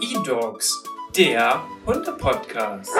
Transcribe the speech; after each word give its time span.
E-Dogs, 0.00 0.82
der 1.14 1.62
Hunde-Podcast. 1.84 2.90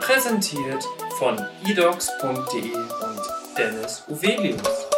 Präsentiert 0.00 0.84
von 1.18 1.38
edogs.de 1.64 2.74
und 2.74 3.20
Dennis 3.56 4.02
Uvelius. 4.08 4.88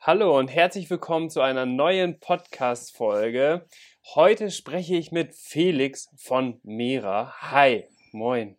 Hallo 0.00 0.38
und 0.38 0.48
herzlich 0.48 0.90
willkommen 0.90 1.30
zu 1.30 1.40
einer 1.40 1.66
neuen 1.66 2.20
Podcast-Folge. 2.20 3.66
Heute 4.14 4.50
spreche 4.50 4.96
ich 4.96 5.12
mit 5.12 5.34
Felix 5.34 6.08
von 6.16 6.58
Mera. 6.64 7.32
Hi, 7.52 7.84
moin. 8.12 8.56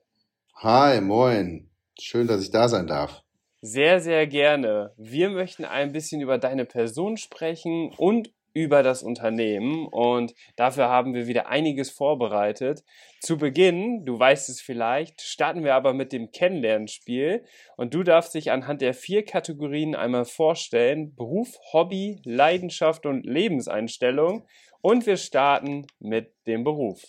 Hi, 0.58 1.02
moin. 1.02 1.70
Schön, 2.00 2.28
dass 2.28 2.42
ich 2.42 2.52
da 2.52 2.70
sein 2.70 2.88
darf. 2.88 3.22
Sehr, 3.62 4.00
sehr 4.00 4.28
gerne. 4.28 4.94
Wir 4.98 5.30
möchten 5.30 5.66
ein 5.66 5.92
bisschen 5.92 6.22
über 6.22 6.38
deine 6.38 6.66
Person 6.66 7.18
sprechen 7.18 7.92
und 7.98 8.32
über 8.54 8.84
das 8.84 9.02
Unternehmen 9.02 9.88
und 9.88 10.34
dafür 10.56 10.90
haben 10.90 11.14
wir 11.14 11.28
wieder 11.28 11.48
einiges 11.48 11.90
vorbereitet. 11.90 12.84
Zu 13.22 13.38
Beginn, 13.38 14.06
du 14.06 14.20
weißt 14.20 14.50
es 14.50 14.62
vielleicht, 14.62 15.22
starten 15.22 15.64
wir 15.64 15.74
aber 15.76 15.94
mit 15.94 16.12
dem 16.12 16.32
Kennenlernspiel 16.32 17.46
und 17.78 17.94
du 17.94 18.04
darfst 18.04 18.34
dich 18.34 18.52
anhand 18.52 18.82
der 18.82 18.94
vier 18.94 19.24
Kategorien 19.24 19.96
einmal 19.96 20.26
vorstellen. 20.26 21.16
Beruf, 21.16 21.58
Hobby, 21.72 22.22
Leidenschaft 22.26 23.06
und 23.06 23.26
Lebenseinstellung 23.26 24.46
und 24.82 25.06
wir 25.06 25.18
starten 25.18 25.88
mit 26.00 26.34
dem 26.48 26.64
Beruf. 26.64 27.04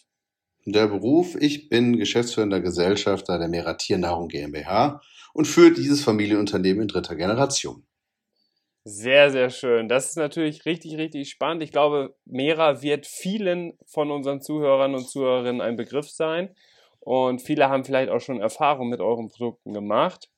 Der 0.65 0.87
Beruf, 0.87 1.35
ich 1.41 1.69
bin 1.69 1.97
geschäftsführender 1.97 2.61
Gesellschafter 2.61 3.39
der 3.39 3.48
Mera 3.48 3.75
Tiernahrung 3.75 4.29
GmbH 4.29 5.01
und 5.34 5.47
führe 5.47 5.73
dieses 5.73 6.05
Familienunternehmen 6.05 6.83
in 6.83 6.89
dritter 6.89 7.17
Generation. 7.17 7.84
Sehr, 8.84 9.31
sehr 9.31 9.51
schön. 9.51 9.89
Das 9.89 10.11
ist 10.11 10.17
natürlich 10.17 10.64
richtig, 10.67 10.97
richtig 10.97 11.31
spannend. 11.31 11.62
Ich 11.62 11.70
glaube, 11.70 12.17
Mera 12.25 12.83
wird 12.83 13.06
vielen 13.06 13.79
von 13.86 14.11
unseren 14.11 14.41
Zuhörern 14.41 14.95
und 14.95 15.09
Zuhörerinnen 15.09 15.61
ein 15.61 15.77
Begriff 15.77 16.11
sein. 16.11 16.55
Und 17.05 17.42
viele 17.42 17.69
haben 17.69 17.84
vielleicht 17.84 18.11
auch 18.11 18.20
schon 18.20 18.41
Erfahrung 18.41 18.89
mit 18.89 19.00
euren 19.00 19.28
Produkten 19.28 19.72
gemacht. 19.72 20.28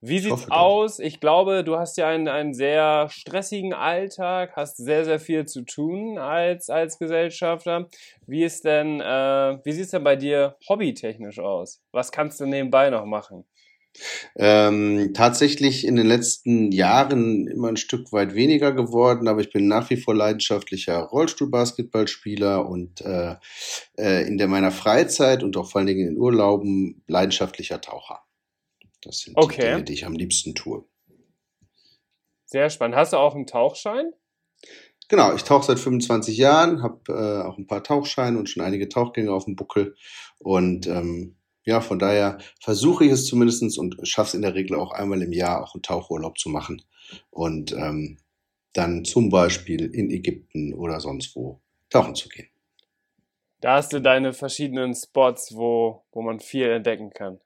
Wie 0.00 0.18
sieht's 0.18 0.50
aus? 0.50 0.98
Ich 0.98 1.18
glaube, 1.20 1.64
du 1.64 1.78
hast 1.78 1.96
ja 1.96 2.08
einen, 2.08 2.28
einen 2.28 2.52
sehr 2.52 3.08
stressigen 3.08 3.72
Alltag, 3.72 4.54
hast 4.54 4.76
sehr, 4.76 5.04
sehr 5.04 5.18
viel 5.18 5.46
zu 5.46 5.62
tun 5.62 6.18
als, 6.18 6.68
als 6.68 6.98
Gesellschafter. 6.98 7.88
Wie 8.26 8.44
ist 8.44 8.64
denn, 8.64 9.00
äh, 9.00 9.58
wie 9.64 9.72
sieht's 9.72 9.92
denn 9.92 10.04
bei 10.04 10.16
dir 10.16 10.56
hobbytechnisch 10.68 11.38
aus? 11.38 11.82
Was 11.92 12.12
kannst 12.12 12.40
du 12.40 12.46
nebenbei 12.46 12.90
noch 12.90 13.06
machen? 13.06 13.46
Ähm, 14.34 15.12
tatsächlich 15.14 15.86
in 15.86 15.96
den 15.96 16.06
letzten 16.06 16.72
Jahren 16.72 17.46
immer 17.46 17.68
ein 17.68 17.76
Stück 17.76 18.12
weit 18.12 18.34
weniger 18.34 18.72
geworden, 18.72 19.28
aber 19.28 19.40
ich 19.40 19.50
bin 19.50 19.68
nach 19.68 19.88
wie 19.90 19.96
vor 19.96 20.14
leidenschaftlicher 20.14 20.98
Rollstuhlbasketballspieler 20.98 22.66
und 22.68 23.00
äh, 23.02 23.36
äh, 23.96 24.26
in 24.26 24.38
der 24.38 24.48
meiner 24.48 24.72
Freizeit 24.72 25.42
und 25.42 25.56
auch 25.56 25.70
vor 25.70 25.78
allen 25.78 25.86
Dingen 25.86 26.08
in 26.08 26.18
Urlauben 26.18 27.02
leidenschaftlicher 27.06 27.80
Taucher. 27.80 28.20
Das 29.02 29.18
sind 29.18 29.36
okay. 29.36 29.56
die 29.56 29.62
Dinge, 29.62 29.84
die 29.84 29.92
ich 29.92 30.06
am 30.06 30.14
liebsten 30.14 30.54
tue. 30.54 30.84
Sehr 32.46 32.70
spannend. 32.70 32.96
Hast 32.96 33.12
du 33.12 33.16
auch 33.16 33.34
einen 33.34 33.46
Tauchschein? 33.46 34.12
Genau, 35.08 35.34
ich 35.34 35.44
tauche 35.44 35.66
seit 35.66 35.78
25 35.78 36.36
Jahren, 36.36 36.82
habe 36.82 37.12
äh, 37.12 37.46
auch 37.46 37.58
ein 37.58 37.66
paar 37.66 37.84
Tauchscheine 37.84 38.38
und 38.38 38.48
schon 38.48 38.62
einige 38.62 38.88
Tauchgänge 38.88 39.32
auf 39.32 39.44
dem 39.44 39.54
Buckel 39.54 39.96
und 40.38 40.86
ähm, 40.86 41.36
ja, 41.64 41.80
von 41.80 41.98
daher 41.98 42.38
versuche 42.60 43.04
ich 43.04 43.12
es 43.12 43.26
zumindestens 43.26 43.78
und 43.78 43.96
schaffe 44.06 44.28
es 44.28 44.34
in 44.34 44.42
der 44.42 44.54
Regel 44.54 44.76
auch 44.78 44.92
einmal 44.92 45.22
im 45.22 45.32
Jahr 45.32 45.62
auch 45.62 45.74
einen 45.74 45.82
Tauchurlaub 45.82 46.38
zu 46.38 46.48
machen 46.48 46.82
und 47.30 47.72
ähm, 47.72 48.18
dann 48.74 49.04
zum 49.04 49.30
Beispiel 49.30 49.86
in 49.86 50.10
Ägypten 50.10 50.74
oder 50.74 51.00
sonst 51.00 51.34
wo 51.34 51.60
tauchen 51.90 52.14
zu 52.14 52.28
gehen. 52.28 52.48
Da 53.60 53.76
hast 53.76 53.92
du 53.94 54.00
deine 54.00 54.34
verschiedenen 54.34 54.94
Spots, 54.94 55.54
wo, 55.54 56.04
wo 56.12 56.20
man 56.20 56.40
viel 56.40 56.68
entdecken 56.68 57.10
kann. 57.10 57.40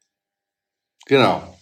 Genau. 1.07 1.57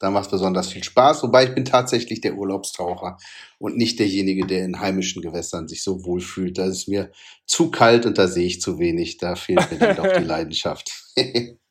Da 0.00 0.10
macht 0.10 0.24
es 0.24 0.30
besonders 0.32 0.72
viel 0.72 0.82
Spaß, 0.82 1.22
wobei 1.22 1.44
ich 1.44 1.54
bin 1.54 1.64
tatsächlich 1.64 2.20
der 2.20 2.34
Urlaubstaucher 2.34 3.18
und 3.58 3.76
nicht 3.76 4.00
derjenige, 4.00 4.44
der 4.44 4.64
in 4.64 4.80
heimischen 4.80 5.22
Gewässern 5.22 5.68
sich 5.68 5.84
so 5.84 6.04
wohl 6.04 6.20
fühlt. 6.20 6.58
Da 6.58 6.64
ist 6.64 6.88
mir 6.88 7.12
zu 7.46 7.70
kalt 7.70 8.04
und 8.04 8.18
da 8.18 8.26
sehe 8.26 8.46
ich 8.46 8.60
zu 8.60 8.80
wenig. 8.80 9.18
Da 9.18 9.36
fehlt 9.36 9.70
mir 9.70 9.78
dann 9.78 9.96
doch 9.96 10.12
die 10.18 10.24
Leidenschaft. 10.24 10.90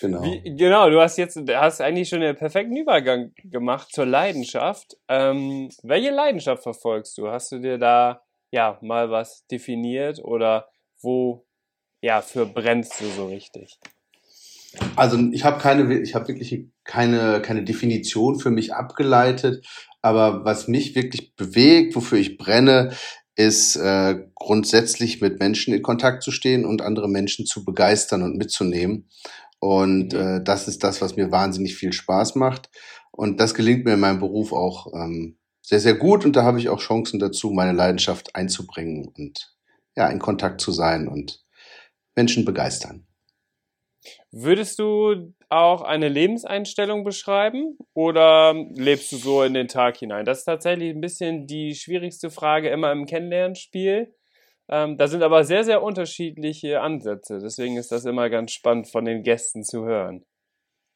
Genau. 0.00 0.22
Wie, 0.22 0.56
genau, 0.56 0.90
du 0.90 1.00
hast 1.00 1.16
jetzt 1.16 1.38
hast 1.48 1.80
eigentlich 1.80 2.08
schon 2.08 2.20
den 2.20 2.36
perfekten 2.36 2.76
Übergang 2.76 3.32
gemacht 3.44 3.88
zur 3.92 4.06
Leidenschaft. 4.06 4.96
Ähm, 5.08 5.70
welche 5.82 6.10
Leidenschaft 6.10 6.62
verfolgst 6.62 7.16
du? 7.18 7.28
Hast 7.28 7.52
du 7.52 7.58
dir 7.58 7.78
da 7.78 8.22
ja 8.50 8.78
mal 8.82 9.10
was 9.10 9.46
definiert 9.46 10.22
oder 10.22 10.68
wo 11.00 11.46
ja 12.00 12.20
für 12.20 12.46
brennst 12.46 13.00
du 13.00 13.06
so 13.06 13.26
richtig? 13.26 13.78
Also 14.94 15.18
ich 15.32 15.44
habe 15.44 15.58
keine, 15.58 16.00
ich 16.00 16.14
habe 16.14 16.28
wirklich 16.28 16.66
keine 16.84 17.40
keine 17.40 17.64
Definition 17.64 18.38
für 18.38 18.50
mich 18.50 18.74
abgeleitet, 18.74 19.66
aber 20.02 20.44
was 20.44 20.68
mich 20.68 20.94
wirklich 20.94 21.34
bewegt, 21.34 21.96
wofür 21.96 22.18
ich 22.18 22.36
brenne, 22.36 22.92
ist 23.36 23.76
äh, 23.76 24.16
grundsätzlich 24.34 25.20
mit 25.20 25.38
Menschen 25.38 25.74
in 25.74 25.82
Kontakt 25.82 26.22
zu 26.22 26.30
stehen 26.30 26.64
und 26.64 26.80
andere 26.80 27.08
Menschen 27.08 27.44
zu 27.44 27.64
begeistern 27.64 28.22
und 28.22 28.36
mitzunehmen. 28.36 29.08
Und 29.58 30.12
mhm. 30.12 30.18
äh, 30.18 30.42
das 30.42 30.68
ist 30.68 30.84
das, 30.84 31.00
was 31.00 31.16
mir 31.16 31.30
wahnsinnig 31.30 31.76
viel 31.76 31.92
Spaß 31.92 32.34
macht. 32.34 32.70
Und 33.10 33.40
das 33.40 33.54
gelingt 33.54 33.84
mir 33.84 33.94
in 33.94 34.00
meinem 34.00 34.20
Beruf 34.20 34.52
auch 34.52 34.92
ähm, 34.94 35.38
sehr, 35.62 35.80
sehr 35.80 35.94
gut. 35.94 36.24
Und 36.24 36.36
da 36.36 36.44
habe 36.44 36.58
ich 36.58 36.68
auch 36.68 36.80
Chancen 36.80 37.18
dazu, 37.18 37.50
meine 37.50 37.72
Leidenschaft 37.72 38.36
einzubringen 38.36 39.08
und 39.16 39.54
ja, 39.96 40.08
in 40.08 40.18
Kontakt 40.18 40.60
zu 40.60 40.72
sein 40.72 41.08
und 41.08 41.42
Menschen 42.14 42.44
begeistern. 42.44 43.06
Würdest 44.30 44.78
du 44.78 45.34
auch 45.48 45.82
eine 45.82 46.08
Lebenseinstellung 46.08 47.04
beschreiben 47.04 47.78
oder 47.94 48.54
lebst 48.74 49.10
du 49.12 49.16
so 49.16 49.42
in 49.42 49.54
den 49.54 49.68
Tag 49.68 49.96
hinein? 49.96 50.24
Das 50.24 50.40
ist 50.40 50.44
tatsächlich 50.44 50.94
ein 50.94 51.00
bisschen 51.00 51.46
die 51.46 51.74
schwierigste 51.74 52.30
Frage 52.30 52.68
immer 52.68 52.92
im 52.92 53.06
Kennenlernspiel. 53.06 54.14
Ähm, 54.68 54.96
da 54.96 55.08
sind 55.08 55.22
aber 55.22 55.44
sehr, 55.44 55.64
sehr 55.64 55.82
unterschiedliche 55.82 56.80
Ansätze. 56.80 57.38
Deswegen 57.42 57.76
ist 57.76 57.92
das 57.92 58.04
immer 58.04 58.30
ganz 58.30 58.52
spannend 58.52 58.88
von 58.88 59.04
den 59.04 59.22
Gästen 59.22 59.62
zu 59.62 59.84
hören. 59.84 60.24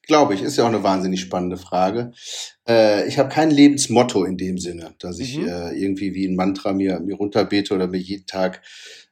Glaube 0.03 0.35
ich, 0.35 0.43
ist 0.43 0.57
ja 0.57 0.65
auch 0.65 0.69
eine 0.69 0.83
wahnsinnig 0.83 1.21
spannende 1.21 1.57
Frage. 1.57 2.13
Äh, 2.67 3.07
ich 3.07 3.19
habe 3.19 3.29
kein 3.29 3.51
Lebensmotto 3.51 4.25
in 4.25 4.37
dem 4.37 4.59
Sinne, 4.59 4.95
dass 4.99 5.21
ich 5.21 5.39
mhm. 5.39 5.47
äh, 5.47 5.73
irgendwie 5.73 6.15
wie 6.15 6.27
ein 6.27 6.37
Mantra 6.37 6.73
mir, 6.73 7.01
mir 7.01 7.17
runterbete 7.17 7.75
oder 7.75 7.87
mir 7.87 7.99
jeden 7.99 8.27
Tag 8.27 8.63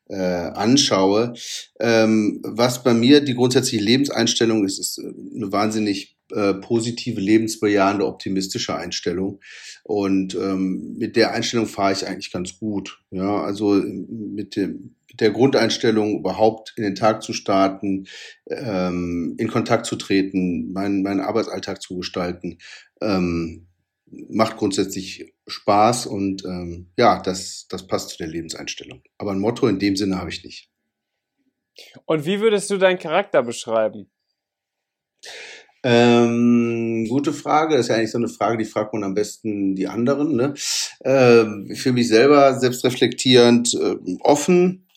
äh, 0.08 0.16
anschaue. 0.16 1.34
Ähm, 1.78 2.40
was 2.42 2.82
bei 2.82 2.94
mir 2.94 3.20
die 3.20 3.34
grundsätzliche 3.34 3.84
Lebenseinstellung 3.84 4.64
ist, 4.64 4.78
ist 4.78 4.98
eine 4.98 5.52
wahnsinnig 5.52 6.18
äh, 6.33 6.55
positive, 6.55 7.21
lebensbejahende, 7.21 8.06
optimistische 8.06 8.77
Einstellung. 8.77 9.41
Und 9.84 10.34
ähm, 10.34 10.94
mit 10.99 11.16
der 11.16 11.33
Einstellung 11.33 11.66
fahre 11.66 11.93
ich 11.93 12.06
eigentlich 12.06 12.33
ganz 12.33 12.59
gut. 12.59 13.03
Ja, 13.11 13.43
also 13.43 13.75
mit, 13.75 14.56
dem, 14.56 14.97
mit 15.09 15.21
der 15.21 15.31
Grundeinstellung 15.31 16.19
überhaupt 16.19 16.75
in 16.77 16.83
den 16.83 16.94
Tag 16.94 17.22
zu 17.22 17.33
starten, 17.33 18.06
ähm, 18.49 19.37
in 19.38 19.49
Kontakt 19.49 19.87
zu 19.87 19.97
treten, 19.97 20.72
meinen, 20.72 21.03
meinen 21.03 21.21
Arbeitsalltag 21.21 21.81
zu 21.81 21.97
gestalten, 21.97 22.59
ähm, 23.00 23.67
macht 24.11 24.56
grundsätzlich 24.56 25.34
Spaß 25.47 26.06
und 26.06 26.44
ähm, 26.44 26.91
ja, 26.97 27.21
das, 27.21 27.67
das 27.69 27.87
passt 27.87 28.11
zu 28.11 28.19
der 28.19 28.28
Lebenseinstellung. 28.28 29.03
Aber 29.19 29.33
ein 29.33 29.41
Motto 29.41 29.67
in 29.67 29.78
dem 29.78 29.97
Sinne 29.97 30.19
habe 30.19 30.31
ich 30.31 30.44
nicht. 30.44 30.71
Und 32.05 32.26
wie 32.26 32.41
würdest 32.41 32.70
du 32.70 32.76
deinen 32.76 32.99
Charakter 32.99 33.43
beschreiben? 33.43 34.11
Ähm, 35.84 37.06
gute 37.08 37.32
Frage. 37.32 37.76
Das 37.76 37.86
ist 37.86 37.88
ja 37.88 37.96
eigentlich 37.96 38.10
so 38.10 38.19
eine 38.19 38.28
Frage, 38.28 38.58
die 38.58 38.64
fragt 38.64 38.92
man 38.92 39.04
am 39.04 39.14
besten 39.14 39.76
die 39.76 39.86
anderen. 39.86 40.34
Ne? 40.34 40.54
Ähm, 41.04 41.75
für 41.75 41.92
mich 41.92 42.08
selber 42.08 42.58
selbstreflektierend, 42.58 43.75
äh, 43.75 43.96
offen, 44.20 44.88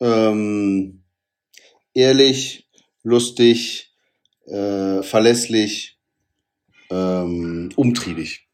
ähm, 0.00 1.02
ehrlich, 1.94 2.68
lustig, 3.02 3.92
äh, 4.46 5.02
verlässlich, 5.02 5.98
ähm, 6.90 7.70
umtriebig. 7.76 8.48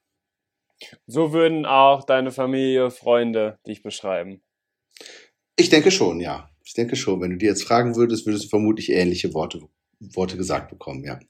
So 1.06 1.32
würden 1.32 1.66
auch 1.66 2.04
deine 2.04 2.30
Familie, 2.30 2.90
Freunde 2.90 3.58
dich 3.66 3.82
beschreiben. 3.82 4.42
Ich 5.56 5.68
denke 5.68 5.90
schon, 5.90 6.20
ja. 6.20 6.50
Ich 6.64 6.74
denke 6.74 6.96
schon. 6.96 7.20
Wenn 7.20 7.30
du 7.30 7.36
dir 7.36 7.50
jetzt 7.50 7.64
fragen 7.64 7.94
würdest, 7.94 8.26
würdest 8.26 8.44
du 8.44 8.48
vermutlich 8.48 8.90
ähnliche 8.90 9.34
Worte, 9.34 9.60
Worte 10.00 10.36
gesagt 10.36 10.70
bekommen, 10.70 11.04
ja. 11.04 11.20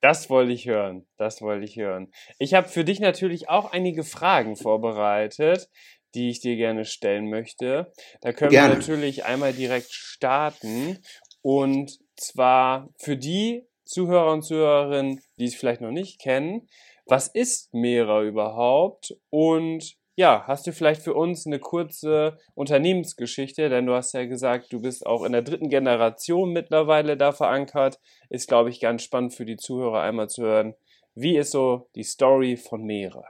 Das 0.00 0.30
wollte 0.30 0.52
ich 0.52 0.66
hören. 0.66 1.06
Das 1.16 1.42
wollte 1.42 1.64
ich 1.64 1.76
hören. 1.76 2.10
Ich 2.38 2.54
habe 2.54 2.68
für 2.68 2.84
dich 2.84 3.00
natürlich 3.00 3.48
auch 3.48 3.72
einige 3.72 4.02
Fragen 4.02 4.56
vorbereitet, 4.56 5.68
die 6.14 6.30
ich 6.30 6.40
dir 6.40 6.56
gerne 6.56 6.84
stellen 6.84 7.28
möchte. 7.28 7.92
Da 8.20 8.32
können 8.32 8.50
gerne. 8.50 8.72
wir 8.72 8.78
natürlich 8.78 9.24
einmal 9.24 9.52
direkt 9.52 9.92
starten. 9.92 10.98
Und 11.42 11.98
zwar 12.16 12.88
für 12.98 13.16
die 13.16 13.66
Zuhörer 13.84 14.32
und 14.32 14.42
Zuhörerinnen, 14.42 15.20
die 15.38 15.44
es 15.44 15.54
vielleicht 15.54 15.80
noch 15.80 15.90
nicht 15.90 16.20
kennen, 16.20 16.68
was 17.06 17.28
ist 17.28 17.74
Mera 17.74 18.22
überhaupt? 18.22 19.16
Und 19.30 19.96
ja, 20.20 20.44
hast 20.46 20.66
du 20.66 20.72
vielleicht 20.74 21.00
für 21.00 21.14
uns 21.14 21.46
eine 21.46 21.58
kurze 21.58 22.36
Unternehmensgeschichte? 22.54 23.70
Denn 23.70 23.86
du 23.86 23.94
hast 23.94 24.12
ja 24.12 24.26
gesagt, 24.26 24.70
du 24.70 24.82
bist 24.82 25.06
auch 25.06 25.24
in 25.24 25.32
der 25.32 25.40
dritten 25.40 25.70
Generation 25.70 26.52
mittlerweile 26.52 27.16
da 27.16 27.32
verankert. 27.32 27.98
Ist, 28.28 28.46
glaube 28.46 28.68
ich, 28.68 28.80
ganz 28.80 29.02
spannend 29.02 29.32
für 29.32 29.46
die 29.46 29.56
Zuhörer 29.56 30.02
einmal 30.02 30.28
zu 30.28 30.42
hören. 30.42 30.74
Wie 31.14 31.38
ist 31.38 31.52
so 31.52 31.88
die 31.94 32.02
Story 32.02 32.58
von 32.58 32.84
Mera? 32.84 33.24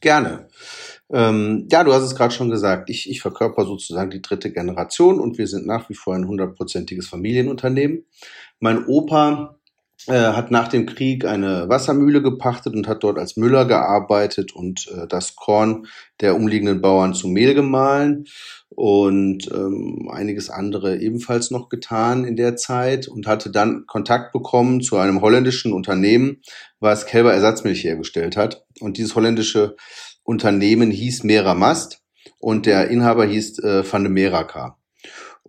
Gerne. 0.00 0.48
Ähm, 1.10 1.68
ja, 1.70 1.84
du 1.84 1.92
hast 1.92 2.04
es 2.04 2.14
gerade 2.16 2.32
schon 2.32 2.48
gesagt. 2.48 2.88
Ich, 2.88 3.10
ich 3.10 3.20
verkörper 3.20 3.66
sozusagen 3.66 4.10
die 4.10 4.22
dritte 4.22 4.50
Generation 4.50 5.20
und 5.20 5.36
wir 5.36 5.46
sind 5.46 5.66
nach 5.66 5.90
wie 5.90 5.94
vor 5.94 6.14
ein 6.14 6.26
hundertprozentiges 6.26 7.06
Familienunternehmen. 7.06 8.06
Mein 8.60 8.86
Opa 8.86 9.59
äh, 10.06 10.12
hat 10.12 10.50
nach 10.50 10.68
dem 10.68 10.86
Krieg 10.86 11.24
eine 11.24 11.68
Wassermühle 11.68 12.22
gepachtet 12.22 12.74
und 12.74 12.88
hat 12.88 13.02
dort 13.02 13.18
als 13.18 13.36
Müller 13.36 13.66
gearbeitet 13.66 14.54
und 14.54 14.88
äh, 14.88 15.06
das 15.06 15.36
Korn 15.36 15.86
der 16.20 16.36
umliegenden 16.36 16.80
Bauern 16.80 17.14
zu 17.14 17.28
Mehl 17.28 17.54
gemahlen 17.54 18.24
und 18.70 19.50
ähm, 19.52 20.08
einiges 20.10 20.48
andere 20.48 20.98
ebenfalls 20.98 21.50
noch 21.50 21.68
getan 21.68 22.24
in 22.24 22.36
der 22.36 22.56
Zeit 22.56 23.08
und 23.08 23.26
hatte 23.26 23.50
dann 23.50 23.84
Kontakt 23.86 24.32
bekommen 24.32 24.80
zu 24.80 24.96
einem 24.96 25.20
holländischen 25.20 25.72
Unternehmen, 25.72 26.40
was 26.78 27.06
Kälberersatzmilch 27.06 27.84
hergestellt 27.84 28.36
hat. 28.36 28.64
Und 28.80 28.96
dieses 28.96 29.14
holländische 29.14 29.76
Unternehmen 30.22 30.90
hieß 30.90 31.24
Mera 31.24 31.54
Mast 31.54 32.02
und 32.38 32.66
der 32.66 32.88
Inhaber 32.88 33.26
hieß 33.26 33.58
äh, 33.58 33.92
Van 33.92 34.04
de 34.04 34.12
Meraka. 34.12 34.79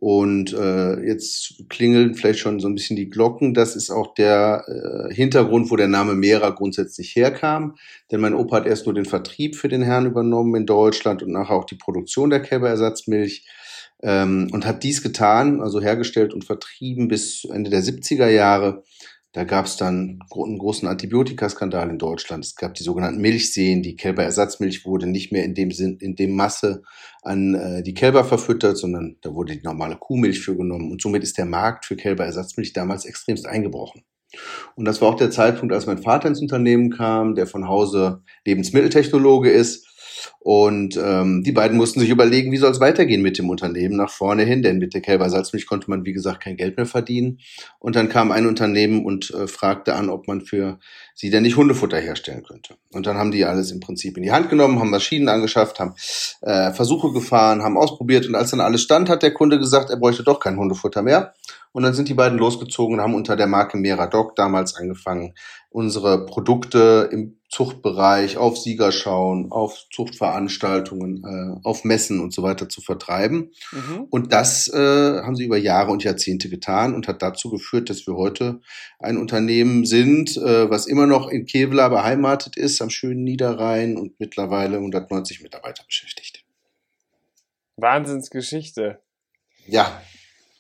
Und 0.03 0.51
äh, 0.53 0.99
jetzt 1.05 1.69
klingeln 1.69 2.15
vielleicht 2.15 2.39
schon 2.39 2.59
so 2.59 2.67
ein 2.67 2.73
bisschen 2.73 2.95
die 2.95 3.11
Glocken. 3.11 3.53
Das 3.53 3.75
ist 3.75 3.91
auch 3.91 4.15
der 4.15 4.65
äh, 4.67 5.13
Hintergrund, 5.13 5.69
wo 5.69 5.75
der 5.75 5.89
Name 5.89 6.15
Mera 6.15 6.49
grundsätzlich 6.49 7.15
herkam. 7.15 7.75
Denn 8.11 8.19
mein 8.19 8.33
Opa 8.33 8.55
hat 8.55 8.65
erst 8.65 8.87
nur 8.87 8.95
den 8.95 9.05
Vertrieb 9.05 9.55
für 9.55 9.67
den 9.67 9.83
Herrn 9.83 10.07
übernommen 10.07 10.55
in 10.55 10.65
Deutschland 10.65 11.21
und 11.21 11.31
nachher 11.31 11.53
auch 11.53 11.65
die 11.65 11.75
Produktion 11.75 12.31
der 12.31 12.41
Kälberersatzmilch. 12.41 13.45
Ähm, 14.01 14.47
und 14.51 14.65
hat 14.65 14.81
dies 14.81 15.03
getan, 15.03 15.61
also 15.61 15.79
hergestellt 15.79 16.33
und 16.33 16.45
vertrieben 16.45 17.07
bis 17.07 17.45
Ende 17.45 17.69
der 17.69 17.83
70er 17.83 18.27
Jahre 18.27 18.83
da 19.33 19.45
gab 19.45 19.65
es 19.65 19.77
dann 19.77 20.19
einen 20.29 20.57
großen 20.57 20.87
Antibiotikaskandal 20.87 21.89
in 21.89 21.97
Deutschland. 21.97 22.43
Es 22.43 22.55
gab 22.55 22.73
die 22.73 22.83
sogenannten 22.83 23.21
Milchseen. 23.21 23.81
Die 23.81 23.95
Kälberersatzmilch 23.95 24.85
wurde 24.85 25.07
nicht 25.07 25.31
mehr 25.31 25.45
in 25.45 25.55
dem 25.55 25.71
Sinn, 25.71 25.97
in 26.01 26.15
dem 26.15 26.35
Masse 26.35 26.83
an 27.21 27.53
äh, 27.53 27.83
die 27.83 27.93
Kälber 27.93 28.25
verfüttert, 28.25 28.77
sondern 28.77 29.17
da 29.21 29.33
wurde 29.33 29.55
die 29.55 29.63
normale 29.63 29.95
Kuhmilch 29.95 30.41
für 30.41 30.57
genommen. 30.57 30.91
Und 30.91 31.01
somit 31.01 31.23
ist 31.23 31.37
der 31.37 31.45
Markt 31.45 31.85
für 31.85 31.95
Kälberersatzmilch 31.95 32.73
damals 32.73 33.05
extremst 33.05 33.45
eingebrochen. 33.45 34.03
Und 34.75 34.85
das 34.85 35.01
war 35.01 35.09
auch 35.09 35.15
der 35.15 35.31
Zeitpunkt, 35.31 35.73
als 35.73 35.85
mein 35.85 36.01
Vater 36.01 36.27
ins 36.27 36.41
Unternehmen 36.41 36.89
kam, 36.89 37.35
der 37.35 37.47
von 37.47 37.67
Hause 37.67 38.23
Lebensmitteltechnologe 38.45 39.49
ist 39.49 39.87
und 40.39 40.97
ähm, 40.97 41.43
die 41.43 41.51
beiden 41.51 41.77
mussten 41.77 41.99
sich 41.99 42.09
überlegen, 42.09 42.51
wie 42.51 42.57
soll 42.57 42.71
es 42.71 42.79
weitergehen 42.79 43.21
mit 43.21 43.37
dem 43.37 43.49
Unternehmen 43.49 43.95
nach 43.95 44.09
vorne 44.09 44.43
hin, 44.43 44.61
denn 44.61 44.79
mit 44.79 44.93
der 44.93 45.01
Kälber 45.01 45.29
Salzmilch 45.29 45.65
konnte 45.67 45.89
man, 45.89 46.05
wie 46.05 46.13
gesagt, 46.13 46.43
kein 46.43 46.57
Geld 46.57 46.77
mehr 46.77 46.85
verdienen. 46.85 47.39
Und 47.79 47.95
dann 47.95 48.09
kam 48.09 48.31
ein 48.31 48.47
Unternehmen 48.47 49.05
und 49.05 49.31
äh, 49.31 49.47
fragte 49.47 49.95
an, 49.95 50.09
ob 50.09 50.27
man 50.27 50.41
für 50.41 50.79
sie 51.15 51.29
denn 51.29 51.43
nicht 51.43 51.57
Hundefutter 51.57 51.97
herstellen 51.97 52.43
könnte. 52.43 52.75
Und 52.91 53.05
dann 53.05 53.17
haben 53.17 53.31
die 53.31 53.45
alles 53.45 53.71
im 53.71 53.79
Prinzip 53.79 54.17
in 54.17 54.23
die 54.23 54.31
Hand 54.31 54.49
genommen, 54.49 54.79
haben 54.79 54.89
Maschinen 54.89 55.29
angeschafft, 55.29 55.79
haben 55.79 55.93
äh, 56.41 56.71
Versuche 56.71 57.11
gefahren, 57.11 57.63
haben 57.63 57.77
ausprobiert 57.77 58.27
und 58.27 58.35
als 58.35 58.51
dann 58.51 58.61
alles 58.61 58.81
stand, 58.81 59.09
hat 59.09 59.23
der 59.23 59.33
Kunde 59.33 59.59
gesagt, 59.59 59.89
er 59.89 59.97
bräuchte 59.97 60.23
doch 60.23 60.39
kein 60.39 60.57
Hundefutter 60.57 61.01
mehr. 61.01 61.33
Und 61.73 61.83
dann 61.83 61.93
sind 61.93 62.09
die 62.09 62.13
beiden 62.13 62.37
losgezogen 62.37 62.95
und 62.95 63.01
haben 63.01 63.15
unter 63.15 63.35
der 63.35 63.47
Marke 63.47 63.77
Meradoc 63.77 64.35
damals 64.35 64.75
angefangen, 64.75 65.33
unsere 65.69 66.25
Produkte 66.25 67.09
im 67.11 67.37
Zuchtbereich 67.49 68.37
auf 68.37 68.57
Siegerschauen, 68.57 69.51
auf 69.51 69.85
Zuchtveranstaltungen, 69.91 71.23
äh, 71.23 71.67
auf 71.67 71.83
Messen 71.83 72.19
und 72.19 72.33
so 72.33 72.43
weiter 72.43 72.69
zu 72.69 72.81
vertreiben. 72.81 73.51
Mhm. 73.71 74.07
Und 74.09 74.33
das 74.33 74.67
äh, 74.69 74.77
haben 75.21 75.35
sie 75.35 75.45
über 75.45 75.57
Jahre 75.57 75.91
und 75.91 76.03
Jahrzehnte 76.03 76.49
getan 76.49 76.93
und 76.93 77.07
hat 77.07 77.21
dazu 77.21 77.49
geführt, 77.49 77.89
dass 77.89 78.07
wir 78.07 78.15
heute 78.15 78.61
ein 78.99 79.17
Unternehmen 79.17 79.85
sind, 79.85 80.37
äh, 80.37 80.69
was 80.69 80.87
immer 80.87 81.07
noch 81.07 81.29
in 81.29 81.45
Kevlar 81.45 81.89
beheimatet 81.89 82.57
ist, 82.57 82.81
am 82.81 82.89
schönen 82.89 83.23
Niederrhein 83.23 83.97
und 83.97 84.19
mittlerweile 84.19 84.77
190 84.77 85.41
Mitarbeiter 85.41 85.83
beschäftigt. 85.85 86.43
Wahnsinnsgeschichte. 87.75 88.99
Ja. 89.67 90.01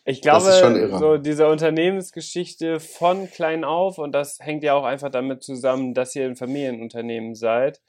Ich 0.03 0.21
glaube, 0.21 0.89
so 0.97 1.17
diese 1.17 1.47
Unternehmensgeschichte 1.47 2.79
von 2.79 3.29
klein 3.29 3.63
auf, 3.63 3.99
und 3.99 4.13
das 4.13 4.39
hängt 4.39 4.63
ja 4.63 4.73
auch 4.73 4.83
einfach 4.83 5.09
damit 5.09 5.43
zusammen, 5.43 5.93
dass 5.93 6.15
ihr 6.15 6.25
ein 6.25 6.35
Familienunternehmen 6.35 7.35
seid, 7.35 7.81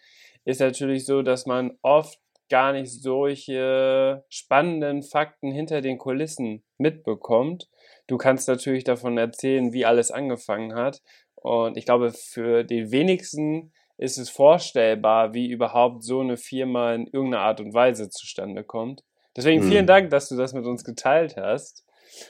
ist 0.44 0.61
natürlich 0.61 1.06
so, 1.06 1.23
dass 1.23 1.47
man 1.47 1.79
oft 1.82 2.19
gar 2.50 2.75
nicht 2.75 2.91
solche 2.91 4.25
spannenden 4.29 5.03
Fakten 5.03 5.53
hinter 5.53 5.81
den 5.81 5.97
Kulissen 5.97 6.62
mitbekommt. 6.76 7.70
Du 8.06 8.19
kannst 8.19 8.47
natürlich 8.47 8.85
davon 8.85 9.17
erzählen, 9.17 9.73
wie 9.73 9.87
alles 9.87 10.11
angefangen 10.11 10.75
hat. 10.75 11.00
Und 11.35 11.79
ich 11.79 11.87
glaube, 11.87 12.12
für 12.12 12.62
die 12.62 12.91
wenigsten 12.91 13.73
ist 13.97 14.19
es 14.19 14.29
vorstellbar, 14.29 15.32
wie 15.32 15.49
überhaupt 15.49 16.03
so 16.03 16.20
eine 16.20 16.37
Firma 16.37 16.93
in 16.93 17.06
irgendeiner 17.06 17.44
Art 17.44 17.61
und 17.61 17.73
Weise 17.73 18.11
zustande 18.11 18.64
kommt. 18.64 19.03
Deswegen 19.35 19.62
vielen 19.62 19.81
hm. 19.81 19.87
Dank, 19.87 20.11
dass 20.11 20.29
du 20.29 20.37
das 20.37 20.53
mit 20.53 20.67
uns 20.67 20.85
geteilt 20.85 21.37
hast. 21.38 21.87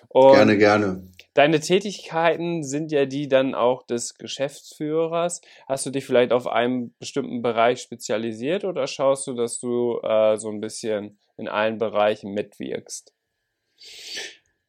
Und 0.08 0.34
gerne, 0.34 0.58
gerne. 0.58 1.08
Deine 1.34 1.60
Tätigkeiten 1.60 2.62
sind 2.62 2.92
ja 2.92 3.06
die 3.06 3.26
dann 3.26 3.54
auch 3.54 3.86
des 3.86 4.14
Geschäftsführers. 4.14 5.40
Hast 5.66 5.86
du 5.86 5.90
dich 5.90 6.04
vielleicht 6.04 6.32
auf 6.32 6.46
einen 6.46 6.94
bestimmten 6.98 7.40
Bereich 7.40 7.80
spezialisiert 7.80 8.64
oder 8.64 8.86
schaust 8.86 9.26
du, 9.26 9.34
dass 9.34 9.58
du 9.58 9.98
äh, 10.02 10.36
so 10.36 10.50
ein 10.50 10.60
bisschen 10.60 11.18
in 11.38 11.48
allen 11.48 11.78
Bereichen 11.78 12.32
mitwirkst? 12.32 13.14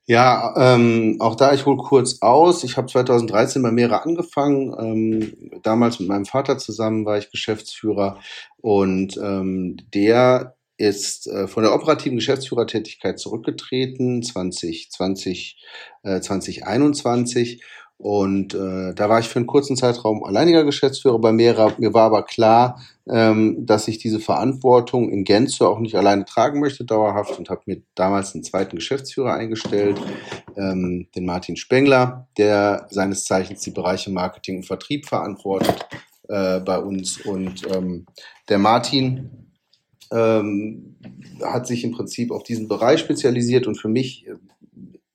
Ja, 0.05 0.53
ähm, 0.57 1.17
auch 1.19 1.35
da, 1.35 1.53
ich 1.53 1.65
hole 1.65 1.77
kurz 1.77 2.21
aus. 2.21 2.63
Ich 2.65 2.75
habe 2.75 2.87
2013 2.87 3.61
bei 3.61 3.71
Mera 3.71 3.99
angefangen. 3.99 4.75
Ähm, 4.77 5.59
damals 5.63 5.99
mit 5.99 6.09
meinem 6.09 6.25
Vater 6.25 6.57
zusammen 6.57 7.05
war 7.05 7.17
ich 7.17 7.31
Geschäftsführer 7.31 8.19
und 8.57 9.17
ähm, 9.17 9.77
der 9.93 10.57
ist 10.89 11.27
äh, 11.27 11.47
von 11.47 11.63
der 11.63 11.73
operativen 11.73 12.17
Geschäftsführertätigkeit 12.17 13.19
zurückgetreten 13.19 14.23
2020, 14.23 15.57
äh, 16.03 16.19
2021 16.19 17.61
und 18.03 18.53
äh, 18.53 18.93
da 18.93 19.07
war 19.07 19.19
ich 19.19 19.29
für 19.29 19.37
einen 19.37 19.47
kurzen 19.47 19.77
Zeitraum 19.77 20.25
alleiniger 20.25 20.65
Geschäftsführer 20.65 21.19
bei 21.19 21.31
Mera. 21.31 21.73
Mir 21.77 21.93
war 21.93 22.03
aber 22.03 22.23
klar, 22.23 22.81
ähm, 23.07 23.65
dass 23.65 23.87
ich 23.87 23.97
diese 23.97 24.19
Verantwortung 24.19 25.09
in 25.09 25.23
Gänze 25.23 25.65
auch 25.67 25.79
nicht 25.79 25.95
alleine 25.95 26.25
tragen 26.25 26.59
möchte, 26.59 26.83
dauerhaft, 26.83 27.39
und 27.39 27.49
habe 27.49 27.61
mir 27.65 27.81
damals 27.95 28.33
einen 28.33 28.43
zweiten 28.43 28.75
Geschäftsführer 28.75 29.33
eingestellt, 29.33 30.01
ähm, 30.57 31.07
den 31.15 31.25
Martin 31.25 31.55
Spengler, 31.55 32.27
der 32.37 32.87
seines 32.89 33.23
Zeichens 33.23 33.61
die 33.61 33.71
Bereiche 33.71 34.11
Marketing 34.11 34.57
und 34.57 34.65
Vertrieb 34.65 35.05
verantwortet 35.05 35.87
äh, 36.27 36.59
bei 36.59 36.79
uns. 36.79 37.21
Und 37.21 37.65
ähm, 37.73 38.05
der 38.49 38.57
Martin 38.57 39.42
ähm, 40.13 40.95
hat 41.41 41.67
sich 41.67 41.83
im 41.83 41.91
Prinzip 41.91 42.31
auf 42.31 42.43
diesen 42.43 42.67
Bereich 42.67 42.99
spezialisiert 42.99 43.67
und 43.67 43.75
für 43.75 43.89
mich, 43.89 44.27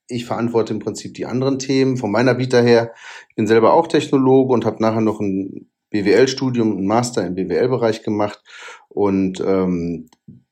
ich 0.07 0.25
verantworte 0.25 0.73
im 0.73 0.79
Prinzip 0.79 1.13
die 1.13 1.25
anderen 1.25 1.59
Themen 1.59 1.97
von 1.97 2.11
meiner 2.11 2.37
Vita 2.37 2.59
her. 2.59 2.93
Ich 3.29 3.35
bin 3.35 3.47
selber 3.47 3.73
auch 3.73 3.87
Technologe 3.87 4.53
und 4.53 4.65
habe 4.65 4.81
nachher 4.81 5.01
noch 5.01 5.19
ein 5.19 5.69
BWL-Studium, 5.91 6.77
ein 6.77 6.85
Master 6.85 7.25
im 7.25 7.35
BWL-Bereich 7.35 8.03
gemacht 8.03 8.43
und 8.89 9.41
ähm, 9.45 10.09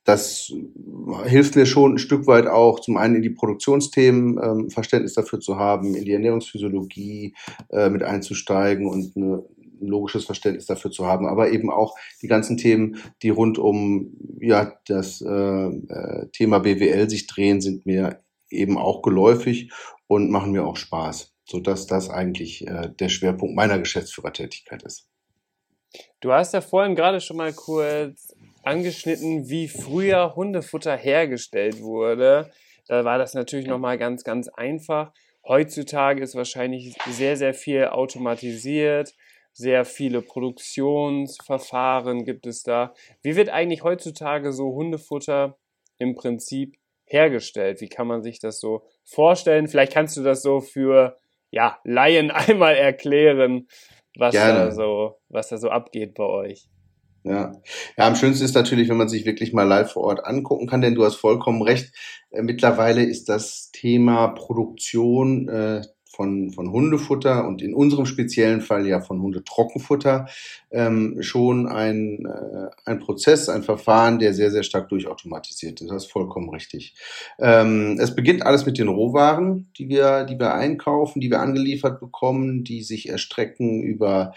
das 0.07 0.53
hilft 1.25 1.57
mir 1.57 1.65
schon 1.65 1.95
ein 1.95 1.97
Stück 1.97 2.27
weit 2.27 2.47
auch, 2.47 2.79
zum 2.79 2.95
einen 2.95 3.17
in 3.17 3.21
die 3.21 3.29
Produktionsthemen 3.29 4.39
ähm, 4.41 4.69
Verständnis 4.69 5.15
dafür 5.15 5.41
zu 5.41 5.57
haben, 5.57 5.95
in 5.95 6.05
die 6.05 6.13
Ernährungsphysiologie 6.13 7.35
äh, 7.69 7.89
mit 7.89 8.03
einzusteigen 8.03 8.87
und 8.87 9.17
eine, 9.17 9.43
ein 9.81 9.87
logisches 9.87 10.25
Verständnis 10.25 10.65
dafür 10.65 10.91
zu 10.91 11.05
haben, 11.05 11.27
aber 11.27 11.51
eben 11.51 11.69
auch 11.71 11.95
die 12.21 12.27
ganzen 12.27 12.57
Themen, 12.57 12.97
die 13.21 13.29
rund 13.29 13.57
um 13.57 14.15
ja 14.39 14.73
das 14.87 15.21
äh, 15.21 15.27
äh 15.27 16.27
Thema 16.31 16.59
BWL 16.59 17.09
sich 17.09 17.27
drehen, 17.27 17.61
sind 17.61 17.85
mir 17.85 18.21
eben 18.49 18.77
auch 18.77 19.01
geläufig 19.01 19.71
und 20.07 20.29
machen 20.29 20.51
mir 20.51 20.65
auch 20.65 20.77
Spaß, 20.77 21.33
so 21.45 21.59
dass 21.59 21.87
das 21.87 22.09
eigentlich 22.09 22.65
äh, 22.67 22.89
der 22.99 23.09
Schwerpunkt 23.09 23.55
meiner 23.55 23.79
Geschäftsführertätigkeit 23.79 24.83
ist. 24.83 25.09
Du 26.19 26.31
hast 26.31 26.53
ja 26.53 26.61
vorhin 26.61 26.95
gerade 26.95 27.21
schon 27.21 27.37
mal 27.37 27.53
kurz 27.53 28.35
angeschnitten, 28.63 29.49
wie 29.49 29.67
früher 29.67 30.35
Hundefutter 30.35 30.95
hergestellt 30.95 31.81
wurde. 31.81 32.51
Da 32.87 33.05
war 33.05 33.17
das 33.17 33.33
natürlich 33.33 33.67
noch 33.67 33.79
mal 33.79 33.97
ganz 33.97 34.23
ganz 34.23 34.47
einfach. 34.49 35.13
Heutzutage 35.45 36.21
ist 36.21 36.35
wahrscheinlich 36.35 36.95
sehr 37.09 37.37
sehr 37.37 37.53
viel 37.53 37.85
automatisiert 37.85 39.13
sehr 39.57 39.85
viele 39.85 40.21
Produktionsverfahren 40.21 42.25
gibt 42.25 42.45
es 42.45 42.61
da. 42.61 42.93
Wie 43.23 43.35
wird 43.35 43.49
eigentlich 43.49 43.83
heutzutage 43.83 44.53
so 44.53 44.75
Hundefutter 44.75 45.57
im 45.97 46.13
Prinzip 46.13 46.77
hergestellt? 47.05 47.81
Wie 47.81 47.89
kann 47.89 48.05
man 48.05 48.21
sich 48.21 48.37
das 48.39 48.59
so 48.59 48.83
vorstellen? 49.03 49.67
Vielleicht 49.67 49.93
kannst 49.93 50.15
du 50.15 50.21
das 50.21 50.43
so 50.43 50.61
für 50.61 51.17
ja, 51.49 51.79
Laien 51.83 52.29
einmal 52.49 52.75
erklären, 52.75 53.67
was 54.15 54.35
da 54.35 54.69
so, 54.71 55.17
was 55.29 55.49
da 55.49 55.57
so 55.57 55.69
abgeht 55.69 56.13
bei 56.13 56.25
euch. 56.25 56.69
Ja. 57.23 57.51
ja, 57.97 58.07
am 58.07 58.15
schönsten 58.15 58.45
ist 58.45 58.53
natürlich, 58.53 58.89
wenn 58.89 58.97
man 58.97 59.09
sich 59.09 59.25
wirklich 59.25 59.53
mal 59.53 59.63
live 59.63 59.91
vor 59.91 60.03
Ort 60.03 60.23
angucken 60.23 60.67
kann, 60.67 60.81
denn 60.81 60.93
du 60.93 61.03
hast 61.03 61.15
vollkommen 61.15 61.63
recht. 61.63 61.91
Äh, 62.29 62.43
mittlerweile 62.43 63.03
ist 63.03 63.27
das 63.27 63.71
Thema 63.71 64.27
Produktion 64.29 65.49
äh, 65.49 65.81
von, 66.17 66.49
von 66.49 66.71
Hundefutter 66.71 67.47
und 67.47 67.61
in 67.61 67.73
unserem 67.73 68.07
speziellen 68.07 68.61
Fall 68.61 68.87
ja 68.87 68.99
von 68.99 69.21
Hundetrockenfutter 69.21 70.27
ähm, 70.71 71.21
schon 71.21 71.67
ein, 71.67 72.25
äh, 72.25 72.69
ein 72.85 72.99
Prozess, 72.99 73.47
ein 73.47 73.63
Verfahren, 73.63 74.19
der 74.19 74.33
sehr, 74.33 74.51
sehr 74.51 74.63
stark 74.63 74.89
durchautomatisiert 74.89 75.79
ist. 75.79 75.89
Das 75.89 76.05
ist 76.05 76.11
vollkommen 76.11 76.49
richtig. 76.49 76.95
Ähm, 77.39 77.97
es 77.99 78.15
beginnt 78.15 78.45
alles 78.45 78.65
mit 78.65 78.77
den 78.79 78.87
Rohwaren, 78.87 79.69
die 79.77 79.87
wir, 79.87 80.25
die 80.25 80.39
wir 80.39 80.53
einkaufen, 80.55 81.21
die 81.21 81.29
wir 81.29 81.39
angeliefert 81.39 81.99
bekommen, 81.99 82.63
die 82.63 82.81
sich 82.81 83.07
erstrecken 83.07 83.83
über 83.83 84.33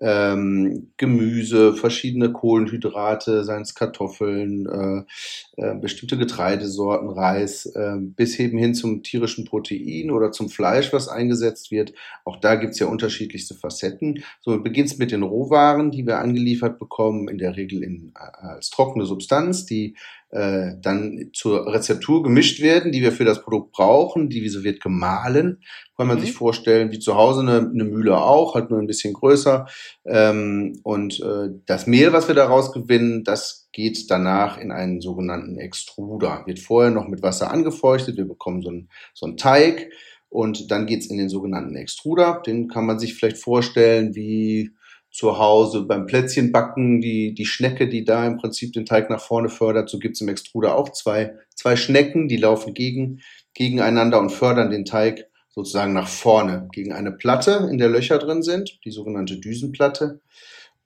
ähm, 0.00 0.90
Gemüse, 0.96 1.74
verschiedene 1.74 2.32
Kohlenhydrate, 2.32 3.44
seien 3.44 3.62
es 3.62 3.74
Kartoffeln, 3.74 4.66
äh, 4.66 5.62
äh, 5.62 5.74
bestimmte 5.74 6.16
Getreidesorten, 6.16 7.10
Reis, 7.10 7.66
äh, 7.66 7.96
bis 7.98 8.38
eben 8.38 8.58
hin 8.58 8.74
zum 8.74 9.02
tierischen 9.02 9.44
Protein 9.44 10.10
oder 10.10 10.32
zum 10.32 10.48
Fleisch, 10.48 10.92
was 10.92 11.08
eingesetzt 11.18 11.70
wird. 11.70 11.92
Auch 12.24 12.36
da 12.36 12.54
gibt's 12.54 12.78
ja 12.78 12.86
unterschiedlichste 12.86 13.54
Facetten. 13.54 14.24
So 14.40 14.58
beginnt 14.62 14.98
mit 14.98 15.10
den 15.10 15.22
Rohwaren, 15.22 15.90
die 15.90 16.06
wir 16.06 16.18
angeliefert 16.18 16.78
bekommen, 16.78 17.28
in 17.28 17.38
der 17.38 17.56
Regel 17.56 17.82
in, 17.82 18.12
äh, 18.16 18.46
als 18.46 18.70
trockene 18.70 19.04
Substanz, 19.04 19.66
die 19.66 19.96
äh, 20.30 20.72
dann 20.82 21.30
zur 21.32 21.72
Rezeptur 21.72 22.22
gemischt 22.22 22.60
werden, 22.60 22.92
die 22.92 23.00
wir 23.00 23.12
für 23.12 23.24
das 23.24 23.42
Produkt 23.42 23.72
brauchen. 23.72 24.28
Diese 24.28 24.62
wird 24.62 24.82
gemahlen. 24.82 25.62
Kann 25.96 26.06
man 26.06 26.18
mhm. 26.18 26.20
sich 26.20 26.32
vorstellen, 26.32 26.92
wie 26.92 26.98
zu 26.98 27.16
Hause 27.16 27.40
eine, 27.40 27.70
eine, 27.70 27.84
Mühle 27.84 28.18
auch, 28.18 28.54
halt 28.54 28.70
nur 28.70 28.78
ein 28.78 28.86
bisschen 28.86 29.14
größer. 29.14 29.66
Ähm, 30.04 30.80
und 30.82 31.20
äh, 31.20 31.48
das 31.66 31.86
Mehl, 31.86 32.12
was 32.12 32.28
wir 32.28 32.34
daraus 32.34 32.72
gewinnen, 32.72 33.24
das 33.24 33.68
geht 33.72 34.10
danach 34.10 34.58
in 34.58 34.70
einen 34.70 35.00
sogenannten 35.00 35.56
Extruder. 35.56 36.42
Wird 36.46 36.58
vorher 36.58 36.90
noch 36.90 37.08
mit 37.08 37.22
Wasser 37.22 37.50
angefeuchtet. 37.50 38.16
Wir 38.16 38.26
bekommen 38.26 38.62
so 38.62 38.68
einen, 38.68 38.90
so 39.14 39.24
einen 39.24 39.36
Teig. 39.38 39.90
Und 40.28 40.70
dann 40.70 40.86
geht's 40.86 41.06
in 41.06 41.18
den 41.18 41.28
sogenannten 41.28 41.74
Extruder. 41.76 42.42
Den 42.44 42.68
kann 42.68 42.86
man 42.86 42.98
sich 42.98 43.14
vielleicht 43.14 43.38
vorstellen 43.38 44.14
wie 44.14 44.72
zu 45.10 45.38
Hause 45.38 45.82
beim 45.82 46.06
Plätzchenbacken, 46.06 47.00
die, 47.00 47.34
die 47.34 47.46
Schnecke, 47.46 47.88
die 47.88 48.04
da 48.04 48.26
im 48.26 48.36
Prinzip 48.36 48.72
den 48.72 48.84
Teig 48.84 49.08
nach 49.10 49.20
vorne 49.20 49.48
fördert. 49.48 49.88
So 49.88 49.98
gibt's 49.98 50.20
im 50.20 50.28
Extruder 50.28 50.76
auch 50.76 50.92
zwei, 50.92 51.34
zwei 51.54 51.76
Schnecken, 51.76 52.28
die 52.28 52.36
laufen 52.36 52.74
gegen, 52.74 53.20
gegeneinander 53.54 54.20
und 54.20 54.30
fördern 54.30 54.70
den 54.70 54.84
Teig 54.84 55.26
sozusagen 55.48 55.92
nach 55.92 56.08
vorne 56.08 56.68
gegen 56.72 56.92
eine 56.92 57.10
Platte, 57.10 57.68
in 57.70 57.78
der 57.78 57.88
Löcher 57.88 58.18
drin 58.18 58.42
sind, 58.42 58.78
die 58.84 58.90
sogenannte 58.90 59.38
Düsenplatte. 59.38 60.20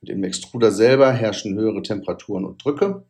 Und 0.00 0.08
im 0.08 0.24
Extruder 0.24 0.70
selber 0.70 1.12
herrschen 1.12 1.54
höhere 1.56 1.82
Temperaturen 1.82 2.44
und 2.44 2.64
Drücke. 2.64 3.04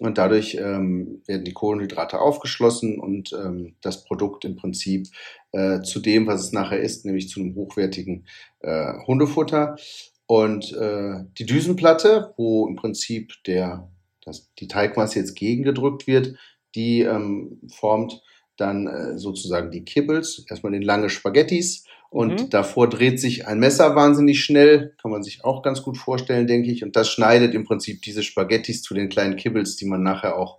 Und 0.00 0.16
dadurch 0.16 0.54
ähm, 0.54 1.20
werden 1.26 1.44
die 1.44 1.52
Kohlenhydrate 1.52 2.20
aufgeschlossen 2.20 2.98
und 2.98 3.34
ähm, 3.34 3.74
das 3.82 4.02
Produkt 4.04 4.46
im 4.46 4.56
Prinzip 4.56 5.08
äh, 5.52 5.82
zu 5.82 6.00
dem, 6.00 6.26
was 6.26 6.42
es 6.42 6.52
nachher 6.52 6.80
ist, 6.80 7.04
nämlich 7.04 7.28
zu 7.28 7.38
einem 7.38 7.54
hochwertigen 7.54 8.24
äh, 8.60 8.94
Hundefutter. 9.06 9.76
Und 10.24 10.72
äh, 10.72 11.24
die 11.36 11.44
Düsenplatte, 11.44 12.32
wo 12.38 12.66
im 12.66 12.76
Prinzip 12.76 13.34
der, 13.46 13.90
das, 14.24 14.50
die 14.58 14.68
Teigmasse 14.68 15.18
jetzt 15.18 15.36
gegengedrückt 15.36 16.06
wird, 16.06 16.34
die 16.74 17.02
ähm, 17.02 17.60
formt 17.68 18.22
dann 18.56 18.86
äh, 18.86 19.18
sozusagen 19.18 19.70
die 19.70 19.84
Kibbles, 19.84 20.46
erstmal 20.48 20.72
den 20.72 20.82
lange 20.82 21.10
Spaghettis 21.10 21.84
und 22.10 22.42
mhm. 22.42 22.50
davor 22.50 22.88
dreht 22.88 23.18
sich 23.18 23.46
ein 23.46 23.58
Messer 23.58 23.96
wahnsinnig 23.96 24.44
schnell, 24.44 24.94
kann 25.00 25.10
man 25.10 25.22
sich 25.22 25.44
auch 25.44 25.62
ganz 25.62 25.82
gut 25.82 25.96
vorstellen, 25.96 26.46
denke 26.46 26.70
ich. 26.70 26.84
Und 26.84 26.96
das 26.96 27.08
schneidet 27.08 27.54
im 27.54 27.64
Prinzip 27.64 28.02
diese 28.02 28.22
Spaghettis 28.22 28.82
zu 28.82 28.94
den 28.94 29.08
kleinen 29.08 29.36
Kibbles, 29.36 29.76
die 29.76 29.86
man 29.86 30.02
nachher 30.02 30.36
auch 30.36 30.58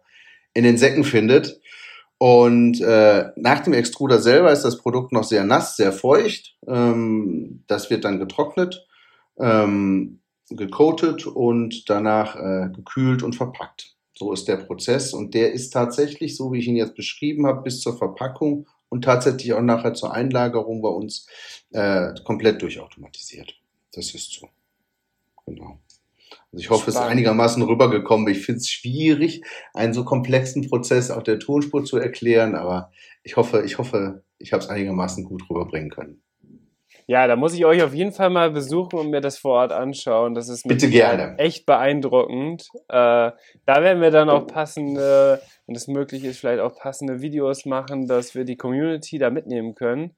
in 0.53 0.63
den 0.63 0.77
Säcken 0.77 1.03
findet. 1.03 1.61
Und 2.17 2.81
äh, 2.81 3.31
nach 3.35 3.59
dem 3.61 3.73
Extruder 3.73 4.19
selber 4.19 4.51
ist 4.51 4.63
das 4.63 4.77
Produkt 4.77 5.11
noch 5.11 5.23
sehr 5.23 5.43
nass, 5.43 5.75
sehr 5.75 5.91
feucht. 5.91 6.55
Ähm, 6.67 7.63
das 7.67 7.89
wird 7.89 8.05
dann 8.05 8.19
getrocknet 8.19 8.87
ähm, 9.41 10.19
gecoatet 10.49 11.25
und 11.25 11.89
danach 11.89 12.35
äh, 12.35 12.69
gekühlt 12.73 13.23
und 13.23 13.35
verpackt. 13.35 13.95
So 14.13 14.31
ist 14.33 14.47
der 14.47 14.57
Prozess 14.57 15.13
und 15.13 15.33
der 15.33 15.51
ist 15.51 15.71
tatsächlich, 15.71 16.35
so 16.35 16.51
wie 16.51 16.59
ich 16.59 16.67
ihn 16.67 16.75
jetzt 16.75 16.95
beschrieben 16.95 17.47
habe, 17.47 17.63
bis 17.63 17.81
zur 17.81 17.97
Verpackung 17.97 18.67
und 18.91 19.05
tatsächlich 19.05 19.53
auch 19.53 19.61
nachher 19.61 19.93
zur 19.93 20.13
Einlagerung 20.13 20.81
bei 20.81 20.89
uns 20.89 21.25
äh, 21.71 22.13
komplett 22.25 22.61
durchautomatisiert. 22.61 23.55
Das 23.93 24.13
ist 24.13 24.33
so. 24.33 24.49
Genau. 25.45 25.79
Also 26.51 26.61
ich 26.61 26.69
hoffe, 26.69 26.89
es 26.89 26.95
ist 26.95 27.01
einigermaßen 27.01 27.63
rübergekommen. 27.63 28.27
Ich 28.27 28.45
finde 28.45 28.59
es 28.59 28.69
schwierig, 28.69 29.43
einen 29.73 29.93
so 29.93 30.03
komplexen 30.03 30.67
Prozess 30.67 31.09
auf 31.09 31.23
der 31.23 31.39
Tonspur 31.39 31.85
zu 31.85 31.97
erklären, 31.97 32.53
aber 32.53 32.91
ich 33.23 33.37
hoffe, 33.37 33.63
ich 33.65 33.77
hoffe, 33.77 34.23
ich 34.37 34.51
habe 34.51 34.61
es 34.61 34.69
einigermaßen 34.69 35.23
gut 35.23 35.49
rüberbringen 35.49 35.89
können. 35.89 36.21
Ja, 37.07 37.27
da 37.27 37.35
muss 37.35 37.53
ich 37.53 37.65
euch 37.65 37.83
auf 37.83 37.93
jeden 37.93 38.11
Fall 38.11 38.29
mal 38.29 38.51
besuchen 38.51 38.99
und 38.99 39.09
mir 39.09 39.21
das 39.21 39.37
vor 39.37 39.53
Ort 39.53 39.71
anschauen. 39.71 40.33
Das 40.33 40.49
ist 40.49 40.67
Bitte 40.67 40.89
gerne. 40.89 41.37
echt 41.37 41.65
beeindruckend. 41.65 42.67
Äh, 42.87 43.31
da 43.65 43.81
werden 43.81 44.01
wir 44.01 44.11
dann 44.11 44.29
auch 44.29 44.47
passende, 44.47 45.41
wenn 45.65 45.75
es 45.75 45.87
möglich 45.87 46.23
ist, 46.23 46.39
vielleicht 46.39 46.61
auch 46.61 46.75
passende 46.75 47.21
Videos 47.21 47.65
machen, 47.65 48.07
dass 48.07 48.35
wir 48.35 48.45
die 48.45 48.57
Community 48.57 49.17
da 49.17 49.29
mitnehmen 49.29 49.75
können. 49.75 50.15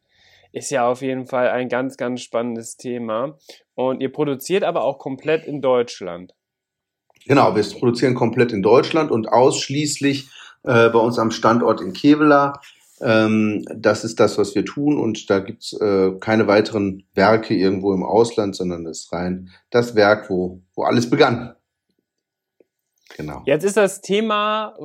Ist 0.51 0.69
ja 0.69 0.87
auf 0.87 1.01
jeden 1.01 1.25
Fall 1.25 1.49
ein 1.49 1.67
ganz, 1.67 1.97
ganz 1.97 2.21
spannendes 2.21 2.77
Thema. 2.77 3.37
Und 3.73 4.01
ihr 4.01 4.11
produziert 4.11 4.63
aber 4.63 4.83
auch 4.83 4.99
komplett 4.99 5.45
in 5.45 5.61
Deutschland. 5.61 6.33
Genau, 7.25 7.55
wir 7.55 7.63
produzieren 7.63 8.13
komplett 8.13 8.51
in 8.51 8.61
Deutschland 8.61 9.09
und 9.09 9.29
ausschließlich 9.29 10.27
äh, 10.63 10.89
bei 10.89 10.99
uns 10.99 11.17
am 11.17 11.31
Standort 11.31 11.81
in 11.81 11.93
Kevela. 11.93 12.59
Ähm, 13.03 13.65
das 13.75 14.03
ist 14.05 14.19
das, 14.19 14.37
was 14.37 14.55
wir 14.55 14.63
tun 14.63 14.97
und 14.97 15.29
da 15.29 15.39
gibt's 15.39 15.73
äh, 15.73 16.11
keine 16.19 16.47
weiteren 16.47 17.05
Werke 17.13 17.53
irgendwo 17.53 17.93
im 17.93 18.03
Ausland, 18.03 18.55
sondern 18.55 18.85
das 18.85 19.01
ist 19.01 19.13
rein 19.13 19.49
das 19.69 19.95
Werk, 19.95 20.29
wo, 20.29 20.61
wo 20.75 20.83
alles 20.83 21.09
begann. 21.09 21.55
Genau. 23.17 23.43
Jetzt 23.45 23.63
ist 23.63 23.77
das 23.77 24.01
Thema 24.01 24.75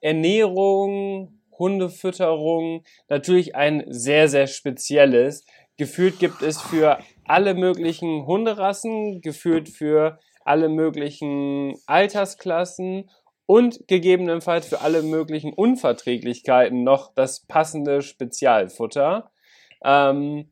Ernährung, 0.00 1.40
Hundefütterung 1.58 2.82
natürlich 3.08 3.54
ein 3.54 3.84
sehr, 3.88 4.28
sehr 4.28 4.48
spezielles. 4.48 5.46
Gefühlt 5.76 6.18
gibt 6.18 6.42
es 6.42 6.60
für 6.60 6.98
alle 7.24 7.54
möglichen 7.54 8.26
Hunderassen, 8.26 9.20
gefühlt 9.20 9.68
für 9.68 10.18
alle 10.44 10.68
möglichen 10.68 11.74
Altersklassen 11.86 13.08
und 13.46 13.86
gegebenenfalls 13.88 14.68
für 14.68 14.80
alle 14.80 15.02
möglichen 15.02 15.52
Unverträglichkeiten 15.52 16.82
noch 16.82 17.14
das 17.14 17.40
passende 17.40 18.02
Spezialfutter. 18.02 19.30
Ähm, 19.84 20.50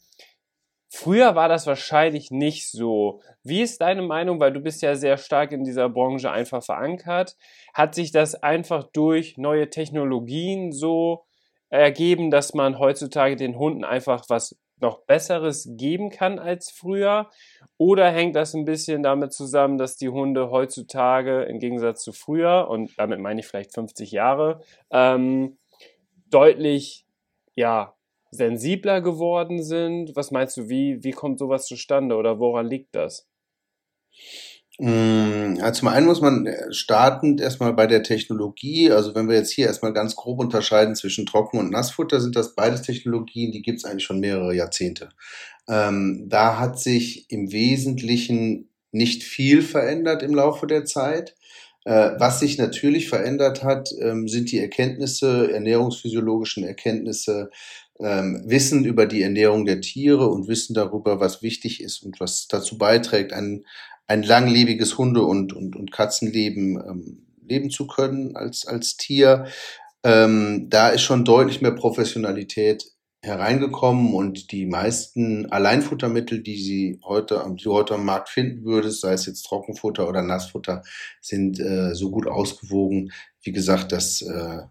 früher 0.91 1.35
war 1.35 1.49
das 1.49 1.67
wahrscheinlich 1.67 2.31
nicht 2.31 2.71
so. 2.71 3.23
Wie 3.43 3.63
ist 3.63 3.81
deine 3.81 4.03
Meinung, 4.03 4.41
weil 4.41 4.53
du 4.53 4.61
bist 4.61 4.83
ja 4.83 4.95
sehr 4.95 5.17
stark 5.17 5.53
in 5.53 5.65
dieser 5.65 5.89
Branche 5.89 6.31
einfach 6.31 6.63
verankert? 6.63 7.37
Hat 7.73 7.95
sich 7.95 8.13
das 8.13 8.35
einfach 8.35 8.85
durch 8.93 9.39
neue 9.39 9.71
Technologien 9.71 10.73
so 10.73 11.25
ergeben, 11.71 12.31
dass 12.31 12.53
man 12.53 12.79
heutzutage 12.79 13.37
den 13.37 13.57
Hunden 13.57 13.85
einfach 13.85 14.27
was 14.29 14.59
noch 14.83 15.05
Besseres 15.07 15.69
geben 15.77 16.11
kann 16.11 16.39
als 16.39 16.71
früher? 16.71 17.31
Oder 17.79 18.11
hängt 18.11 18.37
das 18.37 18.55
ein 18.55 18.67
bisschen 18.67 19.03
damit 19.03 19.33
zusammen, 19.33 19.79
dass 19.79 19.97
die 19.97 20.11
Hunde 20.11 20.51
heutzutage 20.51 21.45
im 21.45 21.59
Gegensatz 21.59 22.03
zu 22.03 22.13
früher, 22.13 22.69
und 22.69 22.93
damit 22.99 23.21
meine 23.21 23.41
ich 23.41 23.47
vielleicht 23.47 23.73
50 23.73 24.13
Jahre, 24.13 24.61
ähm, 24.91 25.57
deutlich 26.29 27.07
ja, 27.55 27.95
sensibler 28.31 29.01
geworden 29.01 29.63
sind? 29.63 30.15
Was 30.17 30.31
meinst 30.31 30.57
du, 30.57 30.69
wie, 30.69 31.03
wie 31.03 31.13
kommt 31.13 31.39
sowas 31.39 31.67
zustande 31.67 32.17
oder 32.17 32.39
woran 32.39 32.67
liegt 32.67 32.95
das? 32.95 33.29
Mm, 34.85 35.55
ja, 35.61 35.73
zum 35.73 35.87
einen 35.87 36.07
muss 36.07 36.21
man 36.21 36.45
äh, 36.45 36.73
startend 36.73 37.41
erstmal 37.41 37.73
bei 37.73 37.87
der 37.87 38.03
Technologie, 38.03 38.91
also 38.91 39.15
wenn 39.15 39.29
wir 39.29 39.37
jetzt 39.37 39.53
hier 39.53 39.67
erstmal 39.67 39.93
ganz 39.93 40.17
grob 40.17 40.41
unterscheiden 40.41 40.97
zwischen 40.97 41.25
Trocken- 41.25 41.61
und 41.61 41.71
Nassfutter, 41.71 42.21
sind 42.21 42.35
das 42.35 42.57
beides 42.57 42.83
Technologien, 42.83 43.53
die 43.53 43.63
gibt 43.63 43.79
es 43.79 43.85
eigentlich 43.85 44.03
schon 44.03 44.19
mehrere 44.19 44.57
Jahrzehnte. 44.57 45.11
Ähm, 45.69 46.25
da 46.29 46.59
hat 46.59 46.81
sich 46.81 47.31
im 47.31 47.53
Wesentlichen 47.53 48.71
nicht 48.91 49.23
viel 49.23 49.63
verändert 49.63 50.25
im 50.25 50.35
Laufe 50.35 50.67
der 50.67 50.85
Zeit. 50.85 51.37
Äh, 51.85 52.11
was 52.19 52.41
sich 52.41 52.59
natürlich 52.59 53.09
verändert 53.09 53.63
hat, 53.63 53.91
ähm, 54.01 54.27
sind 54.27 54.51
die 54.51 54.59
Erkenntnisse, 54.59 55.53
ernährungsphysiologischen 55.53 56.65
Erkenntnisse, 56.65 57.51
ähm, 58.01 58.43
Wissen 58.47 58.85
über 58.85 59.07
die 59.07 59.23
Ernährung 59.23 59.65
der 59.65 59.81
Tiere 59.81 60.29
und 60.29 60.49
Wissen 60.49 60.75
darüber, 60.75 61.21
was 61.21 61.43
wichtig 61.43 61.81
ist 61.81 62.03
und 62.03 62.19
was 62.19 62.49
dazu 62.49 62.79
beiträgt, 62.79 63.33
ein, 63.33 63.65
ein 64.07 64.23
langlebiges 64.23 64.99
Hunde- 64.99 65.23
und, 65.23 65.53
und, 65.53 65.77
und 65.77 65.93
Katzenleben 65.93 66.77
ähm, 66.77 67.27
leben 67.47 67.71
zu 67.71 67.87
können 67.87 68.37
als, 68.37 68.67
als 68.67 68.97
Tier. 68.97 69.47
Ähm, 70.05 70.69
da 70.69 70.89
ist 70.89 71.03
schon 71.03 71.25
deutlich 71.25 71.61
mehr 71.61 71.73
Professionalität 71.73 72.93
hereingekommen 73.25 74.15
und 74.15 74.51
die 74.51 74.67
meisten 74.67 75.51
Alleinfuttermittel, 75.53 76.43
die 76.43 76.61
sie 76.61 77.01
heute, 77.05 77.45
die 77.55 77.69
heute 77.69 77.95
am 77.95 78.05
Markt 78.05 78.29
finden 78.29 78.65
würdest, 78.65 79.01
sei 79.01 79.13
es 79.13 79.27
jetzt 79.27 79.43
Trockenfutter 79.45 80.09
oder 80.09 80.23
Nassfutter, 80.23 80.83
sind 81.21 81.61
äh, 81.61 81.95
so 81.95 82.11
gut 82.11 82.27
ausgewogen, 82.27 83.13
wie 83.43 83.53
gesagt, 83.53 83.93
dass, 83.93 84.23
äh, 84.23 84.63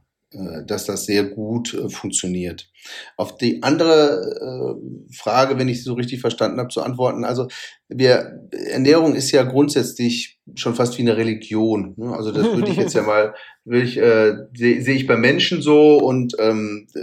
dass 0.66 0.86
das 0.86 1.06
sehr 1.06 1.26
gut 1.26 1.74
äh, 1.74 1.90
funktioniert. 1.90 2.70
Auf 3.18 3.38
die 3.38 3.62
andere 3.64 4.78
äh, 4.80 5.14
Frage, 5.14 5.58
wenn 5.58 5.68
ich 5.68 5.80
sie 5.80 5.84
so 5.84 5.94
richtig 5.94 6.22
verstanden 6.22 6.60
habe, 6.60 6.70
zu 6.70 6.82
antworten, 6.82 7.26
also 7.26 7.48
wir, 7.90 8.48
Ernährung 8.52 9.16
ist 9.16 9.32
ja 9.32 9.44
grundsätzlich 9.44 10.40
schon 10.56 10.74
fast 10.74 10.98
wie 10.98 11.02
eine 11.02 11.18
Religion. 11.18 11.96
Ne? 11.98 12.16
Also 12.16 12.32
das 12.32 12.46
würde 12.46 12.72
ich 12.72 12.78
jetzt 12.78 12.94
ja 12.94 13.04
mal, 13.04 13.34
will 13.66 13.84
ich, 13.84 13.98
äh, 13.98 14.36
sehe 14.56 14.82
seh 14.82 14.94
ich 14.94 15.08
bei 15.08 15.18
Menschen 15.18 15.62
so 15.62 15.98
und 15.98 16.36
ähm, 16.40 16.88
äh, 16.96 17.00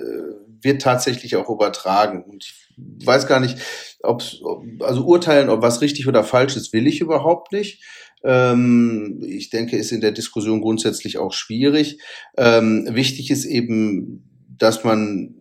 wird 0.62 0.82
tatsächlich 0.82 1.36
auch 1.36 1.48
übertragen. 1.50 2.24
Und 2.24 2.44
ich 2.44 3.06
weiß 3.06 3.26
gar 3.26 3.40
nicht, 3.40 3.58
ob, 4.02 4.22
also 4.80 5.04
urteilen, 5.04 5.50
ob 5.50 5.62
was 5.62 5.80
richtig 5.82 6.08
oder 6.08 6.24
falsch 6.24 6.56
ist, 6.56 6.72
will 6.72 6.86
ich 6.86 7.00
überhaupt 7.00 7.52
nicht. 7.52 7.82
Ähm, 8.24 9.22
ich 9.26 9.50
denke, 9.50 9.76
ist 9.76 9.92
in 9.92 10.00
der 10.00 10.12
Diskussion 10.12 10.60
grundsätzlich 10.60 11.18
auch 11.18 11.32
schwierig. 11.32 12.00
Ähm, 12.36 12.88
wichtig 12.90 13.30
ist 13.30 13.44
eben, 13.44 14.24
dass 14.58 14.84
man 14.84 15.34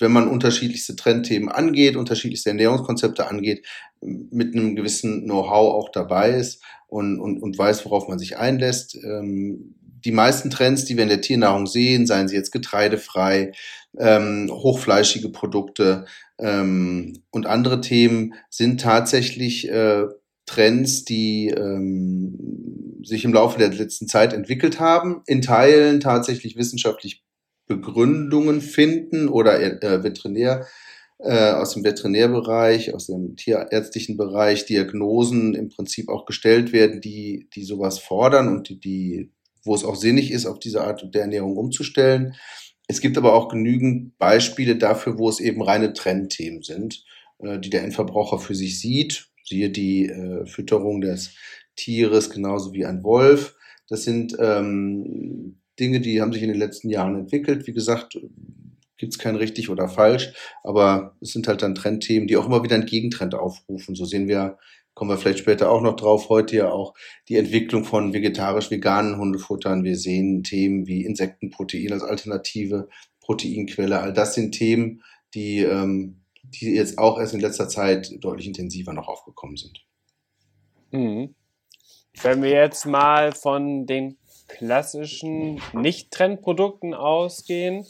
wenn 0.00 0.12
man 0.12 0.28
unterschiedlichste 0.28 0.96
Trendthemen 0.96 1.48
angeht, 1.48 1.96
unterschiedlichste 1.96 2.50
Ernährungskonzepte 2.50 3.26
angeht, 3.26 3.66
mit 4.00 4.54
einem 4.54 4.76
gewissen 4.76 5.24
Know-how 5.24 5.74
auch 5.74 5.90
dabei 5.90 6.30
ist 6.30 6.62
und, 6.86 7.18
und, 7.18 7.42
und 7.42 7.58
weiß, 7.58 7.84
worauf 7.84 8.08
man 8.08 8.18
sich 8.18 8.36
einlässt. 8.36 8.96
Ähm, 9.02 9.74
die 10.04 10.12
meisten 10.12 10.50
Trends, 10.50 10.84
die 10.84 10.96
wir 10.96 11.02
in 11.02 11.08
der 11.08 11.20
Tiernahrung 11.20 11.66
sehen, 11.66 12.06
seien 12.06 12.28
sie 12.28 12.36
jetzt 12.36 12.52
getreidefrei, 12.52 13.52
hochfleischige 13.98 15.30
Produkte 15.30 16.06
und 16.38 17.46
andere 17.46 17.80
Themen, 17.80 18.34
sind 18.48 18.80
tatsächlich 18.80 19.68
äh, 19.68 20.04
Trends, 20.48 21.04
die 21.04 21.48
ähm, 21.48 22.98
sich 23.04 23.24
im 23.24 23.32
Laufe 23.32 23.58
der 23.58 23.72
letzten 23.72 24.08
Zeit 24.08 24.32
entwickelt 24.32 24.80
haben, 24.80 25.22
in 25.26 25.42
Teilen 25.42 26.00
tatsächlich 26.00 26.56
wissenschaftlich 26.56 27.22
Begründungen 27.66 28.60
finden 28.60 29.28
oder 29.28 29.60
äh, 29.60 30.02
Veterinär 30.02 30.66
äh, 31.18 31.50
aus 31.52 31.74
dem 31.74 31.84
Veterinärbereich, 31.84 32.94
aus 32.94 33.06
dem 33.06 33.36
tierärztlichen 33.36 34.16
Bereich 34.16 34.64
Diagnosen 34.64 35.54
im 35.54 35.68
Prinzip 35.68 36.08
auch 36.08 36.24
gestellt 36.24 36.72
werden, 36.72 37.00
die, 37.00 37.48
die 37.54 37.64
sowas 37.64 37.98
fordern 37.98 38.48
und 38.48 38.68
die, 38.68 38.80
die 38.80 39.32
wo 39.64 39.74
es 39.74 39.84
auch 39.84 39.96
sinnig 39.96 40.30
ist, 40.30 40.46
auf 40.46 40.58
diese 40.58 40.82
Art 40.82 41.06
der 41.14 41.22
Ernährung 41.22 41.56
umzustellen. 41.56 42.34
Es 42.86 43.00
gibt 43.00 43.18
aber 43.18 43.34
auch 43.34 43.48
genügend 43.48 44.16
Beispiele 44.16 44.76
dafür, 44.76 45.18
wo 45.18 45.28
es 45.28 45.40
eben 45.40 45.62
reine 45.62 45.92
Trendthemen 45.92 46.62
sind, 46.62 47.04
äh, 47.40 47.58
die 47.58 47.70
der 47.70 47.84
Endverbraucher 47.84 48.38
für 48.38 48.54
sich 48.54 48.80
sieht. 48.80 49.27
Siehe 49.48 49.70
die 49.70 50.06
äh, 50.06 50.46
Fütterung 50.46 51.00
des 51.00 51.34
Tieres 51.76 52.30
genauso 52.30 52.72
wie 52.72 52.86
ein 52.86 53.02
Wolf. 53.02 53.56
Das 53.88 54.04
sind 54.04 54.36
ähm, 54.38 55.60
Dinge, 55.78 56.00
die 56.00 56.20
haben 56.20 56.32
sich 56.32 56.42
in 56.42 56.48
den 56.48 56.58
letzten 56.58 56.90
Jahren 56.90 57.16
entwickelt. 57.16 57.66
Wie 57.66 57.72
gesagt, 57.72 58.18
gibt 58.96 59.12
es 59.12 59.18
kein 59.18 59.36
richtig 59.36 59.70
oder 59.70 59.88
falsch, 59.88 60.32
aber 60.64 61.16
es 61.20 61.30
sind 61.30 61.46
halt 61.48 61.62
dann 61.62 61.74
Trendthemen, 61.74 62.26
die 62.26 62.36
auch 62.36 62.46
immer 62.46 62.64
wieder 62.64 62.74
einen 62.74 62.86
Gegentrend 62.86 63.34
aufrufen. 63.34 63.94
So 63.94 64.04
sehen 64.04 64.28
wir 64.28 64.58
kommen 64.98 65.12
wir 65.12 65.16
vielleicht 65.16 65.38
später 65.38 65.70
auch 65.70 65.80
noch 65.80 65.94
drauf, 65.94 66.28
heute 66.28 66.56
ja 66.56 66.72
auch 66.72 66.92
die 67.28 67.36
Entwicklung 67.36 67.84
von 67.84 68.12
vegetarisch-veganen 68.12 69.16
Hundefuttern. 69.16 69.84
Wir 69.84 69.96
sehen 69.96 70.42
Themen 70.42 70.88
wie 70.88 71.04
Insektenprotein 71.04 71.92
als 71.92 72.02
alternative 72.02 72.88
Proteinquelle. 73.20 74.00
All 74.00 74.12
das 74.12 74.34
sind 74.34 74.56
Themen, 74.56 75.04
die, 75.34 75.60
ähm, 75.60 76.22
die 76.54 76.74
jetzt 76.74 76.98
auch 76.98 77.18
erst 77.18 77.34
in 77.34 77.40
letzter 77.40 77.68
Zeit 77.68 78.12
deutlich 78.20 78.46
intensiver 78.46 78.92
noch 78.92 79.08
aufgekommen 79.08 79.56
sind. 79.56 79.84
Mhm. 80.90 81.34
Wenn 82.22 82.42
wir 82.42 82.50
jetzt 82.50 82.86
mal 82.86 83.32
von 83.32 83.86
den 83.86 84.18
klassischen 84.48 85.60
Nicht-Trendprodukten 85.72 86.94
ausgehen, 86.94 87.86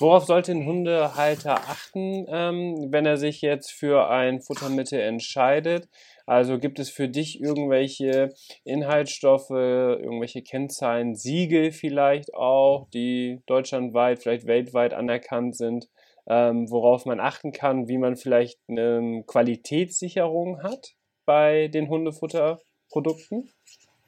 Worauf 0.00 0.26
sollte 0.26 0.52
ein 0.52 0.64
Hundehalter 0.64 1.56
achten, 1.56 2.24
ähm, 2.28 2.92
wenn 2.92 3.04
er 3.04 3.16
sich 3.16 3.40
jetzt 3.42 3.72
für 3.72 4.08
ein 4.08 4.40
Futtermittel 4.40 5.00
entscheidet? 5.00 5.88
Also 6.24 6.58
gibt 6.60 6.78
es 6.78 6.88
für 6.88 7.08
dich 7.08 7.40
irgendwelche 7.40 8.32
Inhaltsstoffe, 8.62 9.50
irgendwelche 9.50 10.42
Kennzahlen, 10.42 11.16
Siegel 11.16 11.72
vielleicht 11.72 12.32
auch, 12.32 12.88
die 12.90 13.40
deutschlandweit, 13.46 14.22
vielleicht 14.22 14.46
weltweit 14.46 14.94
anerkannt 14.94 15.56
sind, 15.56 15.88
ähm, 16.28 16.70
worauf 16.70 17.06
man 17.06 17.20
achten 17.20 17.52
kann, 17.52 17.88
wie 17.88 17.98
man 17.98 18.16
vielleicht 18.16 18.58
eine 18.68 19.24
Qualitätssicherung 19.26 20.62
hat 20.62 20.94
bei 21.24 21.68
den 21.68 21.88
Hundefutterprodukten? 21.88 23.48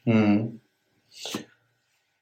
Hm. 0.04 0.60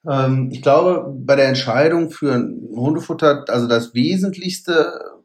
Ähm, 0.09 0.51
ich 0.53 0.63
glaube, 0.63 1.13
bei 1.15 1.37
der 1.37 1.49
Entscheidung 1.49 2.11
für 2.11 2.35
ein 2.35 2.69
Hundefutter, 2.75 3.45
also 3.49 3.67
das 3.67 3.95
Wesentlichste 3.95 5.19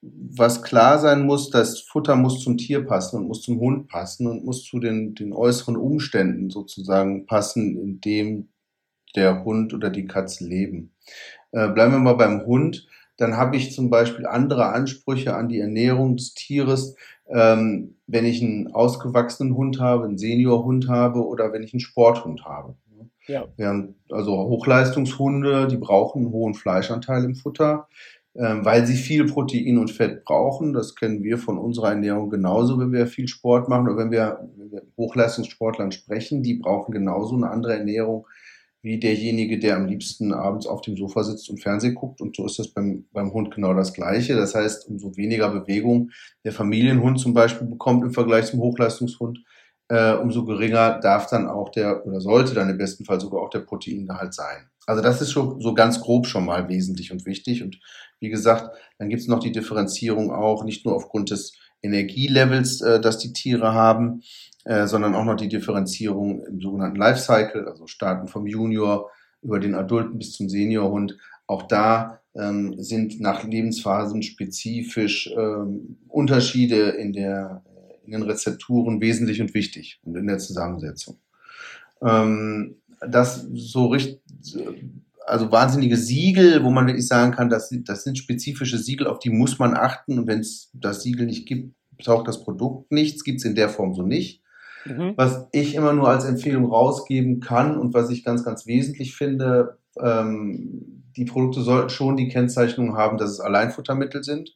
was 0.00 0.62
klar 0.62 0.98
sein 0.98 1.22
muss, 1.22 1.50
das 1.50 1.80
Futter 1.80 2.14
muss 2.14 2.42
zum 2.42 2.56
Tier 2.56 2.86
passen 2.86 3.16
und 3.16 3.28
muss 3.28 3.42
zum 3.42 3.58
Hund 3.58 3.88
passen 3.88 4.26
und 4.26 4.44
muss 4.44 4.64
zu 4.64 4.78
den, 4.78 5.14
den 5.14 5.32
äußeren 5.32 5.76
Umständen 5.76 6.50
sozusagen 6.50 7.26
passen, 7.26 7.76
in 7.76 8.00
dem 8.00 8.48
der 9.16 9.44
Hund 9.44 9.74
oder 9.74 9.90
die 9.90 10.06
Katze 10.06 10.46
leben. 10.46 10.94
Äh, 11.50 11.68
bleiben 11.68 11.92
wir 11.92 11.98
mal 11.98 12.14
beim 12.14 12.44
Hund. 12.46 12.86
Dann 13.18 13.36
habe 13.36 13.56
ich 13.56 13.72
zum 13.72 13.90
Beispiel 13.90 14.26
andere 14.26 14.72
Ansprüche 14.72 15.34
an 15.36 15.48
die 15.48 15.60
Ernährung 15.60 16.16
des 16.16 16.34
Tieres, 16.34 16.96
ähm, 17.28 17.96
wenn 18.06 18.24
ich 18.24 18.42
einen 18.42 18.72
ausgewachsenen 18.72 19.54
Hund 19.54 19.80
habe, 19.80 20.04
einen 20.04 20.18
Seniorhund 20.18 20.88
habe 20.88 21.26
oder 21.26 21.52
wenn 21.52 21.62
ich 21.62 21.74
einen 21.74 21.80
Sporthund 21.80 22.46
habe. 22.46 22.74
Ja. 23.26 23.44
Während, 23.58 23.94
also 24.10 24.32
Hochleistungshunde, 24.32 25.68
die 25.68 25.76
brauchen 25.76 26.22
einen 26.22 26.32
hohen 26.32 26.54
Fleischanteil 26.54 27.24
im 27.24 27.34
Futter. 27.34 27.86
Ähm, 28.34 28.64
weil 28.64 28.86
sie 28.86 28.94
viel 28.94 29.26
Protein 29.26 29.78
und 29.78 29.90
Fett 29.90 30.24
brauchen. 30.24 30.72
Das 30.72 30.94
kennen 30.94 31.24
wir 31.24 31.38
von 31.38 31.58
unserer 31.58 31.88
Ernährung 31.88 32.30
genauso, 32.30 32.78
wenn 32.78 32.92
wir 32.92 33.08
viel 33.08 33.26
Sport 33.26 33.68
machen 33.68 33.88
oder 33.88 33.96
wenn 33.96 34.12
wir, 34.12 34.48
wenn 34.56 34.70
wir 34.70 34.82
Hochleistungssportlern 34.96 35.90
sprechen. 35.90 36.44
Die 36.44 36.54
brauchen 36.54 36.92
genauso 36.92 37.34
eine 37.34 37.50
andere 37.50 37.76
Ernährung 37.76 38.28
wie 38.82 38.98
derjenige, 38.98 39.58
der 39.58 39.76
am 39.76 39.86
liebsten 39.86 40.32
abends 40.32 40.66
auf 40.66 40.82
dem 40.82 40.96
Sofa 40.96 41.24
sitzt 41.24 41.50
und 41.50 41.60
Fernsehen 41.60 41.94
guckt. 41.94 42.20
Und 42.20 42.36
so 42.36 42.46
ist 42.46 42.58
das 42.58 42.68
beim, 42.68 43.06
beim 43.12 43.32
Hund 43.32 43.52
genau 43.54 43.74
das 43.74 43.92
Gleiche. 43.92 44.36
Das 44.36 44.54
heißt, 44.54 44.88
umso 44.88 45.16
weniger 45.16 45.50
Bewegung 45.50 46.10
der 46.44 46.52
Familienhund 46.52 47.18
zum 47.18 47.34
Beispiel 47.34 47.66
bekommt 47.66 48.04
im 48.04 48.12
Vergleich 48.12 48.46
zum 48.46 48.60
Hochleistungshund, 48.60 49.40
äh, 49.88 50.12
umso 50.14 50.44
geringer 50.44 51.00
darf 51.00 51.28
dann 51.28 51.48
auch 51.48 51.70
der 51.70 52.06
oder 52.06 52.20
sollte 52.20 52.54
dann 52.54 52.70
im 52.70 52.78
besten 52.78 53.04
Fall 53.04 53.20
sogar 53.20 53.42
auch 53.42 53.50
der 53.50 53.60
Proteingehalt 53.60 54.34
sein. 54.34 54.68
Also 54.86 55.02
das 55.02 55.20
ist 55.20 55.32
schon 55.32 55.60
so 55.60 55.74
ganz 55.74 56.00
grob 56.00 56.26
schon 56.26 56.46
mal 56.46 56.68
wesentlich 56.68 57.10
und 57.10 57.26
wichtig. 57.26 57.62
Und 57.62 57.78
wie 58.20 58.28
gesagt, 58.28 58.70
dann 58.98 59.08
gibt 59.08 59.22
es 59.22 59.28
noch 59.28 59.40
die 59.40 59.52
Differenzierung 59.52 60.30
auch 60.30 60.64
nicht 60.64 60.84
nur 60.84 60.94
aufgrund 60.94 61.30
des 61.30 61.54
Energielevels, 61.82 62.80
äh, 62.80 63.00
das 63.00 63.18
die 63.18 63.32
Tiere 63.32 63.72
haben, 63.72 64.22
äh, 64.64 64.86
sondern 64.86 65.14
auch 65.14 65.24
noch 65.24 65.36
die 65.36 65.48
Differenzierung 65.48 66.44
im 66.44 66.60
sogenannten 66.60 66.96
Lifecycle, 66.96 67.68
also 67.68 67.86
starten 67.86 68.28
vom 68.28 68.46
Junior 68.46 69.10
über 69.42 69.60
den 69.60 69.74
Adulten 69.74 70.18
bis 70.18 70.32
zum 70.32 70.48
Seniorhund. 70.48 71.16
Auch 71.46 71.62
da 71.62 72.20
ähm, 72.34 72.74
sind 72.82 73.20
nach 73.20 73.44
Lebensphasen 73.44 74.22
spezifisch 74.22 75.30
ähm, 75.36 75.98
Unterschiede 76.08 76.90
in, 76.90 77.12
der, 77.12 77.62
in 78.04 78.12
den 78.12 78.22
Rezepturen 78.22 79.00
wesentlich 79.00 79.40
und 79.40 79.54
wichtig 79.54 80.00
und 80.04 80.16
in 80.16 80.26
der 80.26 80.38
Zusammensetzung. 80.38 81.18
Ähm, 82.02 82.76
das 83.00 83.46
so 83.52 83.86
richtig, 83.86 84.20
also 85.26 85.52
wahnsinnige 85.52 85.96
Siegel, 85.96 86.64
wo 86.64 86.70
man 86.70 86.86
wirklich 86.86 87.06
sagen 87.06 87.32
kann, 87.32 87.48
das, 87.48 87.72
das 87.84 88.04
sind 88.04 88.18
spezifische 88.18 88.78
Siegel, 88.78 89.06
auf 89.06 89.18
die 89.18 89.30
muss 89.30 89.58
man 89.58 89.74
achten. 89.74 90.18
Und 90.18 90.26
wenn 90.26 90.40
es 90.40 90.70
das 90.72 91.02
Siegel 91.02 91.26
nicht 91.26 91.46
gibt, 91.46 91.74
taucht 92.02 92.28
das 92.28 92.42
Produkt 92.42 92.92
nichts, 92.92 93.24
gibt 93.24 93.38
es 93.38 93.44
in 93.44 93.54
der 93.54 93.68
Form 93.68 93.94
so 93.94 94.02
nicht. 94.02 94.42
Mhm. 94.88 95.14
Was 95.16 95.46
ich 95.52 95.74
immer 95.74 95.92
nur 95.92 96.08
als 96.08 96.24
Empfehlung 96.24 96.66
rausgeben 96.66 97.40
kann 97.40 97.78
und 97.78 97.94
was 97.94 98.10
ich 98.10 98.24
ganz, 98.24 98.44
ganz 98.44 98.66
wesentlich 98.66 99.14
finde, 99.16 99.78
ähm, 100.00 101.04
die 101.16 101.24
Produkte 101.24 101.60
sollten 101.62 101.90
schon 101.90 102.16
die 102.16 102.28
Kennzeichnung 102.28 102.96
haben, 102.96 103.18
dass 103.18 103.30
es 103.30 103.40
Alleinfuttermittel 103.40 104.22
sind. 104.22 104.54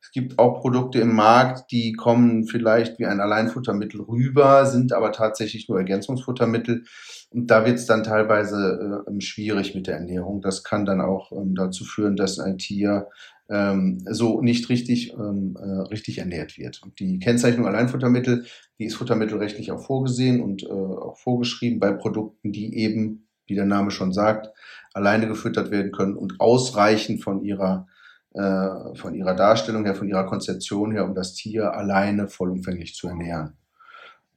Es 0.00 0.10
gibt 0.10 0.38
auch 0.38 0.60
Produkte 0.60 0.98
im 0.98 1.14
Markt, 1.14 1.70
die 1.70 1.92
kommen 1.92 2.44
vielleicht 2.44 2.98
wie 2.98 3.06
ein 3.06 3.20
Alleinfuttermittel 3.20 4.00
rüber, 4.00 4.66
sind 4.66 4.92
aber 4.92 5.12
tatsächlich 5.12 5.68
nur 5.68 5.78
Ergänzungsfuttermittel. 5.78 6.84
Und 7.30 7.46
da 7.46 7.64
wird 7.64 7.76
es 7.76 7.86
dann 7.86 8.02
teilweise 8.02 9.04
äh, 9.06 9.20
schwierig 9.20 9.76
mit 9.76 9.86
der 9.86 9.98
Ernährung. 9.98 10.40
Das 10.40 10.64
kann 10.64 10.84
dann 10.84 11.00
auch 11.00 11.30
ähm, 11.30 11.54
dazu 11.54 11.84
führen, 11.84 12.16
dass 12.16 12.40
ein 12.40 12.58
Tier 12.58 13.08
ähm, 13.52 14.02
so 14.10 14.40
nicht 14.40 14.70
richtig, 14.70 15.12
ähm, 15.12 15.58
äh, 15.60 15.82
richtig 15.90 16.18
ernährt 16.18 16.56
wird. 16.56 16.82
Und 16.82 16.98
die 16.98 17.18
Kennzeichnung 17.18 17.66
Alleinfuttermittel, 17.66 18.46
die 18.78 18.86
ist 18.86 18.94
futtermittelrechtlich 18.94 19.70
auch 19.72 19.84
vorgesehen 19.84 20.40
und 20.40 20.62
äh, 20.62 20.68
auch 20.68 21.18
vorgeschrieben 21.18 21.78
bei 21.78 21.92
Produkten, 21.92 22.52
die 22.52 22.74
eben, 22.78 23.28
wie 23.46 23.54
der 23.54 23.66
Name 23.66 23.90
schon 23.90 24.12
sagt, 24.12 24.48
alleine 24.94 25.28
gefüttert 25.28 25.70
werden 25.70 25.92
können 25.92 26.16
und 26.16 26.40
ausreichend 26.40 27.22
von 27.22 27.44
ihrer 27.44 27.86
äh, 28.34 28.94
von 28.94 29.14
ihrer 29.14 29.34
Darstellung 29.34 29.84
her, 29.84 29.94
von 29.94 30.08
ihrer 30.08 30.24
Konzeption 30.24 30.90
her, 30.92 31.04
um 31.04 31.14
das 31.14 31.34
Tier 31.34 31.74
alleine 31.74 32.28
vollumfänglich 32.28 32.94
zu 32.94 33.08
ernähren. 33.08 33.58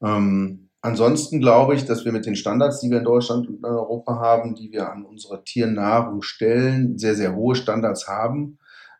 Ähm, 0.04 0.68
ansonsten 0.82 1.40
glaube 1.40 1.76
ich, 1.76 1.86
dass 1.86 2.04
wir 2.04 2.12
mit 2.12 2.26
den 2.26 2.36
Standards, 2.36 2.82
die 2.82 2.90
wir 2.90 2.98
in 2.98 3.06
Deutschland 3.06 3.48
und 3.48 3.60
in 3.60 3.64
Europa 3.66 4.20
haben, 4.20 4.56
die 4.56 4.74
wir 4.74 4.92
an 4.92 5.06
unsere 5.06 5.46
Tiernahrung 5.46 6.24
stellen, 6.24 6.98
sehr, 6.98 7.16
sehr 7.16 7.36
hohe 7.36 7.56
Standards 7.56 8.10
haben. 8.10 8.58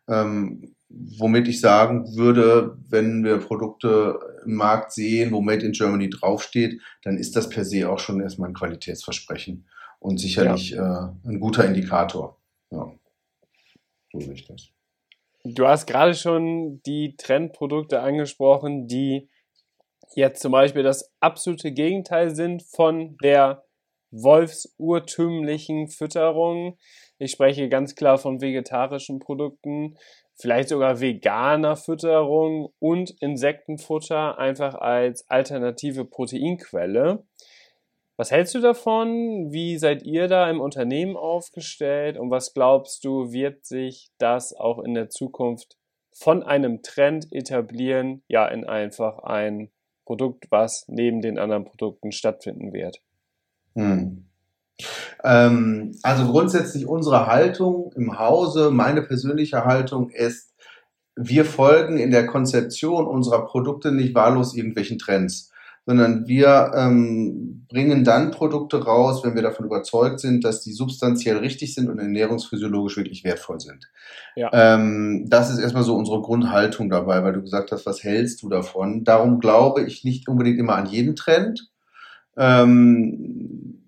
Ähm, 0.08 0.76
womit 0.90 1.48
ich 1.48 1.60
sagen 1.60 2.16
würde, 2.16 2.78
wenn 2.90 3.24
wir 3.24 3.40
Produkte 3.40 4.20
im 4.46 4.56
Markt 4.56 4.92
sehen, 4.92 5.32
wo 5.32 5.42
Made 5.42 5.66
in 5.66 5.72
Germany 5.72 6.10
draufsteht, 6.10 6.82
dann 7.04 7.18
ist 7.18 7.36
das 7.36 7.50
per 7.50 7.66
se 7.66 7.90
auch 7.90 8.00
schon 8.00 8.22
erstmal 8.22 8.50
ein 8.50 8.56
Qualitätsversprechen 8.56 9.68
und 10.00 10.20
sicherlich 10.20 10.72
ja. 10.72 11.16
äh, 11.24 11.28
ein 11.28 11.40
guter 11.40 11.66
Indikator. 11.66 12.40
Ja. 12.72 12.92
So 14.12 14.20
sehe 14.20 14.34
ich 14.34 14.48
das. 14.48 14.70
Du 15.44 15.68
hast 15.68 15.86
gerade 15.86 16.16
schon 16.16 16.82
die 16.86 17.16
Trendprodukte 17.18 18.02
angesprochen, 18.02 18.88
die 18.88 19.30
jetzt 20.16 20.42
zum 20.42 20.52
Beispiel 20.52 20.84
das 20.84 21.12
absolute 21.20 21.72
Gegenteil 21.72 22.36
sind 22.36 22.64
von 22.64 23.18
der 23.24 23.64
wolfsurtümlichen 24.12 25.90
Fütterung. 25.90 26.78
Ich 27.18 27.32
spreche 27.32 27.70
ganz 27.70 27.96
klar 27.96 28.18
von 28.18 28.42
vegetarischen 28.42 29.20
Produkten, 29.20 29.98
vielleicht 30.36 30.70
sogar 30.70 31.00
veganer 31.00 31.76
Fütterung 31.76 32.74
und 32.80 33.12
Insektenfutter 33.22 34.38
einfach 34.38 34.76
als 34.76 35.30
alternative 35.30 36.06
Proteinquelle. 36.06 37.24
Was 38.18 38.32
hältst 38.32 38.56
du 38.56 38.62
davon? 38.62 39.52
Wie 39.52 39.78
seid 39.78 40.04
ihr 40.04 40.28
da 40.28 40.50
im 40.50 40.62
Unternehmen 40.62 41.18
aufgestellt? 41.18 42.18
Und 42.18 42.32
was 42.32 42.54
glaubst 42.54 43.04
du, 43.04 43.32
wird 43.32 43.66
sich 43.66 44.10
das 44.18 44.54
auch 44.54 44.80
in 44.80 44.94
der 44.94 45.10
Zukunft 45.10 45.78
von 46.14 46.42
einem 46.44 46.82
Trend 46.82 47.28
etablieren, 47.32 48.24
ja, 48.30 48.48
in 48.48 48.66
einfach 48.66 49.20
ein 49.20 49.70
Produkt, 50.06 50.46
was 50.50 50.86
neben 50.88 51.22
den 51.22 51.38
anderen 51.38 51.66
Produkten 51.66 52.14
stattfinden 52.14 52.72
wird? 52.72 53.02
Hm. 53.74 54.26
Ähm, 55.24 55.98
also 56.04 56.32
grundsätzlich 56.32 56.86
unsere 56.86 57.28
Haltung 57.28 57.92
im 57.96 58.20
Hause, 58.20 58.72
meine 58.72 59.02
persönliche 59.02 59.66
Haltung 59.66 60.10
ist, 60.10 60.54
wir 61.16 61.46
folgen 61.46 61.98
in 61.98 62.12
der 62.12 62.28
Konzeption 62.28 63.08
unserer 63.08 63.46
Produkte 63.46 63.92
nicht 63.92 64.14
wahllos 64.16 64.54
irgendwelchen 64.54 65.00
Trends 65.00 65.52
sondern 65.86 66.28
wir 66.28 66.72
ähm, 66.76 67.66
bringen 67.70 68.04
dann 68.04 68.32
Produkte 68.32 68.84
raus, 68.84 69.24
wenn 69.24 69.36
wir 69.36 69.44
davon 69.44 69.68
überzeugt 69.68 70.20
sind, 70.20 70.44
dass 70.44 70.62
die 70.62 70.74
substanziell 70.74 71.38
richtig 71.38 71.76
sind 71.76 71.90
und 71.90 72.00
ernährungsphysiologisch 72.00 72.98
wirklich 72.98 73.24
wertvoll 73.24 73.60
sind. 73.60 73.92
Ja. 74.36 74.50
Ähm, 74.52 75.26
das 75.30 75.52
ist 75.52 75.60
erstmal 75.60 75.84
so 75.84 75.96
unsere 75.96 76.22
Grundhaltung 76.22 76.90
dabei, 76.90 77.24
weil 77.24 77.34
du 77.34 77.42
gesagt 77.42 77.72
hast, 77.72 77.86
was 77.86 78.04
hältst 78.04 78.42
du 78.42 78.50
davon? 78.50 79.04
Darum 79.04 79.40
glaube 79.40 79.84
ich 79.84 80.04
nicht 80.04 80.28
unbedingt 80.28 80.58
immer 80.58 80.76
an 80.76 80.88
jeden 80.88 81.16
Trend. 81.16 81.70
Ähm, 82.36 83.85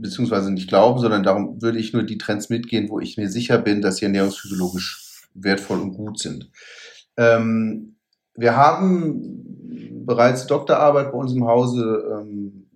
beziehungsweise 0.00 0.50
nicht 0.50 0.68
glauben, 0.68 1.00
sondern 1.00 1.22
darum 1.22 1.60
würde 1.62 1.78
ich 1.78 1.92
nur 1.92 2.02
die 2.02 2.18
Trends 2.18 2.48
mitgehen, 2.48 2.88
wo 2.88 3.00
ich 3.00 3.16
mir 3.16 3.28
sicher 3.28 3.58
bin, 3.58 3.82
dass 3.82 3.96
sie 3.96 4.06
ernährungsphysiologisch 4.06 5.28
wertvoll 5.34 5.80
und 5.80 5.92
gut 5.92 6.18
sind. 6.18 6.50
Ähm, 7.16 7.96
wir 8.34 8.56
haben 8.56 10.04
bereits 10.04 10.46
Doktorarbeit 10.46 11.12
bei 11.12 11.18
uns 11.18 11.32
im 11.32 11.46
Hause 11.46 12.20
ähm, 12.20 12.66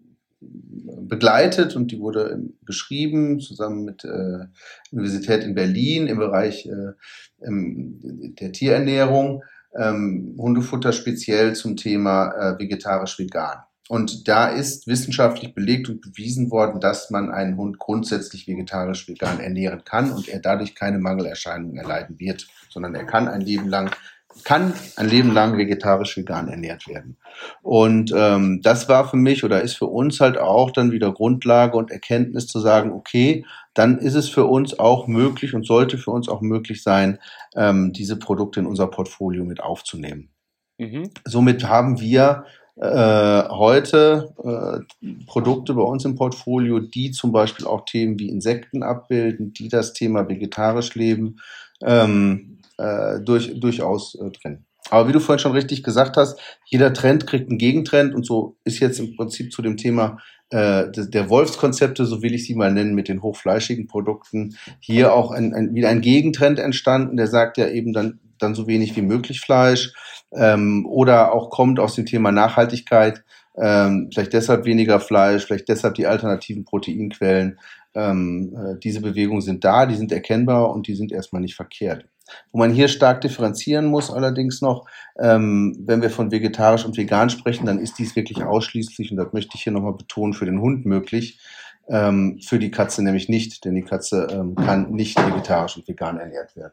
begleitet 1.11 1.77
und 1.77 1.93
die 1.93 2.01
wurde 2.01 2.31
ähm, 2.31 2.55
geschrieben 2.65 3.41
zusammen 3.41 3.85
mit 3.85 4.05
äh, 4.05 4.47
Universität 4.91 5.45
in 5.45 5.55
Berlin 5.55 6.07
im 6.07 6.19
Bereich 6.19 6.67
äh, 6.67 6.93
im, 7.41 8.35
der 8.37 8.53
Tierernährung, 8.53 9.43
ähm, 9.77 10.35
Hundefutter 10.39 10.93
speziell 10.93 11.55
zum 11.55 11.77
Thema 11.77 12.33
äh, 12.33 12.59
vegetarisch-vegan. 12.59 13.59
Und 13.91 14.29
da 14.29 14.47
ist 14.47 14.87
wissenschaftlich 14.87 15.53
belegt 15.53 15.89
und 15.89 16.01
bewiesen 16.01 16.53
worden, 16.53 16.81
dass 16.81 17.11
man 17.11 17.29
einen 17.29 17.57
Hund 17.57 17.81
grundsätzlich 17.81 18.47
vegetarisch-vegan 18.47 19.41
ernähren 19.41 19.83
kann 19.85 20.13
und 20.13 20.29
er 20.29 20.39
dadurch 20.39 20.77
keine 20.77 21.01
Mangelerscheinungen 21.01 21.77
erleiden 21.77 22.21
wird, 22.21 22.47
sondern 22.69 22.95
er 22.95 23.05
kann 23.05 23.27
ein 23.27 23.41
Leben 23.41 23.69
lang 23.69 23.91
kann 24.45 24.75
ein 24.95 25.09
Leben 25.09 25.33
lang 25.33 25.59
vegetarisch 25.59 26.17
vegan 26.17 26.47
ernährt 26.47 26.87
werden. 26.87 27.17
Und 27.63 28.15
ähm, 28.17 28.61
das 28.63 28.89
war 28.89 29.09
für 29.09 29.17
mich 29.17 29.43
oder 29.43 29.61
ist 29.61 29.75
für 29.75 29.87
uns 29.87 30.21
halt 30.21 30.39
auch 30.39 30.71
dann 30.71 30.93
wieder 30.93 31.13
Grundlage 31.13 31.77
und 31.77 31.91
Erkenntnis 31.91 32.47
zu 32.47 32.61
sagen, 32.61 32.93
okay, 32.93 33.45
dann 33.75 33.99
ist 33.99 34.15
es 34.15 34.29
für 34.29 34.45
uns 34.45 34.79
auch 34.79 35.09
möglich 35.09 35.53
und 35.53 35.67
sollte 35.67 35.99
für 35.99 36.13
uns 36.13 36.29
auch 36.29 36.43
möglich 36.43 36.85
sein, 36.85 37.19
ähm, 37.57 37.93
diese 37.93 38.21
Produkte 38.21 38.61
in 38.61 38.67
unser 38.67 38.87
Portfolio 38.87 39.45
mit 39.45 39.61
aufzunehmen. 39.61 40.31
Mhm. 40.79 41.11
Somit 41.25 41.69
haben 41.69 42.01
wir 42.01 42.45
äh, 42.77 43.49
heute 43.49 44.35
äh, 44.43 45.25
Produkte 45.27 45.75
bei 45.75 45.83
uns 45.83 46.05
im 46.05 46.17
Portfolio, 46.17 46.81
die 46.81 47.11
zum 47.11 47.33
Beispiel 47.33 47.67
auch 47.67 47.85
Themen 47.85 48.19
wie 48.19 48.29
Insekten 48.29 48.83
abbilden, 48.83 49.53
die 49.53 49.69
das 49.69 49.93
Thema 49.93 50.29
vegetarisch 50.29 50.95
leben. 50.95 51.37
Ähm, 51.83 52.51
äh, 52.81 53.21
durch, 53.21 53.61
durchaus 53.61 54.15
äh, 54.15 54.31
drin. 54.31 54.65
Aber 54.89 55.07
wie 55.07 55.13
du 55.13 55.21
vorhin 55.21 55.39
schon 55.39 55.53
richtig 55.53 55.83
gesagt 55.83 56.17
hast, 56.17 56.41
jeder 56.65 56.95
Trend 56.95 57.27
kriegt 57.27 57.51
einen 57.51 57.59
Gegentrend 57.59 58.15
und 58.15 58.25
so 58.25 58.57
ist 58.65 58.81
jetzt 58.81 58.99
im 58.99 59.15
Prinzip 59.17 59.53
zu 59.53 59.61
dem 59.61 59.77
Thema 59.77 60.19
äh, 60.51 60.87
der 60.91 61.31
Wolfskonzepte, 61.31 62.05
so 62.05 62.23
will 62.23 62.35
ich 62.35 62.45
sie 62.45 62.55
mal 62.55 62.73
nennen, 62.73 62.95
mit 62.95 63.09
den 63.09 63.23
hochfleischigen 63.23 63.87
Produkten, 63.87 64.57
hier 64.81 65.15
auch 65.15 65.31
ein, 65.31 65.55
ein, 65.55 65.75
wieder 65.75 65.89
ein 65.89 66.01
Gegentrend 66.01 66.59
entstanden, 66.59 67.17
der 67.17 67.29
sagt 67.29 67.57
ja 67.57 67.69
eben 67.69 67.93
dann, 67.93 68.19
dann 68.39 68.55
so 68.55 68.67
wenig 68.67 68.97
wie 68.97 69.03
möglich 69.03 69.41
Fleisch 69.41 69.93
ähm, 70.33 70.87
oder 70.87 71.33
auch 71.33 71.51
kommt 71.51 71.79
aus 71.79 71.95
dem 71.95 72.07
Thema 72.07 72.33
Nachhaltigkeit, 72.33 73.23
ähm, 73.57 74.11
vielleicht 74.13 74.33
deshalb 74.33 74.65
weniger 74.65 75.01
Fleisch, 75.01 75.45
vielleicht 75.45 75.69
deshalb 75.69 75.95
die 75.95 76.07
alternativen 76.07 76.65
Proteinquellen. 76.65 77.59
Ähm, 77.95 78.55
äh, 78.57 78.79
diese 78.79 79.01
Bewegungen 79.01 79.43
sind 79.43 79.65
da, 79.65 79.87
die 79.87 79.97
sind 79.97 80.13
erkennbar 80.13 80.73
und 80.73 80.87
die 80.87 80.95
sind 80.95 81.13
erstmal 81.13 81.43
nicht 81.43 81.57
verkehrt. 81.57 82.07
Wo 82.53 82.59
man 82.59 82.73
hier 82.73 82.89
stark 82.89 83.21
differenzieren 83.21 83.87
muss 83.87 84.11
allerdings 84.11 84.61
noch, 84.63 84.87
ähm, 85.19 85.77
wenn 85.87 86.03
wir 86.03 86.11
von 86.11 86.31
vegetarisch 86.31 86.85
und 86.85 86.97
vegan 86.97 87.31
sprechen, 87.31 87.67
dann 87.67 87.79
ist 87.79 87.99
dies 87.99 88.17
wirklich 88.17 88.43
ausschließlich, 88.43 89.11
und 89.11 89.17
das 89.17 89.33
möchte 89.33 89.57
ich 89.57 89.63
hier 89.63 89.73
nochmal 89.73 89.95
betonen, 89.95 90.33
für 90.33 90.47
den 90.47 90.61
Hund 90.61 90.87
möglich, 90.87 91.39
ähm, 91.89 92.41
für 92.41 92.59
die 92.59 92.71
Katze 92.71 93.03
nämlich 93.03 93.29
nicht, 93.29 93.65
denn 93.65 93.75
die 93.75 93.83
Katze 93.83 94.29
ähm, 94.31 94.55
kann 94.55 94.91
nicht 94.93 95.19
vegetarisch 95.19 95.77
und 95.77 95.89
vegan 95.89 96.19
ernährt 96.19 96.57
werden. 96.57 96.73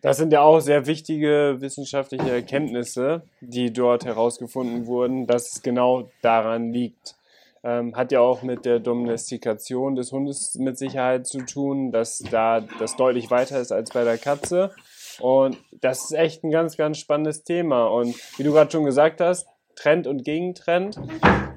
Das 0.00 0.16
sind 0.18 0.32
ja 0.32 0.42
auch 0.42 0.60
sehr 0.60 0.86
wichtige 0.86 1.56
wissenschaftliche 1.60 2.30
Erkenntnisse, 2.30 3.22
die 3.40 3.72
dort 3.72 4.04
herausgefunden 4.04 4.86
wurden, 4.86 5.26
dass 5.26 5.52
es 5.52 5.62
genau 5.62 6.10
daran 6.20 6.72
liegt. 6.72 7.16
Ähm, 7.64 7.94
hat 7.94 8.10
ja 8.10 8.20
auch 8.20 8.42
mit 8.42 8.64
der 8.64 8.80
Domestikation 8.80 9.94
des 9.94 10.10
Hundes 10.10 10.56
mit 10.56 10.76
Sicherheit 10.76 11.26
zu 11.26 11.44
tun, 11.44 11.92
dass 11.92 12.18
da 12.18 12.60
das 12.80 12.96
deutlich 12.96 13.30
weiter 13.30 13.60
ist 13.60 13.70
als 13.70 13.90
bei 13.90 14.02
der 14.02 14.18
Katze. 14.18 14.72
Und 15.20 15.58
das 15.80 16.04
ist 16.04 16.12
echt 16.12 16.42
ein 16.42 16.50
ganz, 16.50 16.76
ganz 16.76 16.98
spannendes 16.98 17.44
Thema. 17.44 17.86
Und 17.86 18.16
wie 18.38 18.42
du 18.42 18.52
gerade 18.52 18.70
schon 18.70 18.84
gesagt 18.84 19.20
hast, 19.20 19.46
Trend 19.76 20.06
und 20.06 20.24
Gegentrend. 20.24 20.98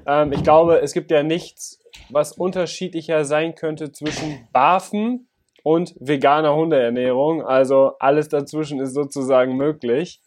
Ähm, 0.06 0.32
ich 0.32 0.42
glaube, 0.42 0.80
es 0.80 0.92
gibt 0.92 1.10
ja 1.10 1.22
nichts, 1.22 1.80
was 2.10 2.32
unterschiedlicher 2.32 3.24
sein 3.24 3.54
könnte 3.54 3.92
zwischen 3.92 4.46
Barfen 4.52 5.28
und 5.62 5.94
veganer 5.98 6.54
Hundeernährung. 6.54 7.42
Also 7.42 7.92
alles 7.98 8.28
dazwischen 8.28 8.80
ist 8.80 8.94
sozusagen 8.94 9.56
möglich. 9.56 10.22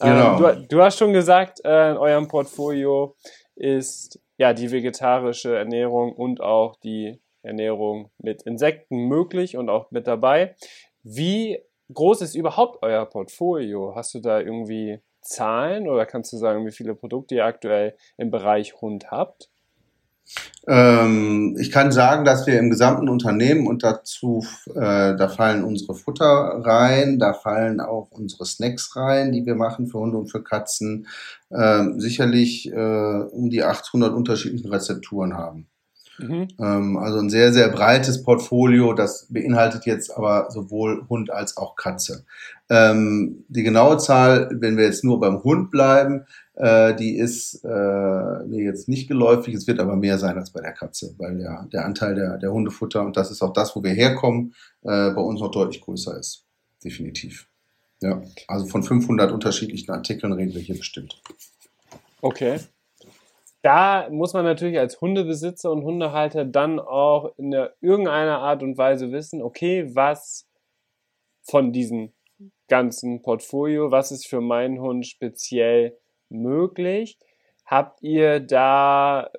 Ähm, 0.00 0.14
genau. 0.14 0.48
Ähm, 0.48 0.62
du, 0.62 0.66
du, 0.76 0.82
hast 0.82 0.98
schon 0.98 1.12
gesagt, 1.12 1.60
äh, 1.64 1.90
in 1.90 1.96
eurem 1.96 2.28
Portfolio 2.28 3.14
ist 3.58 4.20
ja, 4.38 4.52
die 4.52 4.70
vegetarische 4.70 5.56
Ernährung 5.56 6.12
und 6.12 6.40
auch 6.40 6.76
die 6.76 7.20
Ernährung 7.42 8.10
mit 8.18 8.42
Insekten 8.42 9.08
möglich 9.08 9.56
und 9.56 9.68
auch 9.68 9.90
mit 9.90 10.06
dabei. 10.06 10.54
Wie 11.02 11.58
groß 11.92 12.22
ist 12.22 12.34
überhaupt 12.34 12.82
euer 12.82 13.04
Portfolio? 13.06 13.94
Hast 13.94 14.14
du 14.14 14.20
da 14.20 14.40
irgendwie 14.40 15.00
Zahlen 15.20 15.88
oder 15.88 16.06
kannst 16.06 16.32
du 16.32 16.36
sagen, 16.36 16.64
wie 16.66 16.72
viele 16.72 16.94
Produkte 16.94 17.34
ihr 17.34 17.44
aktuell 17.44 17.96
im 18.16 18.30
Bereich 18.30 18.80
Hund 18.80 19.10
habt? 19.10 19.50
Ähm, 20.66 21.56
ich 21.58 21.70
kann 21.70 21.92
sagen, 21.92 22.24
dass 22.24 22.46
wir 22.46 22.58
im 22.58 22.70
gesamten 22.70 23.08
Unternehmen 23.08 23.66
und 23.66 23.82
dazu, 23.82 24.44
äh, 24.74 25.16
da 25.16 25.28
fallen 25.28 25.64
unsere 25.64 25.94
Futter 25.94 26.24
rein, 26.24 27.18
da 27.18 27.32
fallen 27.32 27.80
auch 27.80 28.08
unsere 28.10 28.44
Snacks 28.44 28.94
rein, 28.94 29.32
die 29.32 29.46
wir 29.46 29.54
machen 29.54 29.86
für 29.86 29.98
Hunde 29.98 30.18
und 30.18 30.30
für 30.30 30.42
Katzen, 30.42 31.06
äh, 31.50 31.84
sicherlich 31.96 32.70
äh, 32.70 32.76
um 32.76 33.48
die 33.48 33.64
800 33.64 34.12
unterschiedlichen 34.12 34.68
Rezepturen 34.68 35.36
haben. 35.36 35.68
Mhm. 36.18 36.48
Ähm, 36.58 36.96
also 36.98 37.18
ein 37.18 37.30
sehr, 37.30 37.52
sehr 37.52 37.68
breites 37.68 38.22
Portfolio, 38.22 38.92
das 38.92 39.28
beinhaltet 39.30 39.86
jetzt 39.86 40.14
aber 40.16 40.50
sowohl 40.50 41.06
Hund 41.08 41.30
als 41.30 41.56
auch 41.56 41.76
Katze. 41.76 42.24
Ähm, 42.68 43.44
die 43.48 43.62
genaue 43.62 43.98
Zahl, 43.98 44.50
wenn 44.52 44.76
wir 44.76 44.84
jetzt 44.84 45.04
nur 45.04 45.20
beim 45.20 45.42
Hund 45.44 45.70
bleiben, 45.70 46.26
äh, 46.58 46.94
die 46.94 47.16
ist 47.16 47.64
äh, 47.64 47.68
mir 47.68 48.64
jetzt 48.64 48.88
nicht 48.88 49.08
geläufig, 49.08 49.54
es 49.54 49.66
wird 49.66 49.80
aber 49.80 49.96
mehr 49.96 50.18
sein 50.18 50.36
als 50.36 50.50
bei 50.50 50.60
der 50.60 50.72
Katze, 50.72 51.14
weil 51.18 51.40
ja 51.40 51.66
der 51.72 51.84
Anteil 51.84 52.14
der, 52.14 52.38
der 52.38 52.52
Hundefutter, 52.52 53.02
und 53.02 53.16
das 53.16 53.30
ist 53.30 53.42
auch 53.42 53.52
das, 53.52 53.74
wo 53.74 53.82
wir 53.82 53.92
herkommen, 53.92 54.54
äh, 54.82 55.10
bei 55.10 55.22
uns 55.22 55.40
noch 55.40 55.50
deutlich 55.50 55.80
größer 55.80 56.16
ist. 56.18 56.44
Definitiv. 56.84 57.48
Ja, 58.00 58.22
also 58.46 58.66
von 58.66 58.82
500 58.82 59.32
unterschiedlichen 59.32 59.90
Artikeln 59.90 60.32
reden 60.32 60.54
wir 60.54 60.60
hier 60.60 60.76
bestimmt. 60.76 61.20
Okay 62.20 62.58
da 63.62 64.08
muss 64.10 64.34
man 64.34 64.44
natürlich 64.44 64.78
als 64.78 65.00
Hundebesitzer 65.00 65.70
und 65.70 65.82
Hundehalter 65.82 66.44
dann 66.44 66.78
auch 66.78 67.32
in 67.36 67.50
der, 67.50 67.74
irgendeiner 67.80 68.38
Art 68.38 68.62
und 68.62 68.78
Weise 68.78 69.10
wissen, 69.10 69.42
okay, 69.42 69.94
was 69.94 70.48
von 71.42 71.72
diesem 71.72 72.12
ganzen 72.68 73.22
Portfolio, 73.22 73.90
was 73.90 74.12
ist 74.12 74.26
für 74.26 74.40
meinen 74.40 74.80
Hund 74.80 75.06
speziell 75.06 75.98
möglich? 76.30 77.18
Habt 77.64 78.02
ihr 78.02 78.40
da 78.40 79.30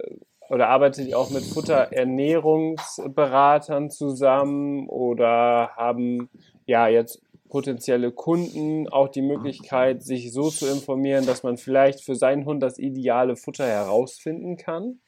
oder 0.50 0.70
arbeitet 0.70 1.08
ihr 1.08 1.18
auch 1.18 1.30
mit 1.30 1.44
Futterernährungsberatern 1.44 3.92
zusammen 3.92 4.90
oder 4.90 5.72
haben 5.76 6.30
ja 6.66 6.88
jetzt 6.88 7.22
potenzielle 7.50 8.12
Kunden 8.12 8.88
auch 8.90 9.10
die 9.10 9.22
Möglichkeit, 9.22 10.04
sich 10.04 10.32
so 10.32 10.50
zu 10.50 10.68
informieren, 10.68 11.26
dass 11.26 11.44
man 11.44 11.58
vielleicht 11.58 12.04
für 12.04 12.16
seinen 12.16 12.46
Hund 12.46 12.64
das 12.64 12.80
ideale 12.80 13.36
Futter 13.36 13.66
herausfinden 13.66 14.58
kann? 14.58 15.00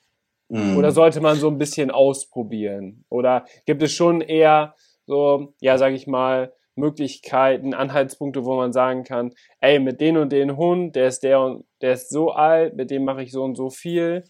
Mhm. 0.49 0.77
Oder 0.77 0.91
sollte 0.91 1.21
man 1.21 1.37
so 1.37 1.47
ein 1.47 1.57
bisschen 1.57 1.91
ausprobieren? 1.91 3.05
Oder 3.09 3.45
gibt 3.65 3.81
es 3.83 3.93
schon 3.93 4.21
eher 4.21 4.75
so, 5.05 5.53
ja, 5.59 5.77
sag 5.77 5.93
ich 5.93 6.07
mal, 6.07 6.53
Möglichkeiten, 6.75 7.73
Anhaltspunkte, 7.73 8.45
wo 8.45 8.55
man 8.55 8.73
sagen 8.73 9.03
kann, 9.03 9.33
ey, 9.59 9.79
mit 9.79 10.01
den 10.01 10.17
und 10.17 10.31
den 10.31 10.57
Hund, 10.57 10.95
der 10.95 11.07
ist 11.07 11.23
der 11.23 11.41
und 11.41 11.65
der 11.81 11.93
ist 11.93 12.09
so 12.09 12.31
alt, 12.31 12.75
mit 12.75 12.91
dem 12.91 13.03
mache 13.03 13.23
ich 13.23 13.31
so 13.31 13.43
und 13.43 13.55
so 13.55 13.69
viel. 13.69 14.23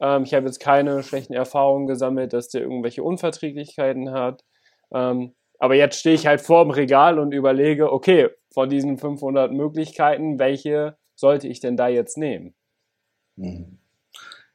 Ähm, 0.00 0.24
ich 0.24 0.34
habe 0.34 0.46
jetzt 0.46 0.60
keine 0.60 1.02
schlechten 1.02 1.34
Erfahrungen 1.34 1.86
gesammelt, 1.86 2.32
dass 2.32 2.48
der 2.48 2.62
irgendwelche 2.62 3.02
Unverträglichkeiten 3.02 4.12
hat. 4.12 4.44
Ähm, 4.92 5.34
aber 5.58 5.74
jetzt 5.74 6.00
stehe 6.00 6.14
ich 6.14 6.26
halt 6.26 6.40
vor 6.40 6.64
dem 6.64 6.70
Regal 6.70 7.18
und 7.18 7.32
überlege, 7.32 7.92
okay, 7.92 8.30
von 8.52 8.68
diesen 8.68 8.98
500 8.98 9.52
Möglichkeiten, 9.52 10.38
welche 10.38 10.96
sollte 11.14 11.48
ich 11.48 11.60
denn 11.60 11.76
da 11.76 11.88
jetzt 11.88 12.16
nehmen? 12.16 12.54
Mhm. 13.36 13.78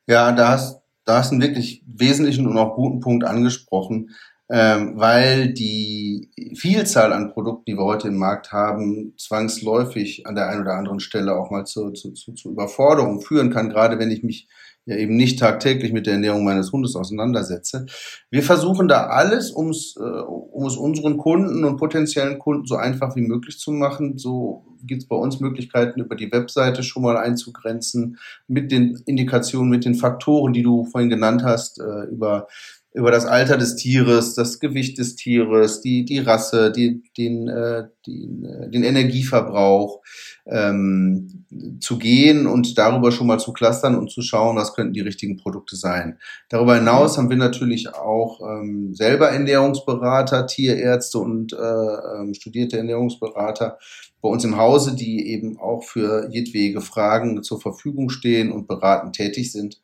Ja, 0.08 0.32
da 0.32 0.50
hast, 0.50 0.82
da 1.06 1.20
hast 1.20 1.32
du 1.32 1.36
einen 1.36 1.44
wirklich 1.44 1.84
wesentlichen 1.88 2.48
und 2.48 2.58
auch 2.58 2.76
guten 2.76 3.00
Punkt 3.00 3.24
angesprochen, 3.24 4.10
ähm, 4.50 4.94
weil 4.96 5.54
die 5.54 6.30
Vielzahl 6.56 7.14
an 7.14 7.32
Produkten, 7.32 7.66
die 7.66 7.78
wir 7.78 7.84
heute 7.84 8.10
im 8.10 8.18
Markt 8.18 8.52
haben, 8.52 9.14
zwangsläufig 9.18 10.28
an 10.28 10.36
der 10.36 10.50
einen 10.50 10.62
oder 10.62 10.74
anderen 10.76 11.00
Stelle 11.00 11.36
auch 11.36 11.50
mal 11.50 11.66
zu, 11.66 11.92
zu, 11.92 12.12
zu, 12.14 12.34
zu 12.34 12.52
Überforderung 12.52 13.22
führen 13.22 13.50
kann, 13.50 13.70
gerade 13.70 13.98
wenn 13.98 14.12
ich 14.12 14.24
mich 14.24 14.48
ja 14.86 14.96
eben 14.98 15.16
nicht 15.16 15.40
tagtäglich 15.40 15.92
mit 15.94 16.06
der 16.06 16.14
Ernährung 16.14 16.44
meines 16.44 16.72
Hundes 16.72 16.96
auseinandersetze. 16.96 17.88
Wir 18.30 18.44
versuchen 18.44 18.88
da 18.88 19.08
alles, 19.08 19.50
um's, 19.50 19.96
äh, 19.98 20.04
um 20.04 20.66
es 20.68 20.78
unseren 20.78 21.18
Kunden 21.18 21.64
und 21.64 21.78
potenziellen 21.78 22.38
Kunden 22.38 22.68
so 22.68 22.76
einfach 22.76 23.16
wie 23.16 23.22
möglich 23.22 23.58
zu 23.58 23.72
machen. 23.72 24.18
So 24.20 24.66
gibt 24.84 25.02
es 25.02 25.08
bei 25.08 25.16
uns 25.16 25.40
Möglichkeiten, 25.40 26.02
über 26.02 26.16
die 26.16 26.32
Webseite 26.32 26.84
schon 26.84 27.02
mal 27.02 27.18
einzugrenzen, 27.18 28.20
mit 28.48 28.72
den 28.72 29.02
Indikationen, 29.08 29.72
mit 29.72 29.86
den 29.86 29.96
Faktoren, 29.96 30.54
die 30.54 30.62
du 30.62 30.86
vorhin 30.86 31.10
genannt 31.10 31.44
hast, 31.44 31.80
äh, 31.80 32.04
über 32.12 32.48
über 32.96 33.12
das 33.12 33.26
Alter 33.26 33.58
des 33.58 33.76
Tieres, 33.76 34.36
das 34.36 34.60
Gewicht 34.60 34.98
des 34.98 35.18
Tieres, 35.18 35.82
die, 35.82 36.06
die 36.06 36.20
Rasse, 36.20 36.72
die, 36.72 37.04
den, 37.18 37.50
äh, 37.50 37.88
den, 38.08 38.46
äh, 38.46 38.70
den 38.70 38.84
Energieverbrauch 38.84 40.02
ähm, 40.48 41.46
zu 41.82 41.98
gehen 41.98 42.48
und 42.48 42.78
darüber 42.78 43.12
schon 43.12 43.28
mal 43.28 43.40
zu 43.40 43.52
clustern 43.52 43.98
und 43.98 44.12
zu 44.12 44.22
schauen, 44.22 44.56
was 44.56 44.74
könnten 44.74 44.94
die 44.94 45.02
richtigen 45.02 45.36
Produkte 45.36 45.76
sein. 45.76 46.20
Darüber 46.48 46.76
hinaus 46.76 47.18
haben 47.18 47.30
wir 47.30 47.38
natürlich 47.38 47.94
auch 47.94 48.40
ähm, 48.42 48.94
selber 48.94 49.30
Ernährungsberater, 49.30 50.48
Tierärzte 50.48 51.20
und 51.20 51.52
äh, 51.52 51.58
ähm, 51.58 52.34
studierte 52.34 52.78
Ernährungsberater 52.78 53.78
bei 54.22 54.30
uns 54.30 54.46
im 54.46 54.56
Hause, 54.56 54.96
die 54.96 55.28
eben 55.28 55.60
auch 55.60 55.84
für 55.84 56.30
jedwege 56.32 56.80
Fragen 56.80 57.44
zur 57.44 57.60
Verfügung 57.60 58.10
stehen 58.10 58.54
und 58.54 58.68
beratend 58.68 59.16
tätig 59.16 59.52
sind. 59.52 59.82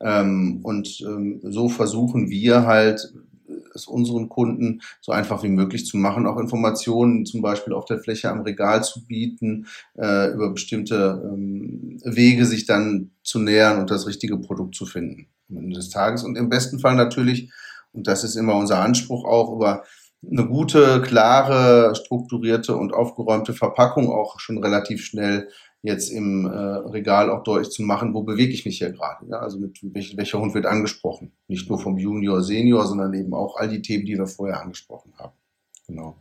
Ähm, 0.00 0.60
und 0.62 1.00
ähm, 1.06 1.40
so 1.42 1.68
versuchen 1.68 2.30
wir 2.30 2.66
halt, 2.66 3.12
es 3.74 3.86
unseren 3.86 4.28
Kunden 4.28 4.80
so 5.00 5.12
einfach 5.12 5.42
wie 5.42 5.48
möglich 5.48 5.86
zu 5.86 5.96
machen, 5.96 6.26
auch 6.26 6.38
Informationen 6.38 7.26
zum 7.26 7.42
Beispiel 7.42 7.72
auf 7.72 7.84
der 7.84 7.98
Fläche 7.98 8.30
am 8.30 8.40
Regal 8.40 8.84
zu 8.84 9.04
bieten, 9.06 9.66
äh, 9.98 10.32
über 10.32 10.50
bestimmte 10.50 11.22
ähm, 11.24 12.00
Wege 12.04 12.46
sich 12.46 12.66
dann 12.66 13.10
zu 13.22 13.38
nähern 13.38 13.80
und 13.80 13.90
das 13.90 14.06
richtige 14.06 14.38
Produkt 14.38 14.74
zu 14.74 14.86
finden 14.86 15.26
am 15.50 15.58
Ende 15.58 15.76
des 15.76 15.90
Tages. 15.90 16.24
Und 16.24 16.36
im 16.36 16.48
besten 16.48 16.78
Fall 16.78 16.94
natürlich, 16.94 17.52
und 17.92 18.06
das 18.06 18.24
ist 18.24 18.36
immer 18.36 18.56
unser 18.56 18.80
Anspruch 18.80 19.24
auch, 19.24 19.52
über 19.54 19.84
eine 20.30 20.46
gute, 20.46 21.02
klare, 21.02 21.94
strukturierte 21.94 22.74
und 22.76 22.94
aufgeräumte 22.94 23.52
Verpackung 23.52 24.10
auch 24.10 24.40
schon 24.40 24.56
relativ 24.56 25.04
schnell 25.04 25.48
jetzt 25.84 26.08
im 26.10 26.46
äh, 26.46 26.48
Regal 26.48 27.30
auch 27.30 27.42
deutlich 27.42 27.70
zu 27.70 27.82
machen, 27.82 28.14
wo 28.14 28.22
bewege 28.22 28.52
ich 28.52 28.64
mich 28.64 28.78
hier 28.78 28.90
gerade. 28.90 29.26
Ja? 29.28 29.40
Also 29.40 29.58
mit 29.58 29.78
welch, 29.82 30.16
welcher 30.16 30.40
Hund 30.40 30.54
wird 30.54 30.64
angesprochen. 30.64 31.32
Nicht 31.46 31.68
nur 31.68 31.78
vom 31.78 31.98
Junior, 31.98 32.42
Senior, 32.42 32.86
sondern 32.86 33.12
eben 33.12 33.34
auch 33.34 33.56
all 33.56 33.68
die 33.68 33.82
Themen, 33.82 34.06
die 34.06 34.16
wir 34.16 34.26
vorher 34.26 34.62
angesprochen 34.62 35.12
haben. 35.18 35.34
Genau. 35.86 36.16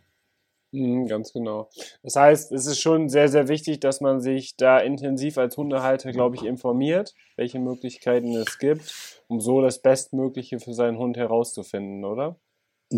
Mhm, 0.74 1.08
ganz 1.08 1.32
genau. 1.32 1.70
Das 2.02 2.18
heißt, 2.18 2.52
es 2.52 2.66
ist 2.66 2.82
schon 2.82 3.08
sehr, 3.08 3.30
sehr 3.30 3.48
wichtig, 3.48 3.80
dass 3.80 4.02
man 4.02 4.20
sich 4.20 4.58
da 4.58 4.80
intensiv 4.80 5.38
als 5.38 5.56
Hundehalter, 5.56 6.12
glaube 6.12 6.36
ich, 6.36 6.44
informiert, 6.44 7.14
welche 7.38 7.60
Möglichkeiten 7.60 8.36
es 8.36 8.58
gibt, 8.58 9.24
um 9.28 9.40
so 9.40 9.62
das 9.62 9.82
Bestmögliche 9.82 10.60
für 10.60 10.74
seinen 10.74 10.98
Hund 10.98 11.16
herauszufinden, 11.16 12.04
oder? 12.04 12.36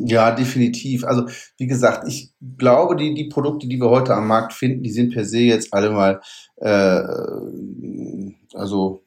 Ja, 0.03 0.31
definitiv. 0.31 1.05
Also 1.05 1.25
wie 1.57 1.67
gesagt, 1.67 2.05
ich 2.07 2.33
glaube, 2.57 2.97
die, 2.97 3.13
die 3.13 3.29
Produkte, 3.29 3.67
die 3.67 3.79
wir 3.79 3.89
heute 3.89 4.13
am 4.13 4.27
Markt 4.27 4.51
finden, 4.51 4.83
die 4.83 4.91
sind 4.91 5.13
per 5.13 5.23
se 5.23 5.39
jetzt 5.39 5.73
alle 5.73 5.91
mal 5.91 6.21
äh, 6.57 7.01
also 8.53 9.03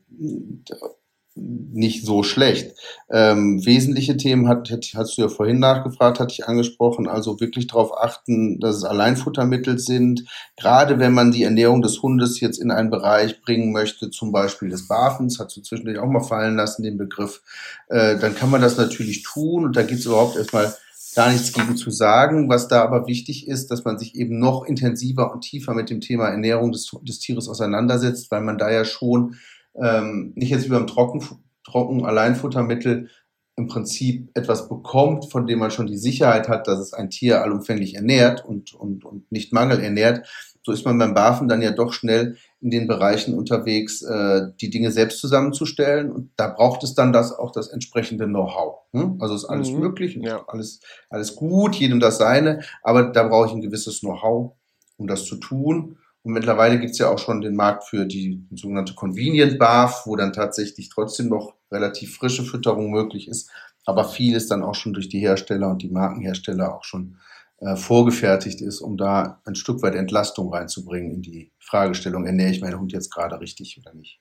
nicht 1.38 2.05
so 2.05 2.22
schlecht. 2.22 2.77
Ähm, 3.11 3.64
wesentliche 3.64 4.16
Themen 4.16 4.48
hat, 4.48 4.70
hat, 4.70 4.90
hast 4.94 5.16
du 5.16 5.22
ja 5.22 5.29
vorhin 5.29 5.59
nachgefragt, 5.59 6.20
hatte 6.20 6.33
ich 6.33 6.46
angesprochen, 6.46 7.09
also 7.09 7.40
wirklich 7.40 7.66
darauf 7.66 7.96
achten, 7.96 8.59
dass 8.61 8.77
es 8.77 8.85
Alleinfuttermittel 8.85 9.79
sind. 9.79 10.24
Gerade 10.57 10.98
wenn 10.98 11.12
man 11.12 11.31
die 11.31 11.44
Ernährung 11.44 11.83
des 11.83 12.03
Hundes 12.03 12.40
jetzt 12.40 12.59
in 12.59 12.70
einen 12.70 12.90
Bereich 12.90 13.40
bringen 13.40 13.72
möchte, 13.72 14.11
zum 14.11 14.33
Beispiel 14.33 14.68
des 14.68 14.88
Barfens, 14.88 15.38
hast 15.38 15.57
du 15.57 15.62
zwischendurch 15.62 15.98
auch 15.98 16.09
mal 16.09 16.20
fallen 16.20 16.57
lassen, 16.57 16.83
den 16.83 16.98
Begriff, 16.98 17.42
äh, 17.88 18.18
dann 18.18 18.35
kann 18.35 18.51
man 18.51 18.61
das 18.61 18.77
natürlich 18.77 19.22
tun 19.22 19.64
und 19.64 19.77
da 19.77 19.83
gibt 19.83 20.01
es 20.01 20.07
überhaupt 20.07 20.37
erstmal 20.37 20.74
gar 21.14 21.33
nichts 21.33 21.53
gegen 21.53 21.77
zu 21.77 21.90
sagen. 21.90 22.48
Was 22.48 22.68
da 22.68 22.83
aber 22.83 23.07
wichtig 23.07 23.48
ist, 23.48 23.70
dass 23.70 23.85
man 23.85 23.98
sich 23.98 24.14
eben 24.14 24.38
noch 24.38 24.64
intensiver 24.64 25.33
und 25.33 25.40
tiefer 25.40 25.74
mit 25.74 25.90
dem 25.90 26.01
Thema 26.01 26.29
Ernährung 26.29 26.72
des, 26.72 26.90
des 27.03 27.18
Tieres 27.18 27.48
auseinandersetzt, 27.48 28.31
weil 28.31 28.42
man 28.42 28.59
da 28.59 28.70
ja 28.70 28.85
schon 28.85 29.37
ähm, 29.74 30.33
nicht 30.35 30.50
jetzt 30.50 30.66
wie 30.66 30.72
beim 30.72 30.87
Trocken, 30.87 31.22
Trocken 31.64 32.04
Alleinfuttermittel 32.04 33.09
im 33.57 33.66
Prinzip 33.66 34.31
etwas 34.35 34.68
bekommt, 34.68 35.31
von 35.33 35.46
dem 35.46 35.59
man 35.59 35.72
schon 35.72 35.88
die 35.88 35.98
Sicherheit 35.98 36.48
hat, 36.48 36.68
dass 36.68 36.78
es 36.78 36.94
ein 36.94 37.11
Tier 37.11 37.42
allumfänglich 37.42 37.94
ernährt 37.94 38.44
und, 38.44 38.72
und, 38.72 39.04
und 39.04 39.31
nicht 39.33 39.52
mangelernährt, 39.52 40.26
so 40.68 40.72
ist 40.72 40.85
man 40.85 40.98
beim 40.98 41.14
BAFen 41.14 41.48
dann 41.48 41.62
ja 41.62 41.70
doch 41.70 41.94
schnell 41.94 42.37
in 42.61 42.70
den 42.70 42.87
Bereichen 42.87 43.33
unterwegs, 43.33 44.02
äh, 44.02 44.48
die 44.61 44.68
Dinge 44.68 44.90
selbst 44.90 45.18
zusammenzustellen. 45.18 46.12
Und 46.12 46.31
da 46.37 46.48
braucht 46.48 46.85
es 46.85 46.94
dann 46.94 47.11
das 47.11 47.33
auch 47.33 47.52
das 47.52 47.68
entsprechende 47.68 48.26
Know-how. 48.26 48.81
Hm? 48.92 49.16
Also 49.18 49.35
ist 49.35 49.46
alles 49.46 49.70
mhm. 49.70 49.81
möglich, 49.81 50.18
ja. 50.20 50.44
alles, 50.46 50.81
alles 51.09 51.37
gut, 51.37 51.74
jedem 51.76 52.00
das 52.00 52.18
seine, 52.18 52.61
aber 52.83 53.04
da 53.04 53.26
brauche 53.28 53.46
ich 53.46 53.52
ein 53.52 53.62
gewisses 53.62 54.00
Know-how, 54.00 54.52
um 54.98 55.07
das 55.07 55.24
zu 55.24 55.37
tun. 55.37 55.96
Und 56.22 56.33
mittlerweile 56.33 56.78
gibt 56.78 56.92
es 56.92 56.98
ja 56.98 57.11
auch 57.11 57.18
schon 57.18 57.40
den 57.40 57.54
Markt 57.54 57.85
für 57.85 58.04
die 58.04 58.44
sogenannte 58.54 58.94
Convenient 58.94 59.59
Bath, 59.59 60.02
wo 60.04 60.16
dann 60.16 60.33
tatsächlich 60.33 60.88
trotzdem 60.88 61.28
noch 61.28 61.54
relativ 61.70 62.16
frische 62.16 62.42
Fütterung 62.42 62.90
möglich 62.90 63.28
ist. 63.28 63.50
Aber 63.85 64.04
vieles 64.04 64.48
dann 64.48 64.62
auch 64.62 64.74
schon 64.74 64.92
durch 64.92 65.09
die 65.09 65.20
Hersteller 65.20 65.70
und 65.70 65.83
die 65.83 65.88
Markenhersteller 65.88 66.74
auch 66.76 66.85
schon 66.85 67.16
äh, 67.61 67.76
vorgefertigt 67.76 68.61
ist, 68.61 68.81
um 68.81 68.96
da 68.96 69.40
ein 69.44 69.54
Stück 69.54 69.83
weit 69.83 69.94
Entlastung 69.94 70.52
reinzubringen 70.52 71.12
in 71.12 71.22
die 71.22 71.52
Fragestellung, 71.59 72.26
ernähre 72.26 72.50
ich 72.50 72.61
meinen 72.61 72.78
Hund 72.78 72.92
jetzt 72.92 73.12
gerade 73.12 73.40
richtig 73.40 73.81
oder 73.81 73.94
nicht. 73.94 74.20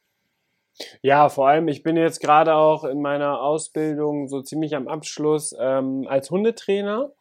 Ja, 1.01 1.29
vor 1.29 1.47
allem, 1.47 1.67
ich 1.67 1.83
bin 1.83 1.97
jetzt 1.97 2.19
gerade 2.19 2.53
auch 2.53 2.83
in 2.83 3.01
meiner 3.01 3.41
Ausbildung 3.41 4.27
so 4.27 4.41
ziemlich 4.41 4.75
am 4.75 4.88
Abschluss 4.88 5.55
ähm, 5.60 6.05
als 6.07 6.29
Hundetrainer. 6.29 7.12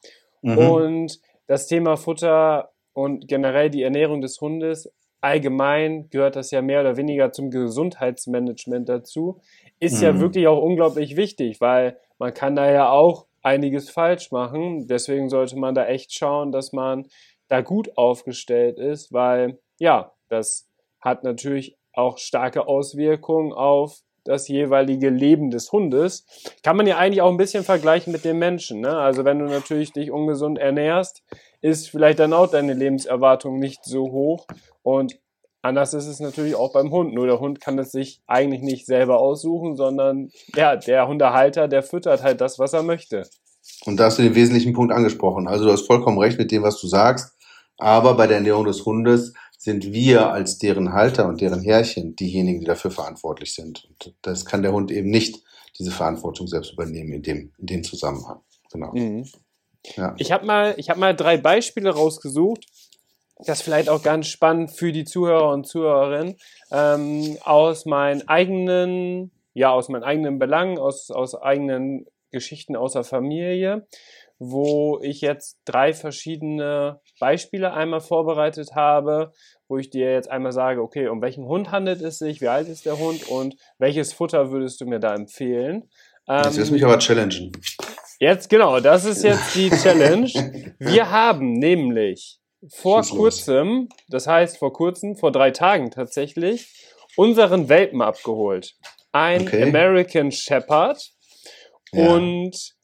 Mhm. 0.43 0.59
Und 0.59 1.21
das 1.47 1.67
Thema 1.67 1.97
Futter 1.97 2.71
und 2.97 3.29
generell 3.29 3.69
die 3.69 3.83
Ernährung 3.83 4.23
des 4.23 4.41
Hundes, 4.41 4.91
allgemein 5.21 6.09
gehört 6.09 6.35
das 6.35 6.51
ja 6.51 6.63
mehr 6.63 6.81
oder 6.81 6.97
weniger 6.97 7.31
zum 7.31 7.51
Gesundheitsmanagement 7.51 8.89
dazu, 8.89 9.43
ist 9.79 9.99
mhm. 9.99 10.03
ja 10.03 10.21
wirklich 10.21 10.49
auch 10.49 10.63
unglaublich 10.63 11.15
wichtig, 11.15 11.61
weil 11.61 11.99
man 12.19 12.33
kann 12.33 12.57
da 12.57 12.73
ja 12.73 12.89
auch 12.89 13.27
einiges 13.43 13.91
falsch 13.91 14.33
machen. 14.33 14.87
Deswegen 14.89 15.29
sollte 15.29 15.59
man 15.59 15.75
da 15.75 15.85
echt 15.85 16.15
schauen, 16.15 16.53
dass 16.53 16.73
man 16.73 17.07
da 17.49 17.61
gut 17.61 17.99
aufgestellt 17.99 18.79
ist, 18.79 19.13
weil 19.13 19.59
ja, 19.79 20.13
das 20.31 20.67
hat 20.99 21.23
natürlich 21.23 21.77
auch 21.93 22.17
starke 22.17 22.67
Auswirkungen 22.67 23.53
auf 23.53 24.01
das 24.25 24.49
jeweilige 24.49 25.11
Leben 25.11 25.51
des 25.51 25.71
Hundes. 25.71 26.25
Kann 26.63 26.79
man 26.79 26.87
ja 26.87 26.97
eigentlich 26.97 27.21
auch 27.21 27.31
ein 27.31 27.37
bisschen 27.37 27.63
vergleichen 27.63 28.11
mit 28.13 28.25
dem 28.25 28.39
Menschen. 28.39 28.81
Ne? 28.81 28.97
Also 28.97 29.27
wenn 29.27 29.39
du 29.39 29.45
natürlich 29.45 29.93
dich 29.93 30.11
ungesund 30.11 30.59
ernährst, 30.59 31.23
ist 31.61 31.91
vielleicht 31.91 32.19
dann 32.19 32.33
auch 32.33 32.51
deine 32.51 32.75
Lebenserwartung 32.75 33.59
nicht 33.59 33.85
so 33.85 34.11
hoch. 34.11 34.47
Und 34.83 35.19
anders 35.63 35.95
ist 35.95 36.07
es 36.07 36.21
natürlich 36.21 36.55
auch 36.55 36.73
beim 36.73 36.91
Hund. 36.91 37.15
Nur 37.15 37.27
der 37.27 37.41
Hund 37.41 37.61
kann 37.61 37.79
es 37.79 37.93
sich 37.93 38.21
eigentlich 38.27 38.63
nicht 38.63 38.87
selber 38.87 39.19
aussuchen, 39.19 39.77
sondern 39.77 40.31
ja, 40.55 40.77
der 40.77 41.09
Hundehalter, 41.09 41.69
der 41.69 41.83
füttert 41.83 42.23
halt 42.23 42.41
das, 42.41 42.59
was 42.59 42.73
er 42.73 42.83
möchte. 42.83 43.29
Und 43.85 43.99
da 43.99 44.05
hast 44.05 44.19
du 44.19 44.23
den 44.23 44.35
wesentlichen 44.35 44.73
Punkt 44.73 44.93
angesprochen. 44.93 45.49
Also 45.49 45.65
du 45.65 45.73
hast 45.73 45.87
vollkommen 45.87 46.19
recht 46.19 46.39
mit 46.39 46.51
dem, 46.51 46.63
was 46.63 46.81
du 46.81 46.87
sagst. 46.87 47.37
Aber 47.79 48.15
bei 48.17 48.27
der 48.27 48.39
Ernährung 48.39 48.65
des 48.65 48.85
Hundes 48.87 49.35
sind 49.59 49.93
wir 49.93 50.31
als 50.31 50.59
deren 50.59 50.93
Halter 50.93 51.27
und 51.27 51.41
deren 51.41 51.61
Herrchen 51.61 52.17
diejenigen, 52.17 52.61
die 52.61 52.67
dafür 52.67 52.91
verantwortlich 52.91 53.55
sind. 53.55 53.89
Und 53.89 54.15
das 54.23 54.45
kann 54.45 54.63
der 54.63 54.73
Hund 54.73 54.91
eben 54.91 55.11
nicht 55.11 55.43
diese 55.79 55.91
Verantwortung 55.91 56.47
selbst 56.47 56.73
übernehmen 56.73 57.13
in 57.13 57.23
dem, 57.23 57.53
in 57.59 57.67
dem 57.67 57.85
Zusammenhang. 57.85 58.41
Genau. 58.73 58.93
Mhm. 58.93 59.25
Ja. 59.97 60.15
Ich 60.19 60.33
habe 60.33 60.45
mal, 60.47 60.75
hab 60.77 60.97
mal 60.97 61.15
drei 61.15 61.37
Beispiele 61.37 61.91
rausgesucht. 61.91 62.67
Das 63.39 63.59
ist 63.59 63.63
vielleicht 63.63 63.89
auch 63.89 64.03
ganz 64.03 64.29
spannend 64.29 64.71
für 64.71 64.93
die 64.93 65.05
Zuhörer 65.05 65.53
und 65.53 65.67
Zuhörerinnen 65.67 66.37
ähm, 66.73 67.37
aus 67.43 67.85
meinen 67.85 68.27
eigenen, 68.29 69.31
ja, 69.53 69.71
aus 69.71 69.89
meinen 69.89 70.05
eigenen 70.05 70.39
Belangen, 70.39 70.79
aus, 70.79 71.11
aus 71.11 71.35
eigenen 71.35 72.07
Geschichten 72.31 72.77
aus 72.77 72.95
der 72.95 73.05
Familie 73.05 73.87
wo 74.39 75.01
ich 75.03 75.21
jetzt 75.21 75.59
drei 75.65 75.95
verschiedene 75.95 77.01
Beispiele 77.19 77.73
einmal 77.73 78.01
vorbereitet 78.01 78.75
habe, 78.75 79.33
wo 79.69 79.79
ich 79.79 79.91
dir 79.91 80.13
jetzt 80.13 80.31
einmal 80.31 80.53
sage, 80.53 80.83
okay, 80.83 81.09
um 81.09 81.23
welchen 81.23 81.47
Hund 81.47 81.71
handelt 81.71 82.03
es 82.03 82.19
sich, 82.19 82.41
wie 82.41 82.49
alt 82.49 82.69
ist 82.69 82.87
der 82.87 82.99
Hund 82.99 83.29
und 83.29 83.57
welches 83.79 84.13
Futter 84.13 84.51
würdest 84.51 84.81
du 84.81 84.87
mir 84.87 85.01
da 85.01 85.15
empfehlen? 85.15 85.89
Jetzt 86.29 86.57
wirst 86.57 86.71
du 86.71 86.75
mich 86.75 86.85
aber 86.85 86.99
challengen. 86.99 87.53
Jetzt, 88.19 88.49
genau, 88.49 88.81
das 88.81 89.05
ist 89.05 89.23
jetzt 89.23 89.55
die 89.55 89.69
Challenge. 89.83 90.31
Wir 90.79 91.11
haben 91.11 91.53
nämlich 91.53 92.39
vor 92.69 93.05
Schieß 93.05 93.13
kurzem, 93.13 93.89
los. 93.91 93.99
das 94.09 94.27
heißt 94.27 94.59
vor 94.59 94.73
kurzem, 94.73 95.17
vor 95.17 95.33
drei 95.33 95.51
Tagen 95.51 95.91
tatsächlich, 95.91 96.73
unseren 97.17 97.69
Welpen 97.69 98.01
abgeholt. 98.01 98.75
Ein 99.13 99.43
okay. 99.43 99.63
American 99.65 100.33
Shepherd. 100.33 101.11
Ja. 101.93 102.15
Und 102.15 102.75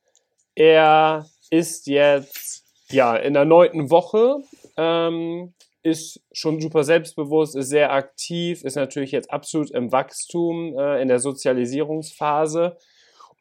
er 0.54 1.26
ist 1.50 1.86
jetzt 1.86 2.64
ja 2.90 3.16
in 3.16 3.32
der 3.32 3.46
neunten 3.46 3.90
Woche, 3.90 4.36
ähm, 4.76 5.54
ist 5.82 6.20
schon 6.32 6.60
super 6.60 6.84
selbstbewusst, 6.84 7.56
ist 7.56 7.70
sehr 7.70 7.92
aktiv, 7.92 8.62
ist 8.64 8.76
natürlich 8.76 9.12
jetzt 9.12 9.30
absolut 9.30 9.70
im 9.70 9.90
Wachstum, 9.92 10.78
äh, 10.78 11.00
in 11.00 11.08
der 11.08 11.18
Sozialisierungsphase 11.18 12.76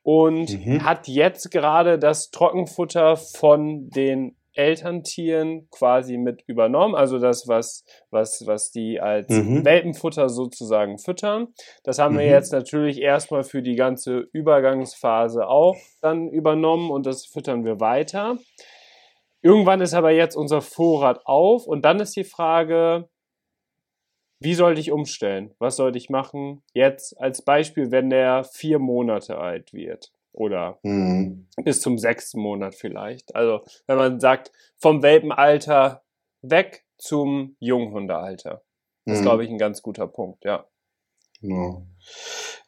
und 0.03 0.65
mhm. 0.65 0.83
hat 0.83 1.07
jetzt 1.07 1.51
gerade 1.51 1.99
das 1.99 2.31
Trockenfutter 2.31 3.17
von 3.17 3.89
den 3.89 4.35
Elterntieren 4.53 5.69
quasi 5.71 6.17
mit 6.17 6.43
übernommen, 6.45 6.93
also 6.93 7.19
das, 7.19 7.47
was, 7.47 7.85
was, 8.09 8.45
was 8.45 8.71
die 8.71 8.99
als 8.99 9.29
mhm. 9.29 9.63
Welpenfutter 9.63 10.27
sozusagen 10.27 10.97
füttern. 10.97 11.47
Das 11.83 11.99
haben 11.99 12.15
mhm. 12.15 12.19
wir 12.19 12.25
jetzt 12.25 12.51
natürlich 12.51 12.99
erstmal 12.99 13.43
für 13.43 13.61
die 13.61 13.75
ganze 13.75 14.27
Übergangsphase 14.33 15.47
auch 15.47 15.77
dann 16.01 16.29
übernommen 16.29 16.91
und 16.91 17.05
das 17.05 17.25
füttern 17.25 17.63
wir 17.63 17.79
weiter. 17.79 18.37
Irgendwann 19.41 19.81
ist 19.81 19.93
aber 19.93 20.11
jetzt 20.11 20.35
unser 20.35 20.61
Vorrat 20.61 21.25
auf 21.25 21.65
und 21.65 21.85
dann 21.85 21.99
ist 21.99 22.15
die 22.15 22.25
Frage, 22.25 23.09
wie 24.41 24.55
sollte 24.55 24.81
ich 24.81 24.91
umstellen? 24.91 25.53
Was 25.59 25.75
sollte 25.75 25.99
ich 25.99 26.09
machen? 26.09 26.63
Jetzt 26.73 27.19
als 27.19 27.43
Beispiel, 27.43 27.91
wenn 27.91 28.09
der 28.09 28.43
vier 28.43 28.79
Monate 28.79 29.37
alt 29.37 29.71
wird 29.71 30.11
oder 30.33 30.79
mhm. 30.81 31.47
bis 31.63 31.79
zum 31.79 31.99
sechsten 31.99 32.41
Monat 32.41 32.73
vielleicht. 32.73 33.35
Also 33.35 33.61
wenn 33.85 33.97
man 33.97 34.19
sagt, 34.19 34.51
vom 34.77 35.03
Welpenalter 35.03 36.03
weg 36.41 36.85
zum 36.97 37.55
Junghundealter. 37.59 38.63
Das 39.05 39.15
ist, 39.15 39.19
mhm. 39.19 39.25
glaube 39.25 39.43
ich, 39.43 39.49
ein 39.51 39.59
ganz 39.59 39.81
guter 39.83 40.07
Punkt, 40.07 40.43
ja. 40.43 40.65
Genau. 41.41 41.85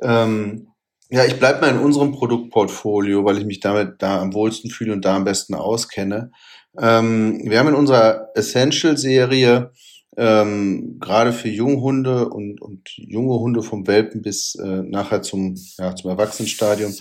Ähm, 0.02 0.68
ja, 1.10 1.26
ich 1.26 1.40
bleibe 1.40 1.62
mal 1.62 1.72
in 1.72 1.80
unserem 1.80 2.12
Produktportfolio, 2.12 3.26
weil 3.26 3.38
ich 3.38 3.46
mich 3.46 3.60
damit 3.60 4.02
da 4.02 4.22
am 4.22 4.34
wohlsten 4.34 4.70
fühle 4.70 4.94
und 4.94 5.06
da 5.06 5.16
am 5.16 5.24
besten 5.24 5.54
auskenne. 5.56 6.32
Ähm, 6.80 7.42
wir 7.46 7.60
haben 7.60 7.70
in 7.70 7.76
unserer 7.76 8.30
Essential-Serie 8.36 9.72
ähm, 10.18 10.98
gerade 11.00 11.34
für 11.34 11.50
Junghunde 11.50 12.30
und, 12.30 12.62
und 12.62 12.90
junge 12.96 13.40
Hunde 13.40 13.64
vom 13.64 13.88
Welpen 13.88 14.22
bis 14.22 14.56
äh, 14.56 14.84
nachher 14.84 15.22
zum, 15.22 15.56
ja, 15.78 15.96
zum 15.96 16.12
Erwachsenenstadium. 16.12 16.94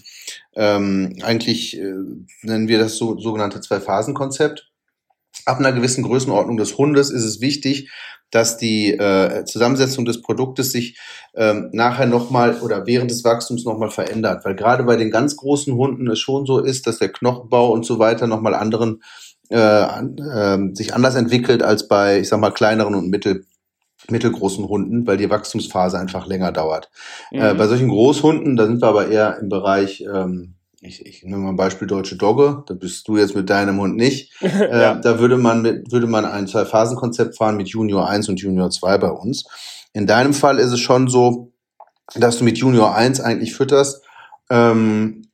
Ähm, 0.55 1.16
eigentlich 1.22 1.79
äh, 1.79 1.94
nennen 2.42 2.68
wir 2.68 2.79
das 2.79 2.96
so, 2.96 3.18
sogenannte 3.18 3.61
Zwei-Phasen-Konzept. 3.61 4.70
Ab 5.44 5.59
einer 5.59 5.72
gewissen 5.72 6.05
Größenordnung 6.05 6.57
des 6.57 6.79
Hundes 6.79 7.11
ist 7.11 7.25
es 7.25 7.40
wichtig, 7.40 7.90
dass 8.31 8.57
die 8.57 8.92
äh, 8.92 9.44
Zusammensetzung 9.44 10.05
des 10.05 10.22
Produktes 10.22 10.72
sich 10.72 10.98
ähm, 11.35 11.68
nachher 11.72 12.07
nochmal 12.07 12.61
oder 12.61 12.87
während 12.87 13.11
des 13.11 13.25
Wachstums 13.25 13.64
nochmal 13.64 13.90
verändert. 13.90 14.44
Weil 14.44 14.55
gerade 14.55 14.85
bei 14.85 14.96
den 14.96 15.11
ganz 15.11 15.37
großen 15.37 15.75
Hunden 15.75 16.09
es 16.09 16.18
schon 16.18 16.46
so 16.46 16.59
ist, 16.59 16.87
dass 16.87 16.98
der 16.98 17.12
Knochenbau 17.12 17.72
und 17.72 17.85
so 17.85 17.98
weiter 17.98 18.27
nochmal 18.27 18.55
anderen 18.55 19.03
äh, 19.53 19.83
äh, 19.85 20.75
sich 20.75 20.95
anders 20.95 21.15
entwickelt 21.15 21.62
als 21.62 21.87
bei, 21.87 22.21
ich 22.21 22.29
sag 22.29 22.41
mal, 22.41 22.51
kleineren 22.53 22.95
und 22.95 23.11
mittel, 23.11 23.45
mittelgroßen 24.09 24.67
Hunden, 24.67 25.07
weil 25.07 25.17
die 25.17 25.31
Wachstumsphase 25.31 25.99
einfach 25.99 26.27
länger 26.27 26.53
dauert. 26.53 26.91
Äh, 27.31 27.37
mhm. 27.37 27.43
Äh, 27.43 27.55
bei 27.55 27.67
solchen 27.67 27.88
Großhunden, 27.88 28.57
da 28.57 28.67
sind 28.67 28.83
wir 28.83 28.88
aber 28.88 29.09
eher 29.09 29.38
im 29.38 29.49
Bereich, 29.49 30.03
ähm, 30.03 30.55
ich, 30.81 31.07
ich 31.07 31.23
nehme 31.23 31.38
mal 31.38 31.51
ein 31.51 31.57
Beispiel 31.57 31.87
deutsche 31.87 32.17
Dogge, 32.17 32.65
da 32.67 32.75
bist 32.75 33.07
du 33.07 33.17
jetzt 33.17 33.37
mit 33.37 33.51
deinem 33.51 33.79
Hund 33.81 33.97
nicht. 33.97 34.33
Äh, 34.43 34.81
ja. 34.81 34.95
Da 34.95 35.19
würde 35.19 35.37
man 35.37 35.62
mit, 35.62 35.93
würde 35.93 36.07
man 36.07 36.25
ein 36.25 36.47
Zwei-Phasen-Konzept 36.47 37.37
fahren 37.37 37.57
mit 37.57 37.69
Junior 37.69 38.09
1 38.09 38.29
und 38.29 38.41
Junior 38.41 38.71
2 38.71 38.99
bei 38.99 39.11
uns. 39.11 39.45
In 39.93 40.07
deinem 40.07 40.33
Fall 40.33 40.59
ist 40.59 40.73
es 40.73 40.81
schon 40.81 41.09
so, 41.09 41.53
dass 42.15 42.38
du 42.38 42.45
mit 42.45 42.59
Junior 42.59 42.95
1 42.95 43.21
eigentlich 43.21 43.55
fütterst, 43.55 44.03
ähm, 44.51 45.27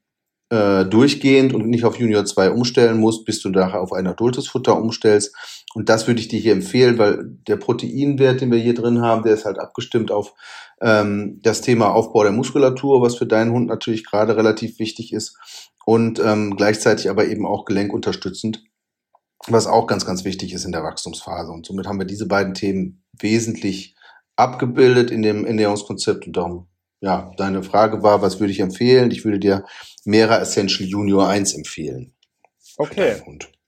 äh, 0.51 0.85
durchgehend 0.85 1.53
und 1.53 1.69
nicht 1.69 1.85
auf 1.85 1.99
Junior 1.99 2.25
2 2.25 2.51
umstellen 2.51 2.99
musst, 2.99 3.25
bis 3.25 3.41
du 3.41 3.51
nachher 3.51 3.81
auf 3.81 3.93
ein 3.93 4.07
adultes 4.07 4.49
Futter 4.49 4.81
umstellst. 4.81 5.35
Und 5.75 5.89
das 5.89 6.07
würde 6.07 6.21
ich 6.21 6.29
dir 6.29 6.41
hier 6.41 6.53
empfehlen, 6.53 6.99
weil 6.99 7.19
der 7.47 7.57
Proteinwert, 7.57 8.41
den 8.41 8.51
wir 8.51 8.59
hier 8.59 8.75
drin 8.75 9.03
haben, 9.03 9.23
der 9.23 9.35
ist 9.35 9.45
halt 9.45 9.59
abgestimmt 9.59 10.11
auf 10.11 10.33
ähm, 10.81 11.41
das 11.43 11.61
Thema 11.61 11.93
Aufbau 11.93 12.23
der 12.23 12.33
Muskulatur, 12.33 13.03
was 13.03 13.17
für 13.17 13.27
deinen 13.27 13.53
Hund 13.53 13.67
natürlich 13.67 14.07
gerade 14.07 14.37
relativ 14.37 14.79
wichtig 14.79 15.13
ist 15.13 15.37
und 15.85 16.19
ähm, 16.19 16.57
gleichzeitig 16.57 17.11
aber 17.11 17.27
eben 17.27 17.47
auch 17.47 17.65
gelenkunterstützend, 17.65 18.65
was 19.47 19.67
auch 19.67 19.87
ganz, 19.87 20.07
ganz 20.07 20.25
wichtig 20.25 20.53
ist 20.53 20.65
in 20.65 20.73
der 20.73 20.83
Wachstumsphase. 20.83 21.53
Und 21.53 21.67
somit 21.67 21.87
haben 21.87 21.99
wir 21.99 22.07
diese 22.07 22.27
beiden 22.27 22.55
Themen 22.55 23.05
wesentlich 23.19 23.97
abgebildet 24.37 25.11
in 25.11 25.23
dem 25.23 25.45
Ernährungskonzept 25.45 26.27
und 26.27 26.37
darum 26.37 26.69
ja, 27.01 27.33
deine 27.37 27.63
Frage 27.63 28.03
war, 28.03 28.23
was 28.23 28.41
würde 28.41 28.53
ich 28.53 28.61
empfehlen? 28.61 29.11
Ich 29.11 29.25
würde 29.25 29.39
dir 29.39 29.65
Mera 30.05 30.39
Essential 30.39 30.89
Junior 30.89 31.29
1 31.29 31.55
empfehlen. 31.55 32.15
Okay. 32.77 33.17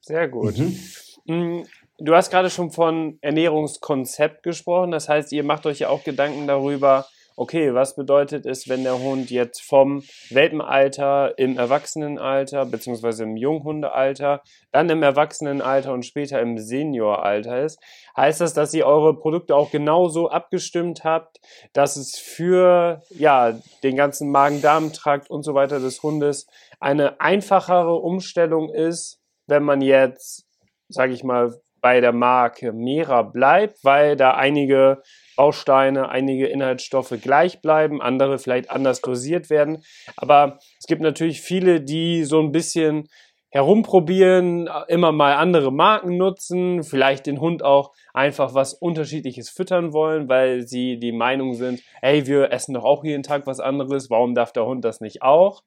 Sehr 0.00 0.28
gut. 0.28 0.58
Mhm. 0.58 0.78
Mm, 1.26 1.64
du 1.98 2.14
hast 2.14 2.30
gerade 2.30 2.50
schon 2.50 2.72
von 2.72 3.18
Ernährungskonzept 3.20 4.42
gesprochen. 4.42 4.90
Das 4.90 5.08
heißt, 5.08 5.32
ihr 5.32 5.44
macht 5.44 5.66
euch 5.66 5.80
ja 5.80 5.88
auch 5.88 6.02
Gedanken 6.02 6.46
darüber, 6.46 7.06
okay, 7.36 7.72
was 7.72 7.96
bedeutet 7.96 8.44
es, 8.44 8.68
wenn 8.68 8.82
der 8.82 8.98
Hund 8.98 9.30
jetzt 9.30 9.62
vom 9.62 10.02
Welpenalter 10.28 11.38
im 11.38 11.56
Erwachsenenalter 11.56 12.66
beziehungsweise 12.66 13.22
im 13.22 13.36
Junghundealter, 13.36 14.42
dann 14.72 14.90
im 14.90 15.02
Erwachsenenalter 15.02 15.92
und 15.92 16.04
später 16.04 16.40
im 16.40 16.58
Senioralter 16.58 17.64
ist? 17.64 17.80
Heißt 18.20 18.42
das, 18.42 18.52
dass 18.52 18.74
ihr 18.74 18.84
eure 18.84 19.18
Produkte 19.18 19.56
auch 19.56 19.70
genauso 19.70 20.28
abgestimmt 20.28 21.04
habt, 21.04 21.40
dass 21.72 21.96
es 21.96 22.18
für 22.18 23.00
ja, 23.08 23.58
den 23.82 23.96
ganzen 23.96 24.30
Magen-Darm-Trakt 24.30 25.30
und 25.30 25.42
so 25.42 25.54
weiter 25.54 25.80
des 25.80 26.02
Hundes 26.02 26.46
eine 26.80 27.18
einfachere 27.18 27.94
Umstellung 27.94 28.68
ist, 28.68 29.22
wenn 29.46 29.62
man 29.62 29.80
jetzt, 29.80 30.44
sage 30.90 31.14
ich 31.14 31.24
mal, 31.24 31.54
bei 31.80 32.02
der 32.02 32.12
Marke 32.12 32.74
Mera 32.74 33.22
bleibt, 33.22 33.82
weil 33.84 34.16
da 34.16 34.32
einige 34.32 35.02
Bausteine, 35.34 36.10
einige 36.10 36.46
Inhaltsstoffe 36.46 37.14
gleich 37.22 37.62
bleiben, 37.62 38.02
andere 38.02 38.38
vielleicht 38.38 38.70
anders 38.70 39.00
dosiert 39.00 39.48
werden. 39.48 39.82
Aber 40.18 40.58
es 40.78 40.86
gibt 40.86 41.00
natürlich 41.00 41.40
viele, 41.40 41.80
die 41.80 42.24
so 42.24 42.38
ein 42.38 42.52
bisschen 42.52 43.08
herumprobieren, 43.50 44.68
immer 44.88 45.12
mal 45.12 45.34
andere 45.34 45.72
Marken 45.72 46.16
nutzen, 46.16 46.82
vielleicht 46.84 47.26
den 47.26 47.40
Hund 47.40 47.64
auch 47.64 47.92
einfach 48.14 48.54
was 48.54 48.74
Unterschiedliches 48.74 49.50
füttern 49.50 49.92
wollen, 49.92 50.28
weil 50.28 50.66
sie 50.66 50.98
die 50.98 51.12
Meinung 51.12 51.54
sind, 51.54 51.82
hey, 52.00 52.26
wir 52.26 52.52
essen 52.52 52.74
doch 52.74 52.84
auch 52.84 53.04
jeden 53.04 53.24
Tag 53.24 53.46
was 53.46 53.60
anderes, 53.60 54.08
warum 54.08 54.34
darf 54.34 54.52
der 54.52 54.66
Hund 54.66 54.84
das 54.84 55.00
nicht 55.00 55.22
auch? 55.22 55.62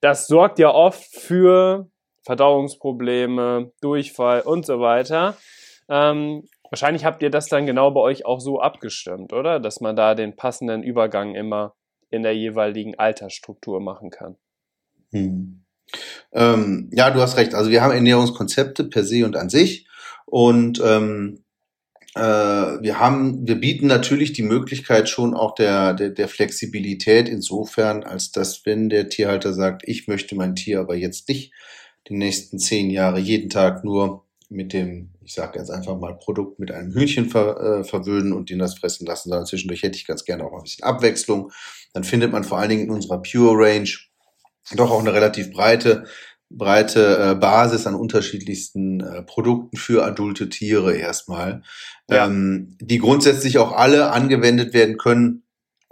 Das 0.00 0.26
sorgt 0.26 0.58
ja 0.58 0.72
oft 0.72 1.02
für 1.14 1.88
Verdauungsprobleme, 2.24 3.72
Durchfall 3.80 4.42
und 4.42 4.64
so 4.64 4.80
weiter. 4.80 5.36
Ähm, 5.88 6.48
wahrscheinlich 6.70 7.04
habt 7.04 7.22
ihr 7.22 7.30
das 7.30 7.48
dann 7.48 7.66
genau 7.66 7.90
bei 7.90 8.00
euch 8.00 8.24
auch 8.24 8.40
so 8.40 8.60
abgestimmt, 8.60 9.32
oder? 9.32 9.58
Dass 9.58 9.80
man 9.80 9.96
da 9.96 10.14
den 10.14 10.36
passenden 10.36 10.82
Übergang 10.82 11.34
immer 11.34 11.74
in 12.10 12.22
der 12.22 12.36
jeweiligen 12.36 12.98
Altersstruktur 12.98 13.80
machen 13.80 14.10
kann. 14.10 14.36
Hm. 15.10 15.61
Ähm, 16.32 16.90
ja, 16.92 17.10
du 17.10 17.20
hast 17.20 17.36
recht. 17.36 17.54
Also 17.54 17.70
wir 17.70 17.82
haben 17.82 17.92
Ernährungskonzepte 17.92 18.84
per 18.84 19.04
se 19.04 19.24
und 19.24 19.36
an 19.36 19.50
sich. 19.50 19.86
Und 20.26 20.80
ähm, 20.84 21.44
äh, 22.14 22.20
wir 22.20 22.98
haben, 22.98 23.46
wir 23.46 23.56
bieten 23.56 23.86
natürlich 23.86 24.32
die 24.32 24.42
Möglichkeit 24.42 25.08
schon 25.08 25.34
auch 25.34 25.54
der, 25.54 25.94
der, 25.94 26.10
der 26.10 26.28
Flexibilität 26.28 27.28
insofern, 27.28 28.02
als 28.04 28.32
dass, 28.32 28.66
wenn 28.66 28.88
der 28.88 29.08
Tierhalter 29.08 29.54
sagt, 29.54 29.82
ich 29.86 30.08
möchte 30.08 30.34
mein 30.34 30.54
Tier 30.54 30.80
aber 30.80 30.94
jetzt 30.94 31.28
nicht 31.28 31.52
die 32.08 32.14
nächsten 32.14 32.58
zehn 32.58 32.90
Jahre 32.90 33.18
jeden 33.18 33.48
Tag 33.48 33.84
nur 33.84 34.26
mit 34.50 34.74
dem, 34.74 35.10
ich 35.24 35.32
sage 35.32 35.58
jetzt 35.58 35.70
einfach 35.70 35.98
mal, 35.98 36.18
Produkt 36.18 36.58
mit 36.58 36.70
einem 36.70 36.92
Hühnchen 36.92 37.30
ver, 37.30 37.80
äh, 37.80 37.84
verwöhnen 37.84 38.34
und 38.34 38.50
den 38.50 38.58
das 38.58 38.74
fressen 38.74 39.06
lassen, 39.06 39.30
sondern 39.30 39.46
zwischendurch 39.46 39.82
hätte 39.82 39.96
ich 39.96 40.06
ganz 40.06 40.24
gerne 40.24 40.44
auch 40.44 40.52
ein 40.52 40.62
bisschen 40.62 40.84
Abwechslung. 40.84 41.50
Dann 41.94 42.04
findet 42.04 42.32
man 42.32 42.44
vor 42.44 42.58
allen 42.58 42.68
Dingen 42.68 42.84
in 42.84 42.90
unserer 42.90 43.22
Pure 43.22 43.54
Range 43.56 43.88
doch 44.74 44.90
auch 44.90 45.00
eine 45.00 45.12
relativ 45.12 45.52
breite 45.52 46.04
breite 46.56 47.18
äh, 47.18 47.34
Basis 47.34 47.86
an 47.86 47.94
unterschiedlichsten 47.94 49.00
äh, 49.00 49.22
Produkten 49.22 49.76
für 49.76 50.04
adulte 50.04 50.48
Tiere 50.48 50.94
erstmal, 50.94 51.62
ja. 52.10 52.26
ähm, 52.26 52.76
die 52.80 52.98
grundsätzlich 52.98 53.58
auch 53.58 53.72
alle 53.72 54.10
angewendet 54.10 54.74
werden 54.74 54.98
können 54.98 55.44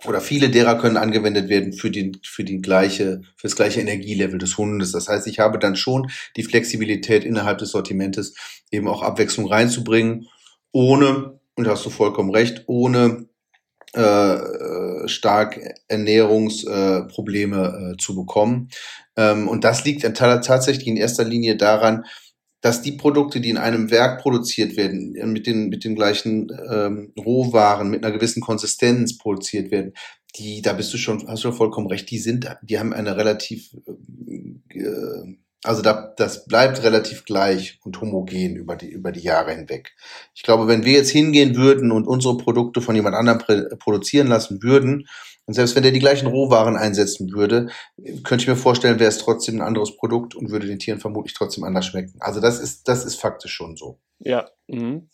oder 0.07 0.21
viele 0.21 0.49
derer 0.49 0.79
können 0.79 0.97
angewendet 0.97 1.49
werden 1.49 1.73
für 1.73 1.91
die 1.91 2.13
für 2.25 2.45
die 2.45 2.61
gleiche 2.61 3.23
für 3.37 3.49
das 3.49 3.57
gleiche 3.57 3.81
Energielevel 3.81 4.39
des 4.39 4.57
Hundes. 4.57 4.93
Das 4.93 5.09
heißt, 5.09 5.27
ich 5.27 5.39
habe 5.39 5.59
dann 5.59 5.77
schon 5.77 6.11
die 6.37 6.43
Flexibilität 6.43 7.25
innerhalb 7.25 7.59
des 7.59 7.71
Sortimentes 7.71 8.35
eben 8.71 8.89
auch 8.89 9.03
Abwechslung 9.03 9.47
reinzubringen, 9.47 10.29
ohne 10.73 11.41
und 11.55 11.65
da 11.65 11.73
hast 11.73 11.85
du 11.85 11.91
vollkommen 11.91 12.31
recht, 12.31 12.65
ohne 12.67 13.27
äh, 13.93 15.09
stark 15.09 15.61
Ernährungsprobleme 15.89 17.95
äh, 17.95 17.97
zu 17.97 18.15
bekommen. 18.15 18.69
Ähm, 19.17 19.49
und 19.49 19.65
das 19.65 19.85
liegt 19.85 20.03
tatsächlich 20.15 20.87
in 20.87 20.97
erster 20.97 21.25
Linie 21.25 21.57
daran, 21.57 22.05
dass 22.61 22.83
die 22.83 22.93
Produkte, 22.93 23.41
die 23.41 23.51
in 23.51 23.57
einem 23.57 23.91
Werk 23.91 24.21
produziert 24.21 24.77
werden, 24.77 25.13
mit 25.33 25.47
den, 25.47 25.71
mit 25.71 25.85
den 25.85 25.95
gleichen 25.95 26.51
ähm, 26.71 27.13
Rohwaren, 27.19 27.91
mit 27.91 28.05
einer 28.05 28.15
gewissen 28.15 28.43
Konsistenz 28.43 29.17
produziert 29.17 29.71
werden, 29.71 29.95
die, 30.37 30.63
da 30.63 30.75
bist 30.75 30.93
du 30.93 30.99
schon, 30.99 31.27
hast 31.27 31.43
du 31.43 31.53
vollkommen 31.53 31.89
recht, 31.89 32.11
die 32.11 32.19
sind, 32.19 32.47
die 32.63 32.79
haben 32.79 32.93
eine 32.93 33.17
relativ 33.17 33.75
äh, 34.69 35.37
also 35.65 35.83
da, 35.83 36.15
das 36.17 36.47
bleibt 36.47 36.83
relativ 36.83 37.25
gleich 37.25 37.79
und 37.85 38.01
homogen 38.01 38.57
über 38.57 38.77
die, 38.77 38.89
über 38.89 39.13
die 39.13 39.21
Jahre 39.21 39.55
hinweg. 39.55 39.95
Ich 40.35 40.43
glaube, 40.43 40.69
wenn 40.69 40.85
wir 40.85 40.95
jetzt 40.95 41.11
hingehen 41.11 41.57
würden 41.57 41.93
und 41.93 42.07
unsere 42.07 42.37
Produkte 42.37 42.81
von 42.81 42.95
jemand 42.95 43.15
anderem 43.15 43.41
produzieren 43.79 44.27
lassen 44.27 44.63
würden, 44.63 45.07
und 45.47 45.55
selbst 45.55 45.75
wenn 45.75 45.83
der 45.83 45.91
die 45.91 45.99
gleichen 45.99 46.29
Rohwaren 46.29 46.77
einsetzen 46.77 47.33
würde, 47.33 47.71
könnte 48.23 48.43
ich 48.43 48.49
mir 48.49 48.55
vorstellen, 48.55 49.01
wäre 49.01 49.09
es 49.09 49.19
trotzdem 49.19 49.57
ein 49.57 49.67
anderes 49.67 49.97
Produkt 49.97 50.37
und 50.37 50.51
würde 50.51 50.69
den 50.69 50.79
Tieren 50.79 51.01
vermutlich 51.01 51.35
trotzdem 51.35 51.65
anders 51.65 51.87
schmecken. 51.87 52.15
Also 52.21 52.41
das 52.41 52.61
ist, 52.61 52.87
das 52.87 53.05
ist 53.05 53.21
faktisch 53.21 53.53
schon 53.53 53.77
so. 53.77 53.99
Ja. 54.21 54.49
Mhm. 54.69 55.09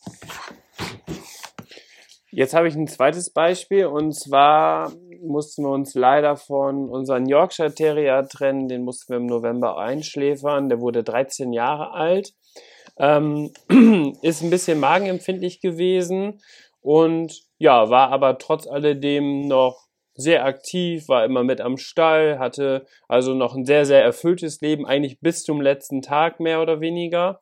Jetzt 2.30 2.52
habe 2.52 2.68
ich 2.68 2.74
ein 2.74 2.86
zweites 2.86 3.30
Beispiel 3.30 3.86
und 3.86 4.12
zwar 4.12 4.92
mussten 5.26 5.64
wir 5.64 5.70
uns 5.70 5.94
leider 5.94 6.36
von 6.36 6.88
unserem 6.88 7.26
Yorkshire 7.26 7.74
Terrier 7.74 8.26
trennen. 8.28 8.68
Den 8.68 8.82
mussten 8.82 9.12
wir 9.12 9.18
im 9.18 9.26
November 9.26 9.78
einschläfern. 9.78 10.68
Der 10.68 10.80
wurde 10.80 11.02
13 11.02 11.52
Jahre 11.52 11.92
alt. 11.92 12.34
Ähm, 12.98 13.52
ist 14.22 14.42
ein 14.42 14.50
bisschen 14.50 14.80
magenempfindlich 14.80 15.60
gewesen 15.60 16.40
und 16.80 17.42
ja, 17.58 17.90
war 17.90 18.10
aber 18.10 18.38
trotz 18.38 18.66
alledem 18.66 19.48
noch 19.48 19.86
sehr 20.14 20.44
aktiv, 20.44 21.08
war 21.08 21.24
immer 21.24 21.42
mit 21.42 21.60
am 21.60 21.76
Stall, 21.76 22.38
hatte 22.38 22.86
also 23.08 23.34
noch 23.34 23.54
ein 23.54 23.66
sehr, 23.66 23.84
sehr 23.84 24.02
erfülltes 24.02 24.60
Leben, 24.60 24.86
eigentlich 24.86 25.20
bis 25.20 25.42
zum 25.42 25.60
letzten 25.60 26.00
Tag 26.00 26.40
mehr 26.40 26.62
oder 26.62 26.80
weniger. 26.80 27.40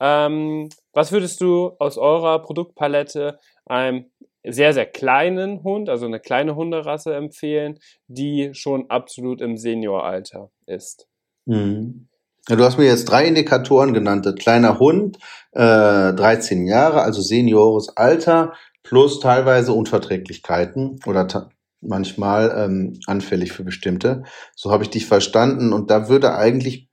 Ähm, 0.00 0.70
was 0.92 1.12
würdest 1.12 1.40
du 1.40 1.72
aus 1.78 1.98
eurer 1.98 2.40
Produktpalette 2.40 3.38
einem 3.64 4.10
sehr, 4.48 4.72
sehr 4.72 4.86
kleinen 4.86 5.62
Hund, 5.62 5.88
also 5.88 6.06
eine 6.06 6.20
kleine 6.20 6.56
Hunderasse 6.56 7.14
empfehlen, 7.14 7.78
die 8.06 8.50
schon 8.52 8.90
absolut 8.90 9.40
im 9.40 9.56
Senioralter 9.56 10.50
ist. 10.66 11.08
Mhm. 11.46 12.08
Ja, 12.48 12.54
du 12.54 12.64
hast 12.64 12.78
mir 12.78 12.86
jetzt 12.86 13.06
drei 13.06 13.26
Indikatoren 13.26 13.92
genannt. 13.92 14.32
Kleiner 14.38 14.78
Hund, 14.78 15.18
äh, 15.52 16.12
13 16.12 16.66
Jahre, 16.66 17.02
also 17.02 17.20
seniores 17.20 17.96
Alter, 17.96 18.52
plus 18.84 19.18
teilweise 19.18 19.72
Unverträglichkeiten 19.72 21.00
oder 21.06 21.50
manchmal 21.80 22.54
ähm, 22.56 23.00
anfällig 23.06 23.52
für 23.52 23.64
bestimmte. 23.64 24.22
So 24.54 24.70
habe 24.70 24.84
ich 24.84 24.90
dich 24.90 25.06
verstanden. 25.06 25.72
Und 25.72 25.90
da 25.90 26.08
würde 26.08 26.36
eigentlich 26.36 26.88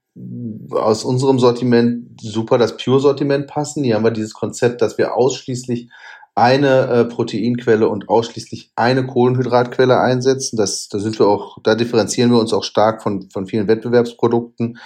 aus 0.70 1.04
unserem 1.04 1.38
Sortiment 1.38 2.20
super 2.20 2.58
das 2.58 2.76
Pure-Sortiment 2.76 3.46
passen. 3.46 3.84
Hier 3.84 3.94
haben 3.94 4.04
wir 4.04 4.10
dieses 4.10 4.34
Konzept, 4.34 4.82
dass 4.82 4.98
wir 4.98 5.16
ausschließlich 5.16 5.88
eine 6.34 6.86
äh, 6.88 7.04
Proteinquelle 7.04 7.88
und 7.88 8.08
ausschließlich 8.08 8.72
eine 8.74 9.06
Kohlenhydratquelle 9.06 10.00
einsetzen. 10.00 10.56
Das, 10.56 10.88
da 10.88 10.98
sind 10.98 11.18
wir 11.18 11.26
auch, 11.26 11.58
da 11.62 11.74
differenzieren 11.74 12.32
wir 12.32 12.40
uns 12.40 12.52
auch 12.52 12.64
stark 12.64 13.02
von, 13.02 13.30
von 13.30 13.46
vielen 13.46 13.68
Wettbewerbsprodukten, 13.68 14.78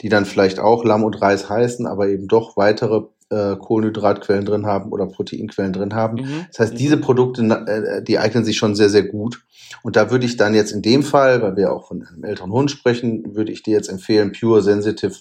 die 0.00 0.08
dann 0.08 0.26
vielleicht 0.26 0.58
auch 0.58 0.84
Lamm 0.84 1.04
und 1.04 1.20
Reis 1.22 1.48
heißen, 1.48 1.86
aber 1.86 2.08
eben 2.08 2.26
doch 2.26 2.56
weitere 2.56 3.02
äh, 3.30 3.56
Kohlenhydratquellen 3.56 4.44
drin 4.44 4.66
haben 4.66 4.92
oder 4.92 5.06
Proteinquellen 5.06 5.72
drin 5.72 5.94
haben. 5.94 6.22
Mhm. 6.22 6.46
Das 6.48 6.60
heißt, 6.60 6.72
mhm. 6.74 6.78
diese 6.78 6.96
Produkte, 6.96 7.42
äh, 7.42 8.02
die 8.02 8.18
eignen 8.18 8.44
sich 8.44 8.56
schon 8.56 8.74
sehr, 8.74 8.88
sehr 8.88 9.04
gut. 9.04 9.44
Und 9.82 9.96
da 9.96 10.10
würde 10.10 10.26
ich 10.26 10.36
dann 10.36 10.54
jetzt 10.54 10.72
in 10.72 10.82
dem 10.82 11.02
Fall, 11.02 11.40
weil 11.40 11.56
wir 11.56 11.72
auch 11.72 11.86
von 11.86 12.04
einem 12.04 12.24
älteren 12.24 12.50
Hund 12.50 12.70
sprechen, 12.70 13.36
würde 13.36 13.52
ich 13.52 13.62
dir 13.62 13.74
jetzt 13.74 13.88
empfehlen, 13.88 14.32
Pure 14.32 14.62
Sensitive 14.62 15.14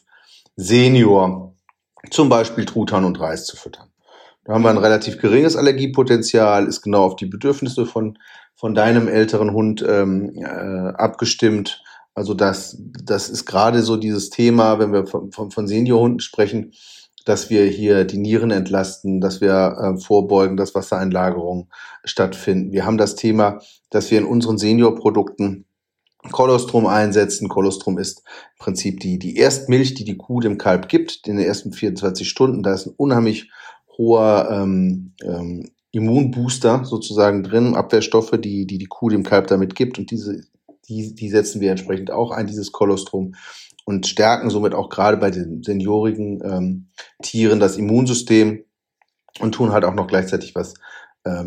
Senior 0.56 1.54
zum 2.12 2.30
Beispiel 2.30 2.66
Truthahn 2.66 3.06
und 3.06 3.20
Reis 3.20 3.46
zu 3.46 3.58
füttern. 3.58 3.90
Da 4.46 4.54
haben 4.54 4.64
wir 4.64 4.70
ein 4.70 4.78
relativ 4.78 5.20
geringes 5.20 5.56
Allergiepotenzial, 5.56 6.68
ist 6.68 6.82
genau 6.82 7.04
auf 7.04 7.16
die 7.16 7.26
Bedürfnisse 7.26 7.88
von, 7.88 8.20
von 8.56 8.76
deinem 8.76 9.08
älteren 9.08 9.52
Hund 9.52 9.84
ähm, 9.88 10.34
äh, 10.36 10.94
abgestimmt. 10.94 11.84
Also 12.14 12.36
das, 12.36 12.78
das 13.04 13.28
ist 13.30 13.46
gerade 13.46 13.82
so 13.82 13.98
dieses 13.98 14.30
Thema, 14.30 14.80
wenn 14.80 14.94
wir 14.94 15.08
von, 15.08 15.32
von, 15.32 15.68
Seniorhunden 15.68 16.20
sprechen, 16.20 16.74
dass 17.26 17.50
wir 17.50 17.66
hier 17.66 18.06
die 18.06 18.20
Nieren 18.20 18.52
entlasten, 18.52 19.20
dass 19.20 19.42
wir 19.42 19.50
äh, 19.52 20.00
vorbeugen, 20.00 20.58
dass 20.58 20.76
Wassereinlagerungen 20.76 21.70
stattfinden. 22.04 22.72
Wir 22.72 22.86
haben 22.86 23.00
das 23.00 23.16
Thema, 23.16 23.60
dass 23.90 24.12
wir 24.12 24.20
in 24.20 24.26
unseren 24.26 24.60
Seniorprodukten 24.60 25.66
Kolostrum 26.32 26.86
einsetzen. 26.86 27.50
Kolostrum 27.50 27.98
ist 27.98 28.20
im 28.20 28.60
Prinzip 28.60 29.00
die, 29.00 29.18
die 29.18 29.38
Erstmilch, 29.38 29.96
die 29.96 30.06
die 30.06 30.18
Kuh 30.18 30.40
dem 30.40 30.60
Kalb 30.60 30.88
gibt, 30.88 31.28
in 31.28 31.38
den 31.38 31.46
ersten 31.46 31.74
24 31.74 32.30
Stunden. 32.30 32.62
Da 32.62 32.74
ist 32.74 32.86
ein 32.86 32.94
unheimlich 32.96 33.50
hoher 33.98 34.50
ähm, 34.52 35.14
ähm, 35.24 35.72
Immunbooster 35.92 36.84
sozusagen 36.84 37.44
drin, 37.44 37.76
Abwehrstoffe, 37.76 38.32
die, 38.38 38.66
die 38.68 38.78
die 38.78 38.88
Kuh 38.88 39.10
dem 39.10 39.24
Kalb 39.24 39.48
damit 39.48 39.76
gibt. 39.76 39.98
Und 39.98 40.12
diese, 40.12 40.42
die, 40.90 41.16
die 41.16 41.30
setzen 41.30 41.62
wir 41.62 41.72
entsprechend 41.72 42.12
auch 42.12 42.32
ein, 42.32 42.48
dieses 42.48 42.72
Kolostrum, 42.72 43.36
und 43.86 44.08
stärken 44.08 44.50
somit 44.50 44.74
auch 44.74 44.90
gerade 44.90 45.18
bei 45.18 45.32
den 45.32 45.64
seniorigen 45.64 46.42
ähm, 46.44 46.88
Tieren 47.22 47.60
das 47.60 47.78
Immunsystem 47.78 48.66
und 49.40 49.54
tun 49.54 49.72
halt 49.72 49.86
auch 49.86 49.94
noch 49.94 50.08
gleichzeitig 50.08 50.56
was 50.56 50.74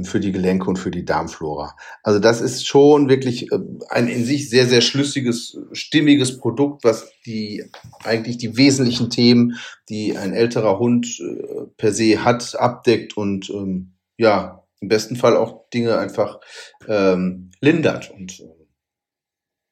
für 0.05 0.20
die 0.20 0.33
Gelenke 0.33 0.68
und 0.68 0.79
für 0.79 0.91
die 0.91 1.05
Darmflora. 1.05 1.76
Also 2.03 2.18
das 2.18 2.41
ist 2.41 2.66
schon 2.66 3.09
wirklich 3.09 3.53
äh, 3.53 3.59
ein 3.89 4.09
in 4.09 4.24
sich 4.24 4.51
sehr, 4.51 4.66
sehr 4.66 4.81
schlüssiges, 4.81 5.57
stimmiges 5.72 6.39
Produkt, 6.39 6.85
was 6.85 7.11
die 7.26 7.64
eigentlich 8.03 8.39
die 8.39 8.57
wesentlichen 8.57 9.11
Themen, 9.11 9.57
die 9.89 10.16
ein 10.16 10.33
älterer 10.33 10.79
Hund 10.79 11.20
äh, 11.20 11.66
per 11.76 11.93
se 11.93 12.24
hat, 12.24 12.57
abdeckt 12.59 13.16
und 13.16 13.51
ähm, 13.51 13.95
ja, 14.18 14.64
im 14.81 14.89
besten 14.89 15.16
Fall 15.16 15.37
auch 15.37 15.68
Dinge 15.70 15.99
einfach 15.99 16.41
ähm, 16.87 17.51
lindert 17.61 18.11
und 18.11 18.41
äh, 18.41 18.66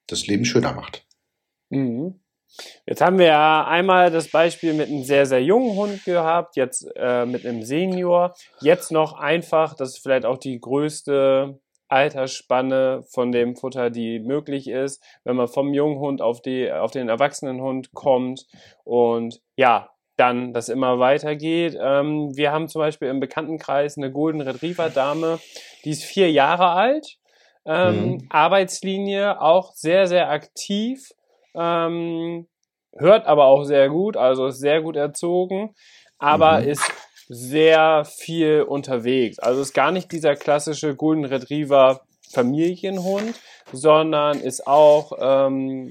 das 0.07 0.26
Leben 0.26 0.44
schöner 0.44 0.72
macht. 0.72 1.07
Mhm. 1.70 2.20
Jetzt 2.86 3.01
haben 3.01 3.18
wir 3.18 3.26
ja 3.26 3.66
einmal 3.66 4.11
das 4.11 4.30
Beispiel 4.30 4.72
mit 4.72 4.88
einem 4.88 5.03
sehr, 5.05 5.26
sehr 5.26 5.42
jungen 5.42 5.76
Hund 5.76 6.05
gehabt, 6.05 6.57
jetzt 6.57 6.88
äh, 6.97 7.26
mit 7.26 7.44
einem 7.47 7.62
Senior. 7.62 8.34
Jetzt 8.61 8.92
noch 8.92 9.14
einfach, 9.14 9.74
das 9.74 9.90
ist 9.90 10.03
vielleicht 10.03 10.24
auch 10.24 10.38
die 10.38 10.59
größte 10.61 11.59
Altersspanne 11.88 13.05
von 13.12 13.30
dem 13.30 13.57
Futter, 13.57 13.90
die 13.90 14.18
möglich 14.18 14.68
ist, 14.68 15.03
wenn 15.24 15.36
man 15.36 15.49
vom 15.49 15.72
jungen 15.72 15.99
Hund 15.99 16.20
auf, 16.20 16.42
die, 16.42 16.70
auf 16.72 16.90
den 16.90 17.09
erwachsenen 17.09 17.61
Hund 17.61 17.92
kommt 17.92 18.47
und 18.84 19.40
ja, 19.57 19.90
dann 20.16 20.53
das 20.53 20.68
immer 20.68 20.99
weitergeht. 20.99 21.76
Ähm, 21.78 22.34
wir 22.34 22.51
haben 22.51 22.68
zum 22.68 22.80
Beispiel 22.80 23.09
im 23.09 23.20
Bekanntenkreis 23.20 23.99
eine 23.99 24.11
Golden 24.11 24.40
Retriever 24.40 24.88
Dame, 24.88 25.38
die 25.84 25.90
ist 25.90 26.05
vier 26.05 26.30
Jahre 26.32 26.70
alt, 26.70 27.18
ähm, 27.66 28.11
mhm. 28.11 28.26
Arbeitslinie 28.30 29.40
auch 29.40 29.72
sehr, 29.74 30.07
sehr 30.07 30.30
aktiv 30.30 31.12
ähm, 31.57 32.46
hört 32.96 33.26
aber 33.26 33.46
auch 33.46 33.64
sehr 33.64 33.88
gut, 33.88 34.16
also 34.16 34.46
ist 34.46 34.61
sehr 34.61 34.82
gut 34.82 34.96
erzogen, 34.96 35.74
aber 36.18 36.61
mhm. 36.61 36.68
ist 36.68 36.92
sehr 37.28 38.04
viel 38.04 38.62
unterwegs. 38.62 39.38
Also 39.38 39.61
ist 39.61 39.74
gar 39.74 39.90
nicht 39.90 40.12
dieser 40.12 40.36
klassische 40.36 40.94
Golden 40.94 41.24
Retriever 41.24 42.02
Familienhund, 42.30 43.34
sondern 43.72 44.40
ist 44.40 44.66
auch 44.66 45.12
ähm, 45.20 45.90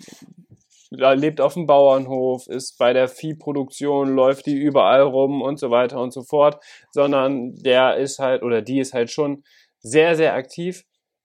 lebt 0.91 1.41
auf 1.41 1.55
dem 1.55 1.65
Bauernhof, 1.65 2.47
ist 2.47 2.77
bei 2.77 2.93
der 2.93 3.07
Viehproduktion, 3.07 4.15
läuft 4.15 4.45
die 4.45 4.55
überall 4.55 5.01
rum 5.01 5.41
und 5.41 5.59
so 5.59 5.71
weiter 5.71 5.99
und 5.99 6.11
so 6.11 6.23
fort, 6.23 6.63
sondern 6.91 7.55
der 7.55 7.97
ist 7.97 8.19
halt 8.19 8.43
oder 8.43 8.61
die 8.61 8.79
ist 8.79 8.93
halt 8.93 9.11
schon 9.11 9.43
sehr, 9.79 10.15
sehr 10.15 10.33
aktiv, 10.33 10.83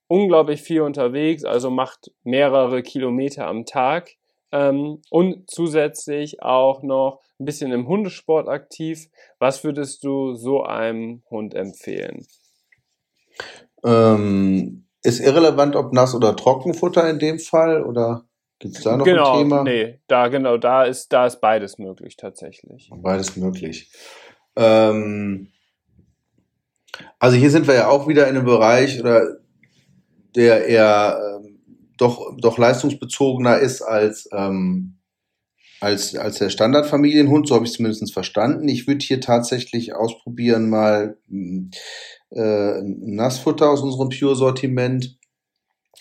unglaublich 0.09 0.63
viel 0.63 0.83
unterwegs, 0.83 1.45
also 1.45 1.71
macht 1.71 2.11
mehrere 2.25 2.83
Kilometer 2.83 3.47
am 3.47 3.65
Tag 3.65 4.17
ähm, 4.53 5.01
und 5.11 5.51
zusätzlich 5.51 6.43
auch 6.43 6.83
noch 6.83 7.21
ein 7.39 7.45
bisschen 7.45 7.73
im 7.73 7.89
Hundesport 7.89 8.49
aktiv. 8.49 9.09
Was 9.39 9.65
würdest 9.65 10.05
du 10.05 10.35
so 10.35 10.63
einem 10.63 11.23
Hund 11.31 11.55
empfehlen? 11.55 12.27
Ähm, 13.85 14.85
ist 15.03 15.21
irrelevant, 15.21 15.77
ob 15.77 15.93
Nass- 15.93 16.15
oder 16.15 16.37
Trockenfutter 16.37 17.09
in 17.09 17.19
dem 17.19 17.39
Fall 17.39 17.83
oder 17.83 18.25
gibt 18.59 18.77
es 18.77 18.83
da 18.83 18.97
noch 18.97 19.07
genau, 19.07 19.33
ein 19.33 19.39
Thema? 19.39 19.65
Nee, 19.65 20.01
da 20.07 20.29
genau, 20.29 20.59
da 20.59 20.85
ist, 20.85 21.13
da 21.13 21.27
ist 21.27 21.41
beides 21.41 21.79
möglich 21.79 22.17
tatsächlich. 22.17 22.91
Beides 22.95 23.37
möglich. 23.37 23.91
Ähm, 24.57 25.49
also 27.19 27.37
hier 27.37 27.51
sind 27.51 27.67
wir 27.67 27.75
ja 27.75 27.89
auch 27.89 28.07
wieder 28.07 28.29
in 28.29 28.37
einem 28.37 28.45
Bereich 28.45 29.01
oder 29.01 29.39
der 30.37 30.67
eher 30.67 31.30
doch, 32.01 32.35
doch 32.39 32.57
leistungsbezogener 32.57 33.59
ist 33.59 33.83
als, 33.83 34.29
ähm, 34.33 34.99
als, 35.81 36.17
als 36.17 36.39
der 36.39 36.49
Standardfamilienhund, 36.49 37.47
so 37.47 37.55
habe 37.55 37.65
ich 37.65 37.73
es 37.73 37.77
zumindest 37.77 38.13
verstanden. 38.13 38.69
Ich 38.69 38.87
würde 38.87 39.05
hier 39.05 39.21
tatsächlich 39.21 39.95
ausprobieren, 39.95 40.71
mal 40.71 41.19
äh, 42.31 42.81
Nassfutter 42.83 43.71
aus 43.71 43.83
unserem 43.83 44.09
Pure-Sortiment, 44.09 45.19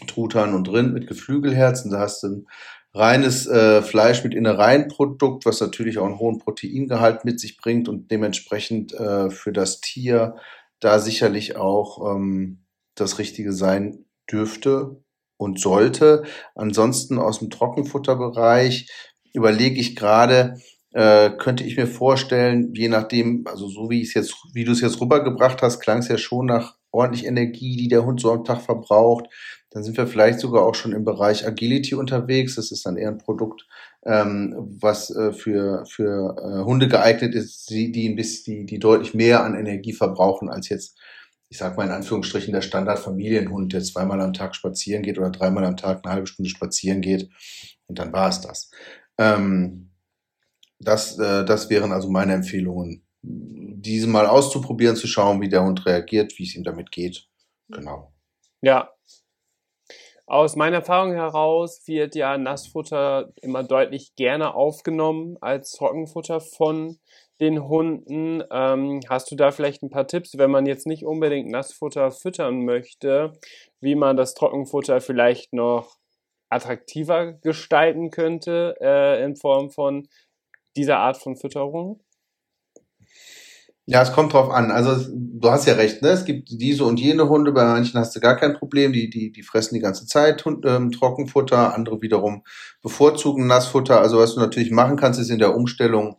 Truthahn 0.08 0.54
und 0.54 0.72
Rind 0.72 0.94
mit 0.94 1.08
Geflügelherzen. 1.08 1.92
Da 1.92 2.00
hast 2.00 2.24
du 2.24 2.28
ein 2.28 2.48
reines 2.94 3.46
äh, 3.48 3.82
Fleisch 3.82 4.24
mit 4.24 4.34
Innereienprodukt, 4.34 5.46
was 5.46 5.60
natürlich 5.60 5.98
auch 5.98 6.06
einen 6.06 6.20
hohen 6.20 6.40
Proteingehalt 6.40 7.26
mit 7.26 7.40
sich 7.42 7.58
bringt 7.58 7.90
und 7.90 8.10
dementsprechend 8.10 8.94
äh, 8.94 9.30
für 9.30 9.52
das 9.52 9.82
Tier 9.82 10.36
da 10.80 11.00
sicherlich 11.00 11.58
auch 11.58 12.16
ähm, 12.16 12.64
das 12.96 13.20
Richtige 13.20 13.52
sein 13.52 14.06
dürfte 14.32 15.04
und 15.40 15.60
sollte. 15.60 16.24
Ansonsten 16.54 17.18
aus 17.18 17.40
dem 17.40 17.50
Trockenfutterbereich 17.50 18.92
überlege 19.34 19.80
ich 19.80 19.96
gerade, 19.96 20.58
äh, 20.92 21.30
könnte 21.32 21.64
ich 21.64 21.78
mir 21.78 21.88
vorstellen, 21.88 22.74
je 22.76 22.90
nachdem, 22.90 23.46
also 23.48 23.68
so 23.70 23.90
wie 23.90 24.02
ich 24.02 24.10
es 24.10 24.14
jetzt, 24.16 24.36
wie 24.54 24.66
du 24.66 24.74
es 24.74 24.82
jetzt 24.82 25.00
rübergebracht 25.00 25.62
hast, 25.62 25.80
klang 25.80 26.00
es 26.00 26.10
ja 26.10 26.18
schon 26.18 26.48
nach 26.48 26.76
ordentlich 26.92 27.26
Energie, 27.26 27.78
die 27.78 27.88
der 27.88 28.06
Hund 28.06 28.20
so 28.20 28.32
am 28.32 28.44
Tag 28.44 28.62
verbraucht. 28.62 29.28
Dann 29.72 29.84
sind 29.84 29.96
wir 29.98 30.08
vielleicht 30.08 30.40
sogar 30.40 30.66
auch 30.66 30.76
schon 30.76 30.92
im 30.92 31.06
Bereich 31.06 31.48
Agility 31.48 31.96
unterwegs. 31.96 32.56
Das 32.56 32.72
ist 32.72 32.86
dann 32.86 32.98
eher 32.98 33.10
ein 33.10 33.20
Produkt, 33.20 33.66
ähm, 34.06 34.56
was 34.82 35.10
äh, 35.16 35.32
für, 35.32 35.86
für 35.86 36.36
äh, 36.38 36.66
Hunde 36.66 36.90
geeignet 36.90 37.34
ist, 37.34 37.70
die, 37.70 37.94
die, 37.94 38.10
ein 38.10 38.16
bisschen, 38.16 38.66
die, 38.66 38.66
die 38.66 38.80
deutlich 38.80 39.14
mehr 39.14 39.44
an 39.44 39.56
Energie 39.56 39.94
verbrauchen 39.94 40.50
als 40.50 40.68
jetzt 40.68 40.98
ich 41.50 41.58
sag 41.58 41.76
mal 41.78 41.86
in 41.86 41.92
Anführungsstrichen, 41.92 42.54
der 42.54 42.62
Standardfamilienhund, 42.62 43.74
der 43.74 43.82
zweimal 43.82 44.22
am 44.22 44.34
Tag 44.34 44.56
spazieren 44.56 45.02
geht 45.02 45.18
oder 45.18 45.32
dreimal 45.32 45.66
am 45.66 45.78
Tag 45.78 46.02
eine 46.04 46.14
halbe 46.14 46.28
Stunde 46.28 46.50
spazieren 46.50 47.02
geht. 47.02 47.30
Und 47.88 47.98
dann 47.98 48.14
war 48.14 48.30
es 48.30 48.42
das. 48.42 48.70
Ähm, 49.18 49.90
das, 50.78 51.18
äh, 51.18 51.44
das 51.44 51.70
wären 51.70 51.92
also 51.92 52.10
meine 52.10 52.34
Empfehlungen. 52.34 53.04
Diese 53.22 54.08
mal 54.08 54.28
auszuprobieren, 54.28 54.96
zu 54.96 55.08
schauen, 55.08 55.42
wie 55.42 55.50
der 55.50 55.64
Hund 55.64 55.86
reagiert, 55.86 56.38
wie 56.38 56.44
es 56.44 56.56
ihm 56.56 56.64
damit 56.64 56.92
geht. 56.92 57.28
Genau. 57.70 58.14
Ja. 58.62 58.92
Aus 60.28 60.56
meiner 60.56 60.78
Erfahrung 60.78 61.14
heraus 61.14 61.82
wird 61.88 62.14
ja 62.14 62.38
Nassfutter 62.38 63.34
immer 63.42 63.64
deutlich 63.64 64.16
gerne 64.16 64.54
aufgenommen 64.54 65.38
als 65.42 65.72
Trockenfutter 65.72 66.40
von 66.40 67.00
den 67.40 67.68
Hunden. 67.68 68.44
Ähm, 68.52 69.00
hast 69.10 69.32
du 69.32 69.36
da 69.36 69.52
vielleicht 69.52 69.84
ein 69.84 69.90
paar 69.90 70.08
Tipps, 70.08 70.38
wenn 70.38 70.52
man 70.52 70.66
jetzt 70.66 70.88
nicht 70.88 71.06
unbedingt 71.06 71.50
Nassfutter 71.50 72.12
füttern 72.12 72.66
möchte, 72.66 73.34
wie 73.82 73.96
man 73.96 74.18
das 74.18 74.34
Trockenfutter 74.34 75.02
vielleicht 75.02 75.54
noch 75.54 75.98
attraktiver 76.50 77.34
gestalten 77.34 78.10
könnte 78.10 78.76
äh, 78.82 79.24
in 79.24 79.36
Form 79.36 79.70
von 79.70 80.08
dieser 80.76 80.98
Art 80.98 81.18
von 81.18 81.36
Fütterung? 81.36 82.02
Ja, 83.86 84.04
es 84.04 84.14
kommt 84.14 84.34
drauf 84.34 84.52
an. 84.52 84.70
Also 84.70 85.12
du 85.12 85.50
hast 85.50 85.66
ja 85.66 85.74
recht, 85.74 86.04
ne? 86.04 86.10
Es 86.10 86.24
gibt 86.24 86.50
diese 86.52 86.84
und 86.86 87.00
jene 87.00 87.28
Hunde, 87.28 87.52
bei 87.52 87.66
manchen 87.66 88.00
hast 88.00 88.16
du 88.16 88.20
gar 88.20 88.36
kein 88.36 88.54
Problem, 88.54 88.94
die, 88.94 89.10
die, 89.10 89.32
die 89.32 89.42
fressen 89.42 89.74
die 89.74 89.82
ganze 89.82 90.06
Zeit 90.06 90.46
Hund, 90.46 90.64
ähm, 90.68 90.92
Trockenfutter, 90.92 91.74
andere 91.74 92.00
wiederum 92.02 92.44
bevorzugen 92.84 93.48
Nassfutter. 93.48 94.00
Also 94.00 94.20
was 94.20 94.36
du 94.36 94.42
natürlich 94.42 94.70
machen 94.70 94.96
kannst, 94.96 95.20
ist 95.20 95.32
in 95.32 95.40
der 95.40 95.56
Umstellung 95.56 96.18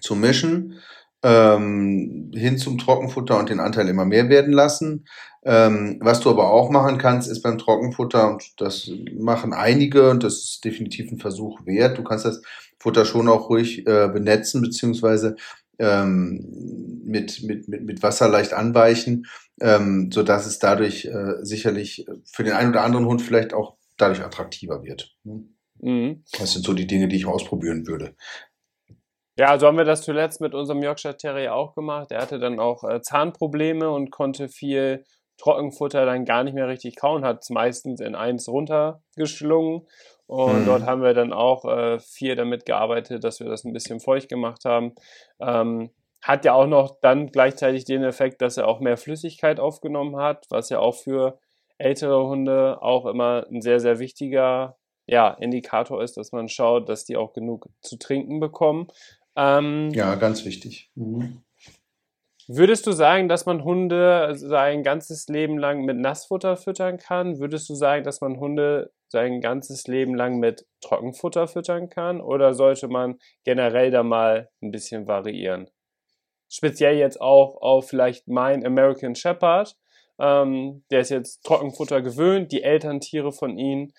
zu 0.00 0.14
mischen, 0.14 0.80
ähm, 1.22 2.30
hin 2.34 2.58
zum 2.58 2.78
Trockenfutter 2.78 3.38
und 3.38 3.50
den 3.50 3.60
Anteil 3.60 3.88
immer 3.88 4.04
mehr 4.04 4.28
werden 4.28 4.52
lassen. 4.52 5.06
Ähm, 5.42 5.98
was 6.00 6.20
du 6.20 6.30
aber 6.30 6.50
auch 6.50 6.70
machen 6.70 6.98
kannst, 6.98 7.30
ist 7.30 7.42
beim 7.42 7.58
Trockenfutter, 7.58 8.30
und 8.30 8.42
das 8.58 8.90
machen 9.18 9.52
einige, 9.52 10.10
und 10.10 10.22
das 10.22 10.34
ist 10.34 10.64
definitiv 10.64 11.10
ein 11.10 11.18
Versuch 11.18 11.64
wert, 11.64 11.98
du 11.98 12.04
kannst 12.04 12.24
das 12.24 12.42
Futter 12.78 13.04
schon 13.04 13.28
auch 13.28 13.48
ruhig 13.48 13.86
äh, 13.86 14.08
benetzen, 14.08 14.62
beziehungsweise 14.62 15.36
ähm, 15.78 17.00
mit, 17.04 17.42
mit, 17.42 17.68
mit, 17.68 17.84
mit 17.84 18.02
Wasser 18.02 18.28
leicht 18.28 18.52
anweichen, 18.52 19.26
ähm, 19.60 20.10
so 20.12 20.22
dass 20.22 20.46
es 20.46 20.58
dadurch 20.58 21.06
äh, 21.06 21.36
sicherlich 21.42 22.06
für 22.24 22.44
den 22.44 22.52
einen 22.52 22.70
oder 22.70 22.82
anderen 22.82 23.06
Hund 23.06 23.22
vielleicht 23.22 23.54
auch 23.54 23.76
dadurch 23.96 24.22
attraktiver 24.22 24.82
wird. 24.84 25.14
Mhm. 25.24 26.24
Das 26.38 26.52
sind 26.52 26.64
so 26.64 26.74
die 26.74 26.86
Dinge, 26.86 27.08
die 27.08 27.16
ich 27.16 27.26
ausprobieren 27.26 27.86
würde. 27.86 28.14
Ja, 29.40 29.58
so 29.58 29.66
haben 29.66 29.78
wir 29.78 29.86
das 29.86 30.02
zuletzt 30.02 30.42
mit 30.42 30.52
unserem 30.52 30.82
Yorkshire 30.82 31.16
Terrier 31.16 31.54
auch 31.54 31.74
gemacht. 31.74 32.12
Er 32.12 32.20
hatte 32.20 32.38
dann 32.38 32.60
auch 32.60 32.84
äh, 32.84 33.00
Zahnprobleme 33.00 33.88
und 33.88 34.10
konnte 34.10 34.50
viel 34.50 35.02
Trockenfutter 35.38 36.04
dann 36.04 36.26
gar 36.26 36.44
nicht 36.44 36.52
mehr 36.52 36.68
richtig 36.68 36.96
kauen, 36.96 37.24
hat 37.24 37.38
es 37.40 37.48
meistens 37.48 38.02
in 38.02 38.14
eins 38.14 38.50
runtergeschlungen. 38.50 39.86
Und 40.26 40.60
mhm. 40.60 40.66
dort 40.66 40.82
haben 40.82 41.00
wir 41.00 41.14
dann 41.14 41.32
auch 41.32 41.64
äh, 41.64 41.98
viel 42.00 42.36
damit 42.36 42.66
gearbeitet, 42.66 43.24
dass 43.24 43.40
wir 43.40 43.48
das 43.48 43.64
ein 43.64 43.72
bisschen 43.72 43.98
feucht 43.98 44.28
gemacht 44.28 44.66
haben. 44.66 44.94
Ähm, 45.40 45.88
hat 46.20 46.44
ja 46.44 46.52
auch 46.52 46.66
noch 46.66 47.00
dann 47.00 47.28
gleichzeitig 47.28 47.86
den 47.86 48.04
Effekt, 48.04 48.42
dass 48.42 48.58
er 48.58 48.68
auch 48.68 48.80
mehr 48.80 48.98
Flüssigkeit 48.98 49.58
aufgenommen 49.58 50.16
hat, 50.16 50.44
was 50.50 50.68
ja 50.68 50.80
auch 50.80 50.96
für 50.96 51.38
ältere 51.78 52.26
Hunde 52.26 52.82
auch 52.82 53.06
immer 53.06 53.46
ein 53.50 53.62
sehr, 53.62 53.80
sehr 53.80 54.00
wichtiger 54.00 54.76
ja, 55.10 55.30
Indikator 55.30 56.02
ist, 56.02 56.16
dass 56.16 56.30
man 56.30 56.48
schaut, 56.48 56.88
dass 56.88 57.04
die 57.04 57.16
auch 57.16 57.32
genug 57.32 57.68
zu 57.80 57.98
trinken 57.98 58.38
bekommen. 58.38 58.86
Ähm, 59.36 59.90
ja, 59.92 60.14
ganz 60.16 60.44
wichtig. 60.44 60.90
Mhm. 60.94 61.42
Würdest 62.52 62.84
du 62.88 62.90
sagen, 62.90 63.28
dass 63.28 63.46
man 63.46 63.62
Hunde 63.62 64.32
sein 64.34 64.82
ganzes 64.82 65.28
Leben 65.28 65.56
lang 65.56 65.84
mit 65.84 65.98
Nassfutter 65.98 66.56
füttern 66.56 66.98
kann? 66.98 67.38
Würdest 67.38 67.68
du 67.68 67.74
sagen, 67.74 68.02
dass 68.02 68.20
man 68.20 68.40
Hunde 68.40 68.90
sein 69.06 69.40
ganzes 69.40 69.86
Leben 69.86 70.16
lang 70.16 70.40
mit 70.40 70.66
Trockenfutter 70.80 71.46
füttern 71.46 71.88
kann? 71.88 72.20
Oder 72.20 72.54
sollte 72.54 72.88
man 72.88 73.20
generell 73.44 73.92
da 73.92 74.02
mal 74.02 74.50
ein 74.62 74.72
bisschen 74.72 75.06
variieren? 75.06 75.70
Speziell 76.48 76.96
jetzt 76.96 77.20
auch 77.20 77.62
auf 77.62 77.88
vielleicht 77.88 78.26
mein 78.26 78.66
American 78.66 79.14
Shepherd. 79.14 79.76
Ähm, 80.18 80.82
der 80.90 81.00
ist 81.00 81.10
jetzt 81.10 81.44
Trockenfutter 81.44 82.02
gewöhnt. 82.02 82.50
Die 82.50 82.64
Elterntiere 82.64 83.30
von 83.30 83.58
ihm 83.58 83.92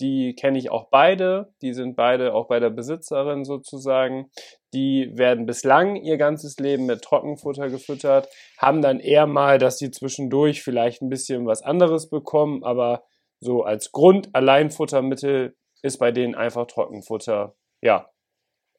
die 0.00 0.34
kenne 0.34 0.58
ich 0.58 0.70
auch 0.70 0.88
beide. 0.90 1.52
Die 1.62 1.72
sind 1.72 1.96
beide 1.96 2.34
auch 2.34 2.48
bei 2.48 2.60
der 2.60 2.70
Besitzerin 2.70 3.44
sozusagen. 3.44 4.30
Die 4.74 5.10
werden 5.14 5.46
bislang 5.46 5.96
ihr 5.96 6.18
ganzes 6.18 6.58
Leben 6.58 6.86
mit 6.86 7.02
Trockenfutter 7.02 7.70
gefüttert, 7.70 8.28
haben 8.58 8.82
dann 8.82 9.00
eher 9.00 9.26
mal, 9.26 9.58
dass 9.58 9.78
sie 9.78 9.90
zwischendurch 9.90 10.62
vielleicht 10.62 11.02
ein 11.02 11.08
bisschen 11.08 11.46
was 11.46 11.62
anderes 11.62 12.10
bekommen, 12.10 12.62
aber 12.62 13.04
so 13.40 13.62
als 13.62 13.92
Grund 13.92 14.34
Alleinfuttermittel 14.34 15.56
ist 15.82 15.98
bei 15.98 16.10
denen 16.10 16.34
einfach 16.34 16.66
Trockenfutter 16.66 17.54
ja, 17.80 18.10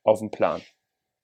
auf 0.04 0.20
dem 0.20 0.30
Plan. 0.30 0.62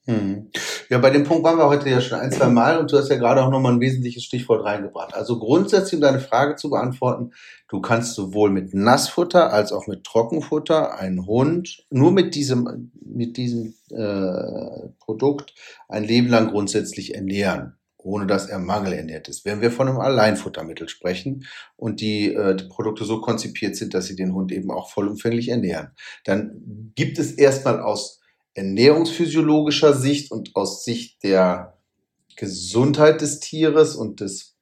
Hm. 0.06 0.52
Ja, 0.94 1.00
bei 1.00 1.10
dem 1.10 1.24
Punkt 1.24 1.44
waren 1.44 1.58
wir 1.58 1.70
heute 1.70 1.90
ja 1.90 2.00
schon 2.02 2.20
ein, 2.20 2.32
zwei 2.32 2.50
Mal 2.50 2.78
und 2.78 2.92
du 2.92 2.98
hast 3.00 3.10
ja 3.10 3.16
gerade 3.16 3.42
auch 3.42 3.50
nochmal 3.50 3.74
ein 3.74 3.80
wesentliches 3.80 4.26
Stichwort 4.26 4.64
reingebracht. 4.64 5.16
Also 5.16 5.40
grundsätzlich, 5.40 5.96
um 5.96 6.02
deine 6.02 6.20
Frage 6.20 6.56
zu 6.56 6.70
beantworten, 6.70 7.32
du 7.68 7.82
kannst 7.82 8.14
sowohl 8.14 8.52
mit 8.52 8.76
Nassfutter 8.76 9.52
als 9.52 9.72
auch 9.72 9.88
mit 9.88 10.04
Trockenfutter 10.04 10.96
einen 11.00 11.26
Hund 11.26 11.84
nur 11.90 12.12
mit 12.12 12.36
diesem, 12.36 12.92
mit 13.04 13.38
diesem 13.38 13.74
äh, 13.90 14.90
Produkt 15.00 15.56
ein 15.90 16.04
Leben 16.04 16.28
lang 16.28 16.52
grundsätzlich 16.52 17.16
ernähren 17.16 17.76
ohne 17.98 18.28
dass 18.28 18.50
er 18.50 18.60
mangelernährt 18.60 19.30
ist. 19.30 19.46
Wenn 19.46 19.62
wir 19.62 19.72
von 19.72 19.88
einem 19.88 20.02
Alleinfuttermittel 20.02 20.90
sprechen 20.90 21.46
und 21.78 22.02
die, 22.02 22.34
äh, 22.34 22.54
die 22.54 22.66
Produkte 22.66 23.06
so 23.06 23.22
konzipiert 23.22 23.78
sind, 23.78 23.94
dass 23.94 24.08
sie 24.08 24.18
den 24.18 24.34
Hund 24.34 24.52
eben 24.52 24.72
auch 24.72 24.92
vollumfänglich 24.92 25.48
ernähren, 25.48 25.92
dann 26.26 26.92
gibt 26.96 27.18
es 27.18 27.32
erstmal 27.32 27.80
aus 27.80 28.20
ernährungsphysiologischer 28.56 29.94
Sicht 29.94 30.32
und 30.32 30.56
aus 30.56 30.84
Sicht 30.84 31.24
der 31.24 31.78
Gesundheit 32.36 33.22
des 33.22 33.40
Tieres 33.40 33.96
und 33.96 34.20
des 34.20 34.56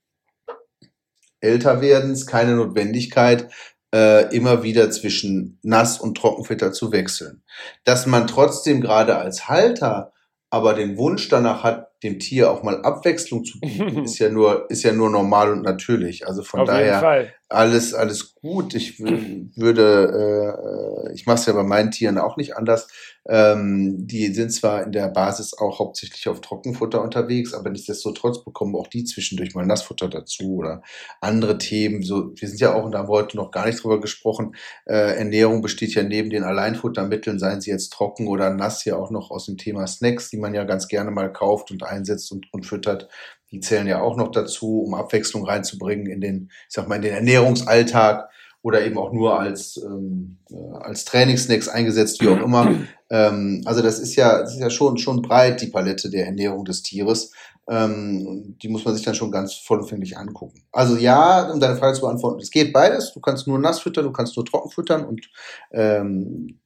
Älterwerdens 1.39 2.27
keine 2.27 2.55
Notwendigkeit, 2.55 3.51
äh, 3.93 4.33
immer 4.35 4.63
wieder 4.63 4.91
zwischen 4.91 5.59
Nass- 5.63 5.99
und 5.99 6.15
Trockenfutter 6.17 6.71
zu 6.71 6.91
wechseln. 6.91 7.43
Dass 7.83 8.05
man 8.05 8.27
trotzdem 8.27 8.81
gerade 8.81 9.17
als 9.17 9.49
Halter 9.49 10.13
aber 10.49 10.73
den 10.73 10.97
Wunsch 10.97 11.29
danach 11.29 11.63
hat, 11.63 11.90
dem 12.03 12.19
Tier 12.19 12.51
auch 12.51 12.63
mal 12.63 12.81
Abwechslung 12.81 13.43
zu 13.43 13.59
bieten, 13.59 13.99
ist 14.05 14.19
ja 14.19 14.29
nur, 14.29 14.69
ist 14.69 14.83
ja 14.83 14.91
nur 14.91 15.09
normal 15.09 15.51
und 15.51 15.61
natürlich. 15.61 16.27
Also 16.27 16.43
von 16.43 16.61
Auf 16.61 16.67
daher 16.67 17.31
alles, 17.51 17.93
alles 17.93 18.35
gut. 18.35 18.73
Ich 18.75 18.99
würde, 18.99 21.09
äh, 21.09 21.13
ich 21.13 21.25
mache 21.25 21.35
es 21.35 21.45
ja 21.45 21.53
bei 21.53 21.63
meinen 21.63 21.91
Tieren 21.91 22.17
auch 22.17 22.37
nicht 22.37 22.55
anders. 22.55 22.87
Ähm, 23.27 24.07
die 24.07 24.33
sind 24.33 24.51
zwar 24.51 24.83
in 24.83 24.91
der 24.91 25.07
Basis 25.09 25.55
auch 25.55 25.79
hauptsächlich 25.79 26.27
auf 26.27 26.41
Trockenfutter 26.41 27.01
unterwegs, 27.01 27.53
aber 27.53 27.69
nichtsdestotrotz 27.69 28.43
bekommen 28.43 28.75
auch 28.75 28.87
die 28.87 29.03
zwischendurch 29.03 29.53
mal 29.53 29.65
Nassfutter 29.65 30.09
dazu 30.09 30.55
oder 30.55 30.81
andere 31.19 31.59
Themen. 31.59 32.01
So, 32.01 32.31
wir 32.35 32.47
sind 32.47 32.59
ja 32.59 32.73
auch, 32.73 32.83
und 32.83 32.93
da 32.93 32.99
haben 32.99 33.09
wir 33.09 33.13
heute 33.13 33.37
noch 33.37 33.51
gar 33.51 33.67
nicht 33.67 33.83
drüber 33.83 34.01
gesprochen, 34.01 34.55
äh, 34.85 35.17
Ernährung 35.17 35.61
besteht 35.61 35.93
ja 35.93 36.01
neben 36.01 36.31
den 36.31 36.43
Alleinfuttermitteln, 36.43 37.37
seien 37.37 37.61
sie 37.61 37.69
jetzt 37.69 37.93
trocken 37.93 38.27
oder 38.27 38.49
nass, 38.49 38.85
ja 38.85 38.95
auch 38.95 39.11
noch 39.11 39.29
aus 39.29 39.45
dem 39.45 39.57
Thema 39.57 39.85
Snacks, 39.85 40.31
die 40.31 40.37
man 40.37 40.55
ja 40.55 40.63
ganz 40.63 40.87
gerne 40.87 41.11
mal 41.11 41.31
kauft 41.31 41.69
und 41.69 41.83
einsetzt 41.91 42.31
und, 42.31 42.51
und 42.51 42.65
füttert. 42.65 43.09
Die 43.51 43.59
zählen 43.59 43.87
ja 43.87 44.01
auch 44.01 44.15
noch 44.15 44.31
dazu, 44.31 44.81
um 44.81 44.93
Abwechslung 44.93 45.45
reinzubringen 45.45 46.07
in 46.07 46.21
den, 46.21 46.51
ich 46.67 46.73
sag 46.73 46.87
mal, 46.87 46.95
in 46.95 47.01
den 47.01 47.13
Ernährungsalltag 47.13 48.29
oder 48.63 48.85
eben 48.85 48.97
auch 48.97 49.11
nur 49.11 49.39
als, 49.39 49.77
ähm, 49.77 50.37
äh, 50.49 50.77
als 50.79 51.05
Trainingssnacks 51.05 51.67
eingesetzt, 51.67 52.21
wie 52.21 52.29
auch 52.29 52.41
immer. 52.41 52.75
Ähm, 53.13 53.61
also 53.65 53.81
das 53.81 53.99
ist 53.99 54.15
ja, 54.15 54.39
das 54.39 54.53
ist 54.53 54.61
ja 54.61 54.69
schon, 54.69 54.97
schon 54.97 55.21
breit, 55.21 55.59
die 55.59 55.67
Palette 55.67 56.09
der 56.09 56.27
Ernährung 56.27 56.63
des 56.63 56.81
Tieres. 56.81 57.33
Ähm, 57.67 58.55
die 58.61 58.69
muss 58.69 58.85
man 58.85 58.95
sich 58.95 59.03
dann 59.03 59.15
schon 59.15 59.31
ganz 59.31 59.53
vollumfänglich 59.53 60.17
angucken. 60.17 60.63
Also 60.71 60.95
ja, 60.95 61.51
um 61.51 61.59
deine 61.59 61.75
Frage 61.75 61.95
zu 61.95 62.03
beantworten, 62.03 62.39
es 62.39 62.51
geht 62.51 62.71
beides. 62.71 63.11
Du 63.13 63.19
kannst 63.19 63.47
nur 63.47 63.59
nass 63.59 63.81
füttern, 63.81 64.05
du 64.05 64.13
kannst 64.13 64.37
nur 64.37 64.45
trocken 64.45 64.69
füttern 64.69 65.03
und 65.03 65.29
ähm, 65.73 66.61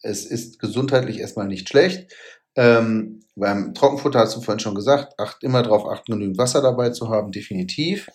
es 0.00 0.24
ist 0.24 0.60
gesundheitlich 0.60 1.18
erstmal 1.18 1.48
nicht 1.48 1.68
schlecht. 1.68 2.12
Ähm, 2.56 3.20
beim 3.36 3.74
Trockenfutter 3.74 4.18
hast 4.18 4.36
du 4.36 4.40
vorhin 4.40 4.60
schon 4.60 4.74
gesagt, 4.74 5.18
acht, 5.18 5.42
immer 5.42 5.62
darauf 5.62 5.86
achten, 5.86 6.12
genügend 6.12 6.38
Wasser 6.38 6.60
dabei 6.60 6.90
zu 6.90 7.08
haben, 7.08 7.30
definitiv. 7.30 8.08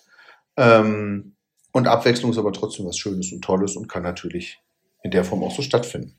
Ähm, 0.56 1.36
und 1.72 1.88
Abwechslung 1.88 2.30
ist 2.30 2.38
aber 2.38 2.52
trotzdem 2.52 2.86
was 2.86 2.98
Schönes 2.98 3.32
und 3.32 3.42
Tolles 3.42 3.76
und 3.76 3.88
kann 3.88 4.02
natürlich 4.02 4.60
in 5.02 5.10
der 5.10 5.24
Form 5.24 5.42
auch 5.42 5.54
so 5.54 5.62
stattfinden. 5.62 6.18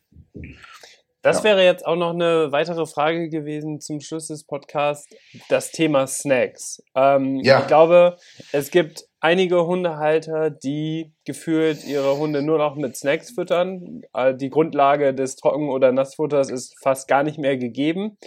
Das 1.25 1.39
ja. 1.39 1.45
wäre 1.45 1.63
jetzt 1.63 1.87
auch 1.87 1.95
noch 1.95 2.11
eine 2.11 2.51
weitere 2.51 2.85
Frage 2.85 3.29
gewesen 3.29 3.81
zum 3.81 3.99
Schluss 3.99 4.27
des 4.27 4.43
Podcasts, 4.43 5.09
das 5.49 5.71
Thema 5.71 6.05
Snacks. 6.05 6.83
Ähm, 6.93 7.37
ja. 7.37 7.61
Ich 7.61 7.67
glaube, 7.67 8.17
es 8.51 8.69
gibt 8.69 9.05
einige 9.21 9.65
Hundehalter, 9.65 10.51
die 10.51 11.15
gefühlt 11.25 11.83
ihre 11.83 12.19
Hunde 12.19 12.43
nur 12.43 12.59
noch 12.59 12.75
mit 12.75 12.95
Snacks 12.95 13.31
füttern. 13.31 14.03
Äh, 14.13 14.35
die 14.35 14.51
Grundlage 14.51 15.15
des 15.15 15.35
Trocken- 15.35 15.71
oder 15.71 15.91
Nassfutters 15.91 16.51
ist 16.51 16.75
fast 16.83 17.07
gar 17.07 17.23
nicht 17.23 17.39
mehr 17.39 17.57
gegeben. 17.57 18.19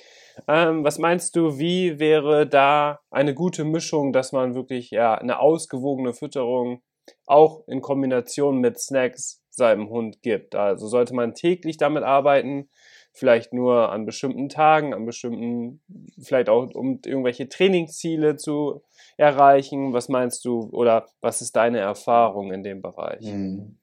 Ähm, 0.48 0.82
was 0.82 0.98
meinst 0.98 1.36
du, 1.36 1.56
wie 1.56 2.00
wäre 2.00 2.48
da 2.48 2.98
eine 3.12 3.32
gute 3.32 3.62
Mischung, 3.62 4.12
dass 4.12 4.32
man 4.32 4.56
wirklich 4.56 4.90
ja 4.90 5.14
eine 5.14 5.38
ausgewogene 5.38 6.14
Fütterung 6.14 6.82
auch 7.26 7.62
in 7.68 7.80
Kombination 7.80 8.58
mit 8.58 8.80
Snacks 8.80 9.40
seinem 9.58 9.90
Hund 9.90 10.22
gibt? 10.22 10.54
Also 10.54 10.86
sollte 10.86 11.14
man 11.14 11.34
täglich 11.34 11.76
damit 11.76 12.04
arbeiten, 12.04 12.70
vielleicht 13.12 13.52
nur 13.52 13.92
an 13.92 14.06
bestimmten 14.06 14.48
Tagen, 14.48 14.94
an 14.94 15.04
bestimmten, 15.04 15.80
vielleicht 16.22 16.48
auch 16.48 16.70
um 16.74 17.00
irgendwelche 17.04 17.48
Trainingsziele 17.48 18.36
zu 18.36 18.82
erreichen? 19.16 19.92
Was 19.92 20.08
meinst 20.08 20.44
du 20.44 20.70
oder 20.72 21.06
was 21.20 21.42
ist 21.42 21.56
deine 21.56 21.80
Erfahrung 21.80 22.52
in 22.52 22.62
dem 22.62 22.80
Bereich? 22.80 23.26
Hm. 23.26 23.76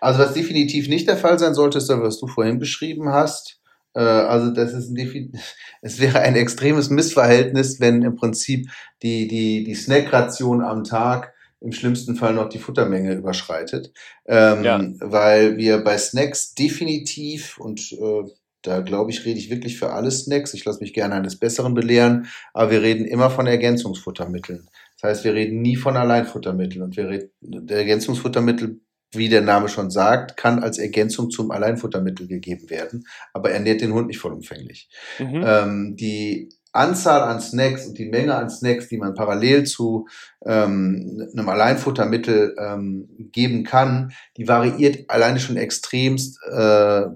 Also 0.00 0.20
was 0.20 0.34
definitiv 0.34 0.88
nicht 0.88 1.08
der 1.08 1.16
Fall 1.16 1.38
sein 1.38 1.54
sollte, 1.54 1.78
ist 1.78 1.88
das, 1.88 2.00
was 2.00 2.18
du 2.18 2.26
vorhin 2.26 2.58
beschrieben 2.58 3.10
hast. 3.10 3.60
Äh, 3.94 4.00
also 4.00 4.52
das 4.52 4.72
ist 4.72 4.90
ein 4.90 5.32
es 5.82 6.00
wäre 6.00 6.20
ein 6.20 6.36
extremes 6.36 6.90
Missverhältnis, 6.90 7.80
wenn 7.80 8.02
im 8.02 8.16
Prinzip 8.16 8.68
die, 9.02 9.26
die, 9.28 9.64
die 9.64 9.74
Snackration 9.74 10.62
am 10.62 10.84
Tag 10.84 11.34
im 11.66 11.72
schlimmsten 11.72 12.14
Fall 12.14 12.32
noch 12.32 12.48
die 12.48 12.60
Futtermenge 12.60 13.14
überschreitet. 13.14 13.92
Ähm, 14.24 14.62
ja. 14.62 14.80
Weil 15.00 15.56
wir 15.56 15.78
bei 15.78 15.98
Snacks 15.98 16.54
definitiv 16.54 17.58
und 17.58 17.92
äh, 17.92 18.22
da 18.62 18.80
glaube 18.80 19.10
ich, 19.10 19.24
rede 19.24 19.38
ich 19.38 19.50
wirklich 19.50 19.78
für 19.78 19.90
alle 19.90 20.12
Snacks. 20.12 20.54
Ich 20.54 20.64
lasse 20.64 20.80
mich 20.80 20.94
gerne 20.94 21.16
eines 21.16 21.38
Besseren 21.38 21.74
belehren, 21.74 22.28
aber 22.54 22.70
wir 22.70 22.82
reden 22.82 23.04
immer 23.04 23.30
von 23.30 23.48
Ergänzungsfuttermitteln. 23.48 24.68
Das 25.00 25.10
heißt, 25.10 25.24
wir 25.24 25.34
reden 25.34 25.60
nie 25.60 25.76
von 25.76 25.96
Alleinfuttermitteln 25.96 26.82
und 26.82 26.96
wir 26.96 27.08
reden, 27.08 27.30
der 27.40 27.78
Ergänzungsfuttermittel, 27.78 28.80
wie 29.12 29.28
der 29.28 29.42
Name 29.42 29.68
schon 29.68 29.90
sagt, 29.90 30.36
kann 30.36 30.62
als 30.62 30.78
Ergänzung 30.78 31.30
zum 31.30 31.50
Alleinfuttermittel 31.50 32.28
gegeben 32.28 32.70
werden, 32.70 33.06
aber 33.32 33.50
ernährt 33.50 33.80
den 33.80 33.92
Hund 33.92 34.06
nicht 34.06 34.18
vollumfänglich. 34.18 34.88
Mhm. 35.18 35.44
Ähm, 35.44 35.96
die 35.96 36.48
Anzahl 36.76 37.22
an 37.22 37.40
Snacks 37.40 37.86
und 37.86 37.98
die 37.98 38.08
Menge 38.08 38.34
an 38.34 38.50
Snacks, 38.50 38.88
die 38.88 38.98
man 38.98 39.14
parallel 39.14 39.64
zu 39.64 40.06
ähm, 40.44 41.28
einem 41.32 41.48
Alleinfuttermittel 41.48 42.56
ähm, 42.58 43.08
geben 43.32 43.64
kann, 43.64 44.12
die 44.36 44.48
variiert 44.48 45.10
alleine 45.10 45.40
schon 45.40 45.56
extremst 45.56 46.38
äh, 46.50 47.06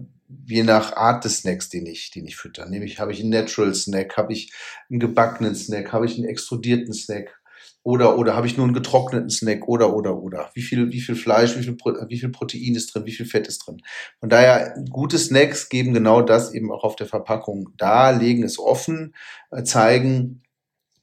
je 0.46 0.62
nach 0.62 0.96
Art 0.96 1.24
des 1.24 1.38
Snacks, 1.38 1.68
den 1.68 1.86
ich, 1.86 2.10
den 2.10 2.26
ich 2.26 2.36
fütter. 2.36 2.66
Nämlich 2.68 3.00
habe 3.00 3.12
ich 3.12 3.20
einen 3.20 3.30
Natural 3.30 3.74
Snack, 3.74 4.16
habe 4.16 4.32
ich 4.32 4.52
einen 4.88 5.00
gebackenen 5.00 5.54
Snack, 5.54 5.92
habe 5.92 6.06
ich 6.06 6.16
einen 6.16 6.28
extrudierten 6.28 6.92
Snack 6.92 7.39
oder 7.82 8.18
oder 8.18 8.36
habe 8.36 8.46
ich 8.46 8.56
nur 8.56 8.66
einen 8.66 8.74
getrockneten 8.74 9.30
Snack 9.30 9.66
oder 9.66 9.94
oder 9.94 10.16
oder 10.16 10.50
wie 10.54 10.62
viel 10.62 10.92
wie 10.92 11.00
viel 11.00 11.14
Fleisch, 11.14 11.56
wie 11.56 11.62
viel 11.62 11.76
wie 12.08 12.18
viel 12.18 12.28
Protein 12.28 12.74
ist 12.74 12.94
drin, 12.94 13.06
wie 13.06 13.12
viel 13.12 13.26
Fett 13.26 13.48
ist 13.48 13.66
drin. 13.66 13.80
Von 14.20 14.28
daher 14.28 14.74
gute 14.90 15.18
Snacks 15.18 15.68
geben 15.68 15.94
genau 15.94 16.20
das 16.22 16.52
eben 16.52 16.70
auch 16.70 16.84
auf 16.84 16.96
der 16.96 17.06
Verpackung 17.06 17.70
da, 17.78 18.10
legen 18.10 18.42
es 18.42 18.58
offen, 18.58 19.14
äh, 19.50 19.62
zeigen 19.62 20.42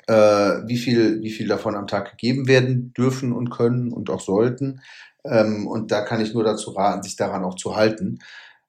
äh, 0.07 0.13
wie 0.13 0.78
viel 0.78 1.21
wie 1.23 1.32
viel 1.32 1.47
davon 1.47 1.75
am 1.75 1.88
Tag 1.88 2.11
gegeben 2.11 2.47
werden 2.47 2.93
dürfen 2.93 3.34
und 3.34 3.49
können 3.49 3.91
und 3.91 4.09
auch 4.09 4.21
sollten. 4.21 4.82
Ähm, 5.25 5.67
und 5.67 5.91
da 5.91 6.01
kann 6.01 6.21
ich 6.21 6.34
nur 6.34 6.43
dazu 6.43 6.71
raten, 6.71 7.03
sich 7.03 7.15
daran 7.15 7.43
auch 7.43 7.55
zu 7.55 7.75
halten. 7.75 8.19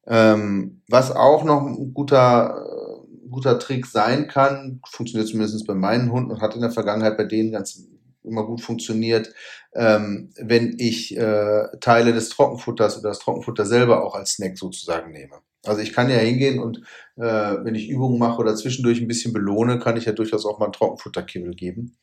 Ähm, 0.07 0.83
was 0.89 1.11
auch 1.15 1.45
noch 1.45 1.63
ein 1.67 1.93
guter, 1.93 2.65
äh, 2.67 3.29
guter 3.29 3.59
Trick 3.59 3.87
sein 3.87 4.27
kann, 4.27 4.81
funktioniert 4.89 5.29
zumindest 5.29 5.67
bei 5.67 5.75
meinen 5.75 6.11
Hunden 6.11 6.31
und 6.31 6.41
hat 6.41 6.55
in 6.55 6.63
der 6.63 6.71
Vergangenheit 6.71 7.19
bei 7.19 7.25
denen 7.25 7.53
ganz 7.53 7.85
immer 8.29 8.45
gut 8.45 8.61
funktioniert, 8.61 9.33
ähm, 9.75 10.31
wenn 10.37 10.77
ich 10.79 11.17
äh, 11.17 11.65
Teile 11.81 12.13
des 12.13 12.29
Trockenfutters 12.31 12.99
oder 12.99 13.11
das 13.11 13.19
Trockenfutter 13.19 13.67
selber 13.67 14.05
auch 14.05 14.15
als 14.15 14.33
Snack 14.33 14.59
sozusagen 14.59 15.13
nehme. 15.13 15.37
Also 15.65 15.83
ich 15.83 15.93
kann 15.93 16.09
ja 16.09 16.17
hingehen 16.17 16.61
und 16.61 16.79
äh, 17.17 17.23
wenn 17.23 17.75
ich 17.75 17.89
Übungen 17.89 18.19
mache 18.19 18.39
oder 18.39 18.55
zwischendurch 18.55 19.01
ein 19.01 19.09
bisschen 19.09 19.33
belohne, 19.33 19.79
kann 19.79 19.97
ich 19.97 20.05
ja 20.05 20.13
durchaus 20.13 20.47
auch 20.47 20.59
mal 20.59 20.67
einen 20.67 20.73
Trockenfutterkibbel 20.73 21.55
geben. 21.55 21.97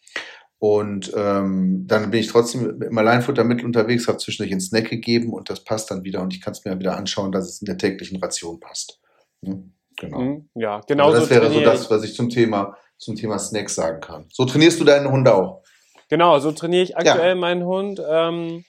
Und 0.57 1.11
ähm, 1.15 1.85
dann 1.85 2.11
bin 2.11 2.19
ich 2.19 2.27
trotzdem 2.27 2.81
im 2.81 2.97
Alleinfuttermittel 2.97 3.65
unterwegs, 3.65 4.07
habe 4.07 4.17
zwischendurch 4.17 4.51
einen 4.51 4.61
Snack 4.61 4.89
gegeben 4.89 5.33
und 5.33 5.49
das 5.49 5.63
passt 5.63 5.91
dann 5.91 6.03
wieder 6.03 6.21
und 6.21 6.33
ich 6.33 6.41
kann 6.41 6.53
es 6.53 6.63
mir 6.63 6.79
wieder 6.79 6.97
anschauen, 6.97 7.31
dass 7.31 7.47
es 7.47 7.61
in 7.61 7.65
der 7.65 7.77
täglichen 7.77 8.21
Ration 8.21 8.59
passt. 8.59 8.99
Hm? 9.43 9.73
Genau. 9.97 10.19
Mhm, 10.19 10.49
ja, 10.55 10.81
genau. 10.87 11.07
Also 11.07 11.21
das 11.21 11.29
wäre 11.29 11.51
so 11.51 11.61
das, 11.61 11.89
was 11.89 12.03
ich 12.03 12.15
zum 12.15 12.29
Thema, 12.29 12.77
zum 12.97 13.15
Thema 13.15 13.39
Snacks 13.39 13.75
sagen 13.75 14.01
kann. 14.01 14.25
So 14.31 14.45
trainierst 14.45 14.79
du 14.79 14.83
deinen 14.83 15.09
Hund 15.09 15.27
auch. 15.27 15.63
Genau, 16.09 16.39
so 16.39 16.51
trainiere 16.51 16.83
ich 16.83 16.97
aktuell 16.97 17.29
ja. 17.29 17.35
meinen 17.35 17.65
Hund. 17.65 18.01
Ähm, 18.07 18.63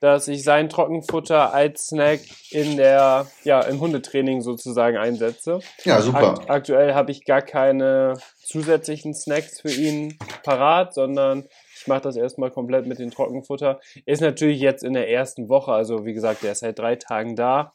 dass 0.00 0.28
ich 0.28 0.44
sein 0.44 0.68
Trockenfutter 0.68 1.52
als 1.52 1.88
Snack 1.88 2.20
in 2.50 2.76
der, 2.76 3.26
ja, 3.42 3.60
im 3.62 3.80
Hundetraining 3.80 4.42
sozusagen 4.42 4.96
einsetze. 4.96 5.58
Ja, 5.84 6.00
super. 6.00 6.34
Akt 6.34 6.50
aktuell 6.50 6.94
habe 6.94 7.10
ich 7.10 7.24
gar 7.24 7.42
keine 7.42 8.14
zusätzlichen 8.44 9.12
Snacks 9.14 9.60
für 9.60 9.72
ihn 9.72 10.16
parat, 10.44 10.94
sondern 10.94 11.48
ich 11.76 11.86
mache 11.86 12.02
das 12.02 12.16
erstmal 12.16 12.50
komplett 12.50 12.86
mit 12.86 12.98
dem 12.98 13.10
Trockenfutter. 13.10 13.80
Ist 14.06 14.20
natürlich 14.20 14.60
jetzt 14.60 14.84
in 14.84 14.92
der 14.92 15.10
ersten 15.10 15.48
Woche, 15.48 15.72
also 15.72 16.04
wie 16.04 16.14
gesagt, 16.14 16.42
der 16.42 16.52
ist 16.52 16.60
seit 16.60 16.78
drei 16.78 16.96
Tagen 16.96 17.34
da, 17.34 17.72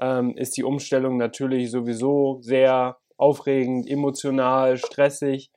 ähm, 0.00 0.34
ist 0.36 0.56
die 0.56 0.64
Umstellung 0.64 1.18
natürlich 1.18 1.70
sowieso 1.70 2.38
sehr 2.40 2.96
aufregend, 3.18 3.88
emotional, 3.88 4.76
stressig. 4.78 5.50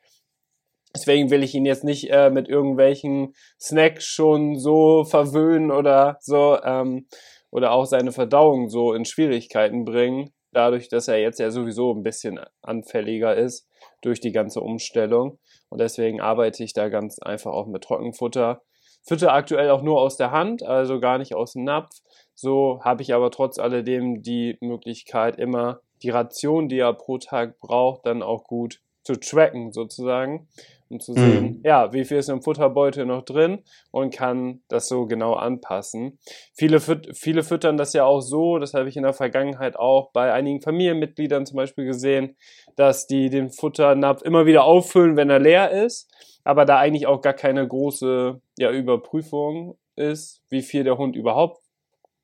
Deswegen 0.96 1.30
will 1.30 1.44
ich 1.44 1.54
ihn 1.54 1.66
jetzt 1.66 1.84
nicht 1.84 2.10
äh, 2.10 2.32
mit 2.32 2.48
irgendwelchen 2.48 3.36
Snacks 3.60 4.06
schon 4.06 4.58
so 4.58 5.04
verwöhnen 5.04 5.72
oder 5.72 6.18
so 6.20 6.58
ähm, 6.64 7.08
oder 7.52 7.72
auch 7.72 7.86
seine 7.86 8.12
Verdauung 8.12 8.70
so 8.70 8.94
in 8.94 9.06
Schwierigkeiten 9.06 9.86
bringen, 9.86 10.32
dadurch, 10.52 10.90
dass 10.90 11.08
er 11.08 11.20
jetzt 11.20 11.40
ja 11.40 11.52
sowieso 11.52 11.94
ein 11.94 12.02
bisschen 12.02 12.40
anfälliger 12.62 13.36
ist 13.36 13.68
durch 14.02 14.20
die 14.20 14.32
ganze 14.32 14.62
Umstellung. 14.62 15.38
Und 15.70 15.80
deswegen 15.80 16.22
arbeite 16.22 16.64
ich 16.64 16.74
da 16.74 16.90
ganz 16.90 17.20
einfach 17.20 17.52
auch 17.52 17.68
mit 17.68 17.84
Trockenfutter. 17.84 18.62
Fütter 19.04 19.32
aktuell 19.34 19.70
auch 19.70 19.84
nur 19.84 20.02
aus 20.02 20.18
der 20.18 20.32
Hand, 20.32 20.64
also 20.64 21.00
gar 21.00 21.20
nicht 21.20 21.36
aus 21.36 21.54
dem 21.54 21.64
Napf. 21.64 21.96
So 22.34 22.80
habe 22.84 23.04
ich 23.04 23.14
aber 23.14 23.30
trotz 23.30 23.60
alledem 23.60 24.24
die 24.24 24.58
Möglichkeit, 24.60 25.38
immer 25.38 25.82
die 26.02 26.10
Ration, 26.10 26.68
die 26.68 26.80
er 26.80 26.94
pro 26.94 27.18
Tag 27.20 27.60
braucht, 27.60 28.06
dann 28.06 28.24
auch 28.24 28.46
gut 28.46 28.80
zu 29.04 29.20
tracken 29.20 29.72
sozusagen 29.72 30.48
um 30.90 31.00
zu 31.00 31.14
sehen, 31.14 31.44
mhm. 31.44 31.62
ja, 31.64 31.94
wie 31.94 32.04
viel 32.04 32.18
ist 32.18 32.30
im 32.30 32.42
Futterbeutel 32.42 33.06
noch 33.06 33.24
drin 33.24 33.60
und 33.92 34.14
kann 34.14 34.62
das 34.68 34.88
so 34.88 35.06
genau 35.06 35.34
anpassen. 35.34 36.20
Viele, 36.54 36.80
füt 36.80 37.16
viele 37.16 37.44
füttern 37.44 37.78
das 37.78 37.94
ja 37.94 38.06
auch 38.06 38.22
so, 38.22 38.58
das 38.58 38.74
habe 38.74 38.90
ich 38.90 38.98
in 38.98 39.04
der 39.04 39.14
Vergangenheit 39.14 39.76
auch 39.76 40.12
bei 40.12 40.34
einigen 40.34 40.62
Familienmitgliedern 40.62 41.46
zum 41.46 41.58
Beispiel 41.58 41.86
gesehen, 41.86 42.36
dass 42.76 43.08
die 43.08 43.30
den 43.30 43.52
Futternapf 43.52 44.24
immer 44.24 44.46
wieder 44.46 44.64
auffüllen, 44.64 45.16
wenn 45.16 45.30
er 45.30 45.40
leer 45.40 45.72
ist, 45.72 46.12
aber 46.44 46.66
da 46.66 46.80
eigentlich 46.80 47.08
auch 47.08 47.22
gar 47.22 47.34
keine 47.34 47.68
große 47.68 48.42
ja, 48.58 48.72
Überprüfung 48.72 49.78
ist, 49.96 50.42
wie 50.50 50.64
viel 50.64 50.84
der 50.84 50.98
Hund 50.98 51.16
überhaupt 51.16 51.62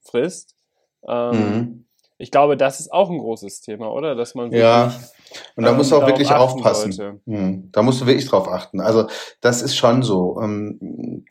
frisst. 0.01 0.55
Ähm, 1.07 1.31
mhm. 1.31 1.85
Ich 2.17 2.31
glaube, 2.31 2.55
das 2.55 2.79
ist 2.79 2.93
auch 2.93 3.09
ein 3.09 3.17
großes 3.17 3.61
Thema, 3.61 3.91
oder? 3.91 4.15
Dass 4.15 4.35
man 4.35 4.51
ja, 4.51 4.93
und 5.55 5.63
da 5.63 5.71
ähm, 5.71 5.77
musst 5.77 5.91
du 5.91 5.97
auch 5.97 6.07
wirklich 6.07 6.31
aufpassen. 6.31 7.21
Hm. 7.25 7.69
Da 7.71 7.81
musst 7.81 8.01
du 8.01 8.05
wirklich 8.05 8.27
drauf 8.27 8.47
achten. 8.47 8.79
Also 8.79 9.07
das 9.41 9.61
ist 9.61 9.75
schon 9.75 10.01
so. 10.01 10.39
Ähm, 10.41 11.25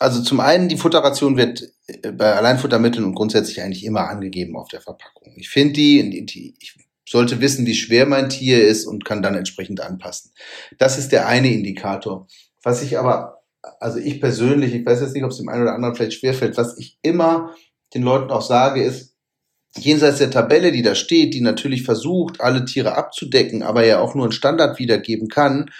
also 0.00 0.22
zum 0.22 0.40
einen, 0.40 0.68
die 0.68 0.76
Futterration 0.76 1.36
wird 1.36 1.62
äh, 1.86 2.10
bei 2.10 2.34
Alleinfuttermitteln 2.34 3.04
und 3.04 3.14
grundsätzlich 3.14 3.62
eigentlich 3.62 3.84
immer 3.84 4.08
angegeben 4.08 4.56
auf 4.56 4.68
der 4.68 4.80
Verpackung. 4.80 5.34
Ich 5.36 5.48
finde 5.48 5.74
die, 5.74 6.26
die, 6.26 6.56
ich 6.58 6.74
sollte 7.08 7.40
wissen, 7.40 7.66
wie 7.66 7.74
schwer 7.74 8.06
mein 8.06 8.28
Tier 8.28 8.66
ist 8.66 8.86
und 8.86 9.04
kann 9.04 9.22
dann 9.22 9.36
entsprechend 9.36 9.80
anpassen. 9.80 10.32
Das 10.78 10.98
ist 10.98 11.12
der 11.12 11.28
eine 11.28 11.52
Indikator. 11.52 12.26
Was 12.62 12.82
ich 12.82 12.98
aber, 12.98 13.44
also 13.78 13.98
ich 13.98 14.20
persönlich, 14.20 14.74
ich 14.74 14.84
weiß 14.84 15.00
jetzt 15.00 15.14
nicht, 15.14 15.22
ob 15.22 15.30
es 15.30 15.36
dem 15.36 15.48
einen 15.48 15.62
oder 15.62 15.74
anderen 15.74 15.94
vielleicht 15.94 16.14
schwerfällt, 16.14 16.56
was 16.56 16.76
ich 16.78 16.98
immer 17.02 17.54
den 17.94 18.02
Leuten 18.02 18.32
auch 18.32 18.42
sage, 18.42 18.82
ist, 18.82 19.15
jenseits 19.78 20.18
der 20.18 20.30
Tabelle, 20.30 20.72
die 20.72 20.82
da 20.82 20.94
steht, 20.94 21.34
die 21.34 21.40
natürlich 21.40 21.82
versucht, 21.82 22.40
alle 22.40 22.64
Tiere 22.64 22.96
abzudecken, 22.96 23.62
aber 23.62 23.84
ja 23.84 24.00
auch 24.00 24.14
nur 24.14 24.24
einen 24.24 24.32
Standard 24.32 24.78
wiedergeben 24.78 25.28
kann, 25.28 25.70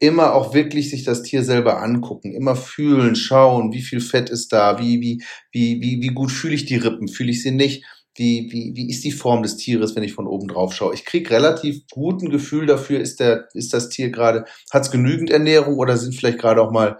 immer 0.00 0.34
auch 0.34 0.54
wirklich 0.54 0.90
sich 0.90 1.04
das 1.04 1.22
Tier 1.22 1.44
selber 1.44 1.82
angucken, 1.82 2.34
immer 2.34 2.56
fühlen, 2.56 3.16
schauen, 3.16 3.72
wie 3.72 3.82
viel 3.82 4.00
Fett 4.00 4.30
ist 4.30 4.52
da, 4.52 4.78
wie, 4.78 5.00
wie, 5.00 5.22
wie, 5.52 5.80
wie, 5.80 6.02
wie 6.02 6.14
gut 6.14 6.30
fühle 6.30 6.54
ich 6.54 6.66
die 6.66 6.76
Rippen, 6.76 7.08
fühle 7.08 7.30
ich 7.30 7.42
sie 7.42 7.52
nicht, 7.52 7.84
wie, 8.16 8.48
wie, 8.50 8.72
wie 8.74 8.90
ist 8.90 9.04
die 9.04 9.12
Form 9.12 9.42
des 9.42 9.56
Tieres, 9.56 9.96
wenn 9.96 10.02
ich 10.02 10.12
von 10.12 10.26
oben 10.26 10.48
drauf 10.48 10.74
schaue. 10.74 10.94
Ich 10.94 11.04
kriege 11.04 11.30
relativ 11.30 11.82
guten 11.90 12.30
Gefühl 12.30 12.66
dafür, 12.66 13.00
ist, 13.00 13.18
der, 13.20 13.48
ist 13.54 13.72
das 13.72 13.88
Tier 13.88 14.10
gerade, 14.10 14.44
hat 14.70 14.82
es 14.82 14.90
genügend 14.90 15.30
Ernährung 15.30 15.76
oder 15.78 15.96
sind 15.96 16.14
vielleicht 16.14 16.38
gerade 16.38 16.62
auch 16.62 16.70
mal 16.70 16.98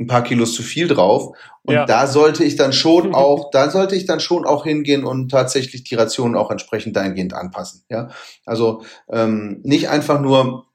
ein 0.00 0.06
paar 0.06 0.22
Kilos 0.22 0.54
zu 0.54 0.62
viel 0.62 0.88
drauf. 0.88 1.36
Und 1.62 1.74
ja. 1.74 1.86
da 1.86 2.06
sollte 2.06 2.44
ich 2.44 2.56
dann 2.56 2.72
schon 2.72 3.14
auch, 3.14 3.50
da 3.50 3.70
sollte 3.70 3.96
ich 3.96 4.06
dann 4.06 4.20
schon 4.20 4.44
auch 4.44 4.64
hingehen 4.64 5.04
und 5.04 5.30
tatsächlich 5.30 5.84
die 5.84 5.94
Rationen 5.94 6.36
auch 6.36 6.50
entsprechend 6.50 6.96
dahingehend 6.96 7.34
anpassen. 7.34 7.84
Ja, 7.88 8.10
also 8.44 8.82
ähm, 9.10 9.60
nicht 9.62 9.88
einfach 9.88 10.20
nur 10.20 10.66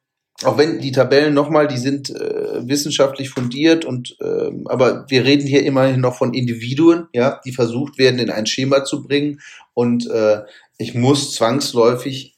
auch 0.43 0.57
wenn 0.57 0.79
die 0.79 0.91
Tabellen 0.91 1.33
nochmal, 1.33 1.67
die 1.67 1.77
sind 1.77 2.11
äh, 2.11 2.67
wissenschaftlich 2.67 3.31
fundiert 3.31 3.85
und 3.85 4.17
äh, 4.21 4.51
aber 4.65 5.05
wir 5.09 5.23
reden 5.23 5.47
hier 5.47 5.63
immerhin 5.63 5.99
noch 5.99 6.15
von 6.15 6.35
Individuen, 6.35 7.07
ja, 7.11 7.41
die 7.43 7.51
versucht 7.51 7.97
werden, 7.97 8.19
in 8.19 8.29
ein 8.29 8.45
Schema 8.45 8.83
zu 8.83 9.01
bringen. 9.01 9.41
Und 9.73 10.07
äh, 10.09 10.43
ich 10.77 10.93
muss 10.93 11.33
zwangsläufig 11.33 12.36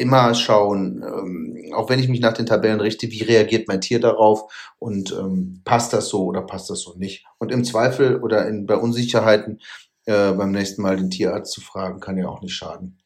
immer 0.00 0.34
schauen, 0.34 1.04
ähm, 1.06 1.72
auch 1.74 1.88
wenn 1.88 2.00
ich 2.00 2.08
mich 2.08 2.20
nach 2.20 2.32
den 2.32 2.46
Tabellen 2.46 2.80
richte, 2.80 3.10
wie 3.10 3.22
reagiert 3.22 3.68
mein 3.68 3.80
Tier 3.80 4.00
darauf 4.00 4.72
und 4.78 5.12
ähm, 5.12 5.60
passt 5.64 5.92
das 5.92 6.08
so 6.08 6.24
oder 6.24 6.42
passt 6.42 6.70
das 6.70 6.80
so 6.80 6.94
nicht. 6.96 7.24
Und 7.38 7.52
im 7.52 7.64
Zweifel 7.64 8.20
oder 8.20 8.48
in, 8.48 8.66
bei 8.66 8.76
Unsicherheiten 8.76 9.60
äh, 10.06 10.32
beim 10.32 10.50
nächsten 10.50 10.82
Mal 10.82 10.96
den 10.96 11.10
Tierarzt 11.10 11.52
zu 11.52 11.60
fragen, 11.60 12.00
kann 12.00 12.18
ja 12.18 12.28
auch 12.28 12.42
nicht 12.42 12.54
schaden. 12.54 12.98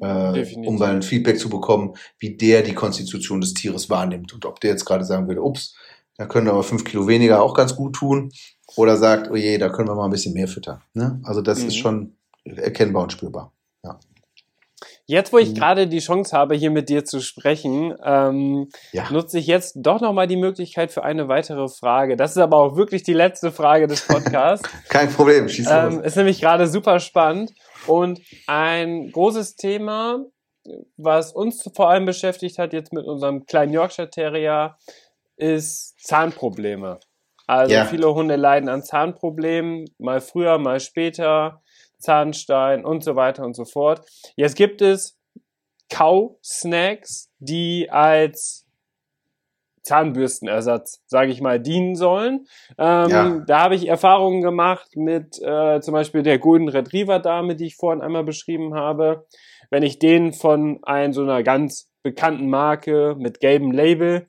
Äh, 0.00 0.54
um 0.66 0.78
mal 0.78 0.94
ein 0.94 1.02
Feedback 1.02 1.38
zu 1.38 1.48
bekommen, 1.48 1.94
wie 2.18 2.36
der 2.36 2.62
die 2.62 2.74
Konstitution 2.74 3.40
des 3.40 3.54
Tieres 3.54 3.88
wahrnimmt 3.88 4.34
und 4.34 4.44
ob 4.44 4.60
der 4.60 4.72
jetzt 4.72 4.84
gerade 4.84 5.04
sagen 5.04 5.26
würde, 5.26 5.42
ups, 5.42 5.74
da 6.18 6.26
können 6.26 6.48
aber 6.48 6.62
fünf 6.62 6.84
Kilo 6.84 7.08
weniger 7.08 7.40
auch 7.40 7.54
ganz 7.54 7.74
gut 7.74 7.94
tun 7.94 8.30
oder 8.76 8.98
sagt, 8.98 9.30
oh 9.30 9.36
je, 9.36 9.56
da 9.56 9.70
können 9.70 9.88
wir 9.88 9.94
mal 9.94 10.04
ein 10.04 10.10
bisschen 10.10 10.34
mehr 10.34 10.48
füttern. 10.48 10.82
Ne? 10.92 11.18
Also 11.24 11.40
das 11.40 11.60
mhm. 11.60 11.68
ist 11.68 11.76
schon 11.76 12.16
erkennbar 12.44 13.04
und 13.04 13.12
spürbar. 13.12 13.52
Jetzt, 15.10 15.32
wo 15.32 15.38
ich 15.38 15.50
mhm. 15.50 15.54
gerade 15.54 15.88
die 15.88 15.98
Chance 15.98 16.36
habe, 16.36 16.54
hier 16.54 16.70
mit 16.70 16.88
dir 16.88 17.04
zu 17.04 17.18
sprechen, 17.20 17.96
ähm, 18.04 18.68
ja. 18.92 19.10
nutze 19.10 19.40
ich 19.40 19.48
jetzt 19.48 19.74
doch 19.74 20.00
nochmal 20.00 20.28
die 20.28 20.36
Möglichkeit 20.36 20.92
für 20.92 21.02
eine 21.02 21.26
weitere 21.26 21.66
Frage. 21.66 22.16
Das 22.16 22.30
ist 22.30 22.36
aber 22.36 22.58
auch 22.58 22.76
wirklich 22.76 23.02
die 23.02 23.12
letzte 23.12 23.50
Frage 23.50 23.88
des 23.88 24.06
Podcasts. 24.06 24.70
Kein 24.88 25.10
Problem, 25.10 25.48
schieß 25.48 25.66
los. 25.66 25.94
Ähm, 25.94 26.04
ist 26.04 26.16
nämlich 26.16 26.40
gerade 26.40 26.68
super 26.68 27.00
spannend 27.00 27.50
und 27.88 28.20
ein 28.46 29.10
großes 29.10 29.56
Thema, 29.56 30.26
was 30.96 31.32
uns 31.32 31.68
vor 31.74 31.90
allem 31.90 32.04
beschäftigt 32.04 32.60
hat, 32.60 32.72
jetzt 32.72 32.92
mit 32.92 33.04
unserem 33.04 33.46
kleinen 33.46 33.72
Yorkshire 33.72 34.10
Terrier, 34.10 34.76
ist 35.36 36.00
Zahnprobleme. 36.04 37.00
Also 37.48 37.74
ja. 37.74 37.84
viele 37.84 38.14
Hunde 38.14 38.36
leiden 38.36 38.68
an 38.68 38.84
Zahnproblemen, 38.84 39.86
mal 39.98 40.20
früher, 40.20 40.58
mal 40.58 40.78
später. 40.78 41.62
Zahnstein 42.00 42.84
und 42.84 43.04
so 43.04 43.16
weiter 43.16 43.44
und 43.44 43.54
so 43.54 43.64
fort. 43.64 44.06
Jetzt 44.36 44.56
gibt 44.56 44.82
es 44.82 45.18
Kau-Snacks, 45.90 47.30
die 47.38 47.88
als 47.90 48.66
Zahnbürstenersatz, 49.82 51.02
sage 51.06 51.32
ich 51.32 51.40
mal, 51.40 51.58
dienen 51.58 51.96
sollen. 51.96 52.46
Ähm, 52.78 53.10
ja. 53.10 53.42
Da 53.46 53.60
habe 53.62 53.74
ich 53.74 53.88
Erfahrungen 53.88 54.42
gemacht 54.42 54.88
mit 54.94 55.40
äh, 55.42 55.80
zum 55.80 55.92
Beispiel 55.92 56.22
der 56.22 56.38
Golden 56.38 56.68
Retriever 56.68 57.18
Dame, 57.18 57.56
die 57.56 57.66
ich 57.66 57.76
vorhin 57.76 58.02
einmal 58.02 58.24
beschrieben 58.24 58.74
habe. 58.74 59.26
Wenn 59.70 59.82
ich 59.82 59.98
den 59.98 60.32
von 60.32 60.80
ein, 60.82 61.12
so 61.12 61.22
einer 61.22 61.42
ganz 61.42 61.90
bekannten 62.02 62.48
Marke 62.48 63.16
mit 63.18 63.40
gelbem 63.40 63.72
Label, 63.72 64.28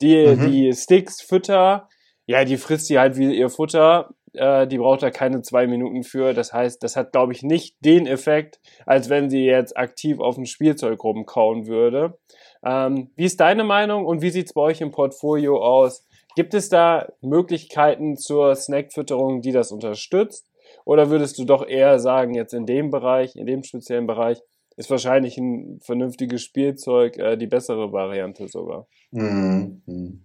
die, 0.00 0.26
mhm. 0.26 0.50
die 0.50 0.72
Sticks 0.72 1.20
fütter, 1.22 1.88
ja, 2.26 2.44
die 2.44 2.56
frisst 2.56 2.86
sie 2.86 2.98
halt 2.98 3.16
wie 3.16 3.34
ihr 3.34 3.48
Futter 3.48 4.10
äh, 4.32 4.66
die 4.66 4.78
braucht 4.78 5.02
da 5.02 5.10
keine 5.10 5.42
zwei 5.42 5.66
Minuten 5.66 6.02
für. 6.02 6.34
Das 6.34 6.52
heißt, 6.52 6.82
das 6.82 6.96
hat, 6.96 7.12
glaube 7.12 7.32
ich, 7.32 7.42
nicht 7.42 7.76
den 7.84 8.06
Effekt, 8.06 8.60
als 8.86 9.08
wenn 9.08 9.30
sie 9.30 9.44
jetzt 9.44 9.76
aktiv 9.76 10.20
auf 10.20 10.36
dem 10.36 10.46
Spielzeug 10.46 11.02
rumkauen 11.02 11.66
würde. 11.66 12.18
Ähm, 12.64 13.10
wie 13.16 13.24
ist 13.24 13.40
deine 13.40 13.64
Meinung 13.64 14.06
und 14.06 14.22
wie 14.22 14.30
sieht 14.30 14.46
es 14.46 14.52
bei 14.52 14.62
euch 14.62 14.80
im 14.80 14.90
Portfolio 14.90 15.62
aus? 15.62 16.06
Gibt 16.36 16.54
es 16.54 16.68
da 16.68 17.08
Möglichkeiten 17.20 18.16
zur 18.16 18.54
Snackfütterung, 18.54 19.40
die 19.40 19.52
das 19.52 19.72
unterstützt? 19.72 20.46
Oder 20.84 21.10
würdest 21.10 21.38
du 21.38 21.44
doch 21.44 21.66
eher 21.66 21.98
sagen, 21.98 22.34
jetzt 22.34 22.54
in 22.54 22.66
dem 22.66 22.90
Bereich, 22.90 23.36
in 23.36 23.46
dem 23.46 23.62
speziellen 23.62 24.06
Bereich, 24.06 24.40
ist 24.76 24.90
wahrscheinlich 24.90 25.36
ein 25.36 25.80
vernünftiges 25.82 26.42
Spielzeug 26.42 27.18
äh, 27.18 27.36
die 27.36 27.48
bessere 27.48 27.92
Variante 27.92 28.46
sogar? 28.48 28.86
Mhm. 29.10 30.24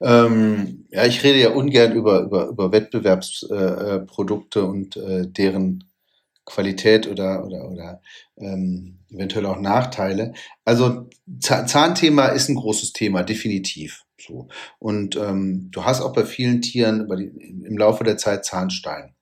Ähm, 0.00 0.86
ja, 0.90 1.04
ich 1.04 1.22
rede 1.22 1.40
ja 1.40 1.50
ungern 1.50 1.92
über, 1.92 2.22
über, 2.22 2.48
über 2.48 2.72
Wettbewerbsprodukte 2.72 4.60
äh, 4.60 4.62
und 4.62 4.96
äh, 4.96 5.26
deren 5.26 5.84
Qualität 6.44 7.06
oder, 7.06 7.44
oder, 7.44 7.70
oder 7.70 8.00
ähm, 8.38 8.98
eventuell 9.10 9.46
auch 9.46 9.60
Nachteile. 9.60 10.34
Also 10.64 11.08
Zahnthema 11.40 12.26
ist 12.26 12.48
ein 12.48 12.56
großes 12.56 12.92
Thema, 12.92 13.22
definitiv. 13.22 14.04
So. 14.20 14.48
Und 14.78 15.16
ähm, 15.16 15.70
du 15.70 15.84
hast 15.84 16.00
auch 16.00 16.12
bei 16.12 16.24
vielen 16.24 16.60
Tieren 16.60 17.08
die, 17.16 17.64
im 17.66 17.78
Laufe 17.78 18.04
der 18.04 18.16
Zeit 18.16 18.44
Zahnstein. 18.44 19.14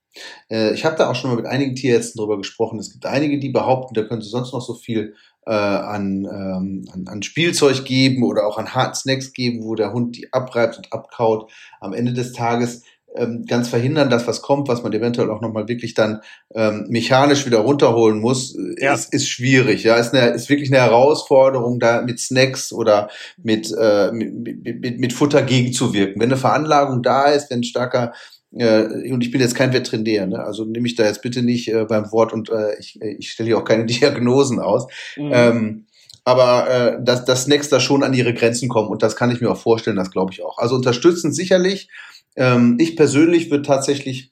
Äh, 0.49 0.73
ich 0.73 0.85
habe 0.85 0.95
da 0.95 1.09
auch 1.09 1.15
schon 1.15 1.29
mal 1.29 1.37
mit 1.37 1.45
einigen 1.45 1.75
Tierärzten 1.75 2.17
darüber 2.17 2.37
gesprochen. 2.37 2.79
Es 2.79 2.91
gibt 2.91 3.05
einige, 3.05 3.39
die 3.39 3.49
behaupten, 3.49 3.93
da 3.93 4.03
können 4.03 4.21
sie 4.21 4.29
sonst 4.29 4.53
noch 4.53 4.61
so 4.61 4.73
viel 4.73 5.15
äh, 5.45 5.51
an, 5.51 6.25
ähm, 6.25 6.85
an, 6.93 7.05
an 7.07 7.23
Spielzeug 7.23 7.85
geben 7.85 8.23
oder 8.23 8.45
auch 8.45 8.57
an 8.57 8.73
harten 8.73 8.95
Snacks 8.95 9.33
geben, 9.33 9.63
wo 9.63 9.75
der 9.75 9.93
Hund 9.93 10.17
die 10.17 10.31
abreibt 10.31 10.77
und 10.77 10.91
abkaut. 10.93 11.51
Am 11.79 11.93
Ende 11.93 12.13
des 12.13 12.33
Tages 12.33 12.83
ähm, 13.15 13.45
ganz 13.47 13.67
verhindern, 13.69 14.09
dass 14.09 14.27
was 14.27 14.41
kommt, 14.41 14.67
was 14.67 14.83
man 14.83 14.93
eventuell 14.93 15.31
auch 15.31 15.41
nochmal 15.41 15.67
wirklich 15.67 15.93
dann 15.93 16.21
ähm, 16.53 16.85
mechanisch 16.89 17.45
wieder 17.45 17.59
runterholen 17.59 18.19
muss, 18.19 18.55
ja. 18.79 18.93
ist, 18.93 19.13
ist 19.13 19.27
schwierig. 19.27 19.83
Ja, 19.83 19.95
ist, 19.95 20.13
eine, 20.13 20.29
ist 20.29 20.49
wirklich 20.49 20.71
eine 20.71 20.81
Herausforderung, 20.81 21.79
da 21.79 22.01
mit 22.01 22.19
Snacks 22.19 22.71
oder 22.71 23.09
mit, 23.41 23.73
äh, 23.77 24.11
mit, 24.11 24.63
mit, 24.63 24.99
mit 24.99 25.13
Futter 25.13 25.41
gegenzuwirken. 25.41 26.21
Wenn 26.21 26.29
eine 26.29 26.37
Veranlagung 26.37 27.01
da 27.01 27.25
ist, 27.25 27.49
wenn 27.49 27.61
ein 27.61 27.63
starker 27.63 28.13
äh, 28.51 29.11
und 29.11 29.21
ich 29.21 29.31
bin 29.31 29.41
jetzt 29.41 29.55
kein 29.55 29.73
Veterinär, 29.73 30.25
ne? 30.25 30.39
also 30.39 30.65
nehme 30.65 30.87
ich 30.87 30.95
da 30.95 31.05
jetzt 31.05 31.21
bitte 31.21 31.41
nicht 31.41 31.67
äh, 31.67 31.85
beim 31.85 32.11
Wort 32.11 32.33
und 32.33 32.49
äh, 32.49 32.77
ich, 32.79 32.99
ich 33.01 33.31
stelle 33.31 33.47
hier 33.47 33.57
auch 33.57 33.65
keine 33.65 33.85
Diagnosen 33.87 34.59
aus. 34.59 34.87
Mhm. 35.15 35.31
Ähm, 35.33 35.85
aber 36.25 36.69
äh, 36.69 37.03
dass, 37.03 37.25
dass 37.25 37.43
Snacks 37.43 37.69
da 37.69 37.79
schon 37.79 38.03
an 38.03 38.13
ihre 38.13 38.33
Grenzen 38.33 38.69
kommen 38.69 38.89
und 38.89 39.03
das 39.03 39.15
kann 39.15 39.31
ich 39.31 39.41
mir 39.41 39.49
auch 39.49 39.57
vorstellen, 39.57 39.97
das 39.97 40.11
glaube 40.11 40.33
ich 40.33 40.43
auch. 40.43 40.57
Also 40.57 40.75
unterstützen 40.75 41.31
sicherlich. 41.31 41.89
Ähm, 42.35 42.77
ich 42.79 42.95
persönlich 42.95 43.49
würde 43.49 43.63
tatsächlich, 43.63 44.31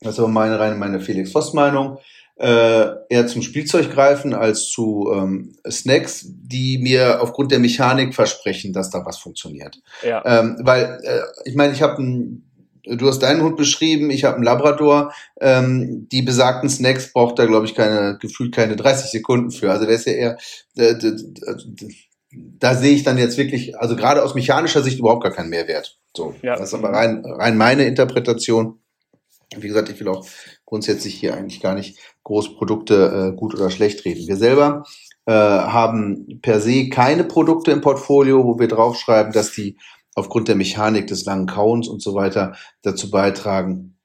das 0.00 0.14
ist 0.14 0.18
aber 0.18 0.28
meine 0.28 0.58
reine 0.58 0.76
meine 0.76 1.00
Felix 1.00 1.32
Voss 1.32 1.52
Meinung, 1.54 1.98
äh, 2.36 2.86
eher 3.08 3.26
zum 3.26 3.42
Spielzeug 3.42 3.90
greifen 3.90 4.32
als 4.32 4.68
zu 4.68 5.10
ähm, 5.12 5.56
Snacks, 5.68 6.24
die 6.28 6.78
mir 6.78 7.20
aufgrund 7.20 7.50
der 7.50 7.58
Mechanik 7.58 8.14
versprechen, 8.14 8.72
dass 8.72 8.90
da 8.90 9.04
was 9.04 9.18
funktioniert. 9.18 9.80
Ja. 10.04 10.22
Ähm, 10.24 10.56
weil 10.60 11.00
äh, 11.02 11.20
ich 11.44 11.56
meine, 11.56 11.72
ich 11.72 11.82
habe 11.82 12.00
ein 12.00 12.47
Du 12.96 13.06
hast 13.08 13.20
deinen 13.20 13.42
Hund 13.42 13.56
beschrieben, 13.56 14.10
ich 14.10 14.24
habe 14.24 14.36
einen 14.36 14.44
Labrador. 14.44 15.12
Ähm, 15.40 16.08
die 16.10 16.22
besagten 16.22 16.70
Snacks 16.70 17.12
braucht 17.12 17.38
da, 17.38 17.46
glaube 17.46 17.66
ich, 17.66 17.74
keine, 17.74 18.18
gefühlt 18.20 18.54
keine 18.54 18.76
30 18.76 19.10
Sekunden 19.10 19.50
für. 19.50 19.70
Also 19.70 19.84
der 19.84 19.94
ist 19.94 20.06
ja 20.06 20.12
eher, 20.12 20.38
äh, 20.76 20.94
da 22.30 22.74
sehe 22.74 22.94
ich 22.94 23.04
dann 23.04 23.18
jetzt 23.18 23.38
wirklich, 23.38 23.78
also 23.78 23.96
gerade 23.96 24.22
aus 24.22 24.34
mechanischer 24.34 24.82
Sicht 24.82 24.98
überhaupt 24.98 25.22
gar 25.22 25.32
keinen 25.32 25.50
Mehrwert. 25.50 25.98
So, 26.16 26.34
ja. 26.42 26.56
das 26.56 26.68
ist 26.68 26.74
aber 26.74 26.90
rein, 26.90 27.24
rein 27.24 27.56
meine 27.56 27.84
Interpretation. 27.84 28.80
Wie 29.56 29.68
gesagt, 29.68 29.88
ich 29.88 29.98
will 29.98 30.08
auch 30.08 30.26
grundsätzlich 30.66 31.14
hier 31.14 31.34
eigentlich 31.34 31.60
gar 31.60 31.74
nicht 31.74 31.98
groß 32.24 32.56
Produkte 32.56 33.32
äh, 33.32 33.36
gut 33.36 33.54
oder 33.54 33.70
schlecht 33.70 34.04
reden. 34.04 34.26
Wir 34.28 34.36
selber 34.36 34.84
äh, 35.24 35.32
haben 35.32 36.40
per 36.42 36.60
se 36.60 36.90
keine 36.90 37.24
Produkte 37.24 37.70
im 37.70 37.80
Portfolio, 37.80 38.44
wo 38.44 38.58
wir 38.58 38.68
draufschreiben, 38.68 39.32
dass 39.32 39.52
die 39.52 39.78
aufgrund 40.18 40.48
der 40.48 40.56
Mechanik 40.56 41.06
des 41.06 41.24
langen 41.24 41.46
Kauens 41.46 41.88
und 41.88 42.02
so 42.02 42.14
weiter 42.14 42.54
dazu 42.82 43.10
beitragen, 43.10 43.96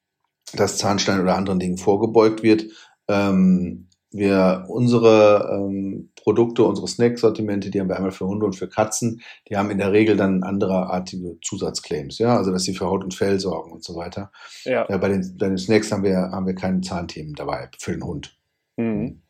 dass 0.54 0.78
Zahnstein 0.78 1.20
oder 1.20 1.36
anderen 1.36 1.60
Dingen 1.60 1.78
vorgebeugt 1.78 2.44
wird. 2.44 2.66
Ähm, 3.08 3.90
wir 4.12 4.66
unsere 4.68 5.50
ähm, 5.52 6.12
Produkte, 6.16 6.64
unsere 6.64 6.88
Snack-Sortimente, 6.88 7.72
die 7.72 7.80
haben 7.80 7.90
wir 7.90 7.96
einmal 7.96 8.12
für 8.12 8.28
Hunde 8.28 8.46
und 8.46 8.54
für 8.54 8.70
Katzen, 8.70 9.22
die 9.50 9.58
haben 9.58 9.72
in 9.72 9.80
der 9.80 9.92
Regel 9.92 10.16
dann 10.16 10.44
andereartige 10.44 11.40
Zusatzclaims, 11.42 12.20
ja, 12.20 12.38
also 12.38 12.52
dass 12.52 12.64
sie 12.64 12.76
für 12.76 12.86
Haut 12.86 13.04
und 13.04 13.16
Fell 13.16 13.40
sorgen 13.40 13.72
und 13.72 13.84
so 13.84 13.96
weiter. 13.96 14.32
Ja. 14.66 14.86
ja 14.88 14.98
bei, 14.98 15.10
den, 15.10 15.36
bei 15.38 15.48
den 15.48 15.58
Snacks 15.58 15.92
haben 15.92 16.04
wir, 16.04 16.30
haben 16.32 16.46
wir 16.46 16.54
keine 16.54 16.82
Zahnthemen 16.82 17.34
dabei 17.34 17.70
für 17.80 17.92
den 17.92 18.04
Hund. 18.04 18.38
Mhm. 18.78 19.23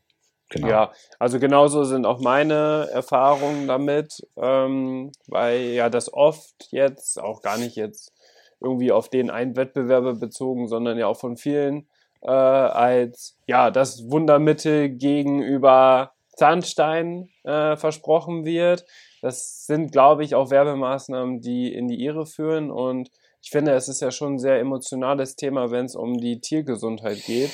Genau. 0.54 0.68
Ja, 0.68 0.91
also 1.18 1.39
genauso 1.39 1.84
sind 1.84 2.06
auch 2.06 2.20
meine 2.20 2.88
Erfahrungen 2.91 3.68
damit, 3.68 4.22
ähm, 4.38 5.12
weil 5.26 5.62
ja 5.62 5.89
das 5.89 6.14
oft 6.14 6.68
jetzt, 6.70 7.20
auch 7.20 7.41
gar 7.41 7.58
nicht 7.58 7.76
jetzt 7.76 8.14
irgendwie 8.62 8.91
auf 8.91 9.10
den 9.10 9.32
einen 9.32 9.56
Wettbewerber 9.56 10.14
bezogen, 10.14 10.68
sondern 10.68 10.99
ja 10.99 11.08
auch 11.08 11.18
von 11.18 11.38
vielen 11.38 11.88
äh, 12.22 12.30
als 12.30 13.36
ja 13.47 13.72
das 13.72 14.12
Wundermittel 14.12 14.89
gegenüber 14.89 16.12
Zahnstein 16.36 17.30
äh, 17.43 17.76
versprochen 17.76 18.45
wird. 18.45 18.86
Das 19.24 19.66
sind, 19.66 19.91
glaube 19.91 20.24
ich, 20.24 20.36
auch 20.36 20.51
Werbemaßnahmen, 20.51 21.41
die 21.41 21.74
in 21.74 21.88
die 21.88 22.04
Irre 22.04 22.28
führen 22.28 22.70
und 22.70 23.10
ich 23.41 23.49
finde, 23.49 23.74
es 23.74 23.89
ist 23.89 24.01
ja 24.01 24.12
schon 24.12 24.36
ein 24.36 24.39
sehr 24.39 24.60
emotionales 24.60 25.36
Thema, 25.36 25.70
wenn 25.72 25.86
es 25.86 25.95
um 25.95 26.18
die 26.18 26.39
Tiergesundheit 26.39 27.26
geht. 27.26 27.51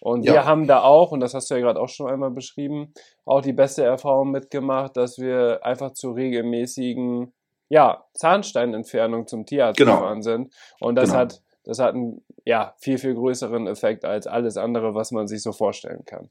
Und 0.00 0.24
ja. 0.24 0.32
wir 0.32 0.44
haben 0.46 0.66
da 0.66 0.82
auch, 0.82 1.12
und 1.12 1.20
das 1.20 1.34
hast 1.34 1.50
du 1.50 1.54
ja 1.54 1.60
gerade 1.60 1.80
auch 1.80 1.88
schon 1.88 2.10
einmal 2.10 2.30
beschrieben, 2.30 2.92
auch 3.24 3.42
die 3.42 3.52
beste 3.52 3.84
Erfahrung 3.84 4.30
mitgemacht, 4.30 4.96
dass 4.96 5.18
wir 5.18 5.60
einfach 5.62 5.92
zu 5.92 6.12
regelmäßigen 6.12 7.32
ja, 7.68 8.04
Zahnsteinentfernung 8.14 9.26
zum 9.26 9.46
Tierarzt 9.46 9.78
genau. 9.78 9.96
gefahren 9.96 10.22
sind. 10.22 10.52
Und 10.80 10.96
das 10.96 11.10
genau. 11.10 11.20
hat, 11.20 11.42
das 11.64 11.78
hat 11.78 11.94
einen 11.94 12.24
ja, 12.44 12.74
viel, 12.78 12.98
viel 12.98 13.14
größeren 13.14 13.66
Effekt 13.66 14.04
als 14.04 14.26
alles 14.26 14.56
andere, 14.56 14.94
was 14.94 15.12
man 15.12 15.28
sich 15.28 15.42
so 15.42 15.52
vorstellen 15.52 16.04
kann. 16.04 16.28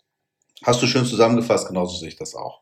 Hast 0.64 0.82
du 0.82 0.88
schön 0.88 1.06
zusammengefasst, 1.06 1.68
genauso 1.68 1.96
sehe 1.96 2.10
ich 2.10 2.18
das 2.18 2.36
auch. 2.36 2.62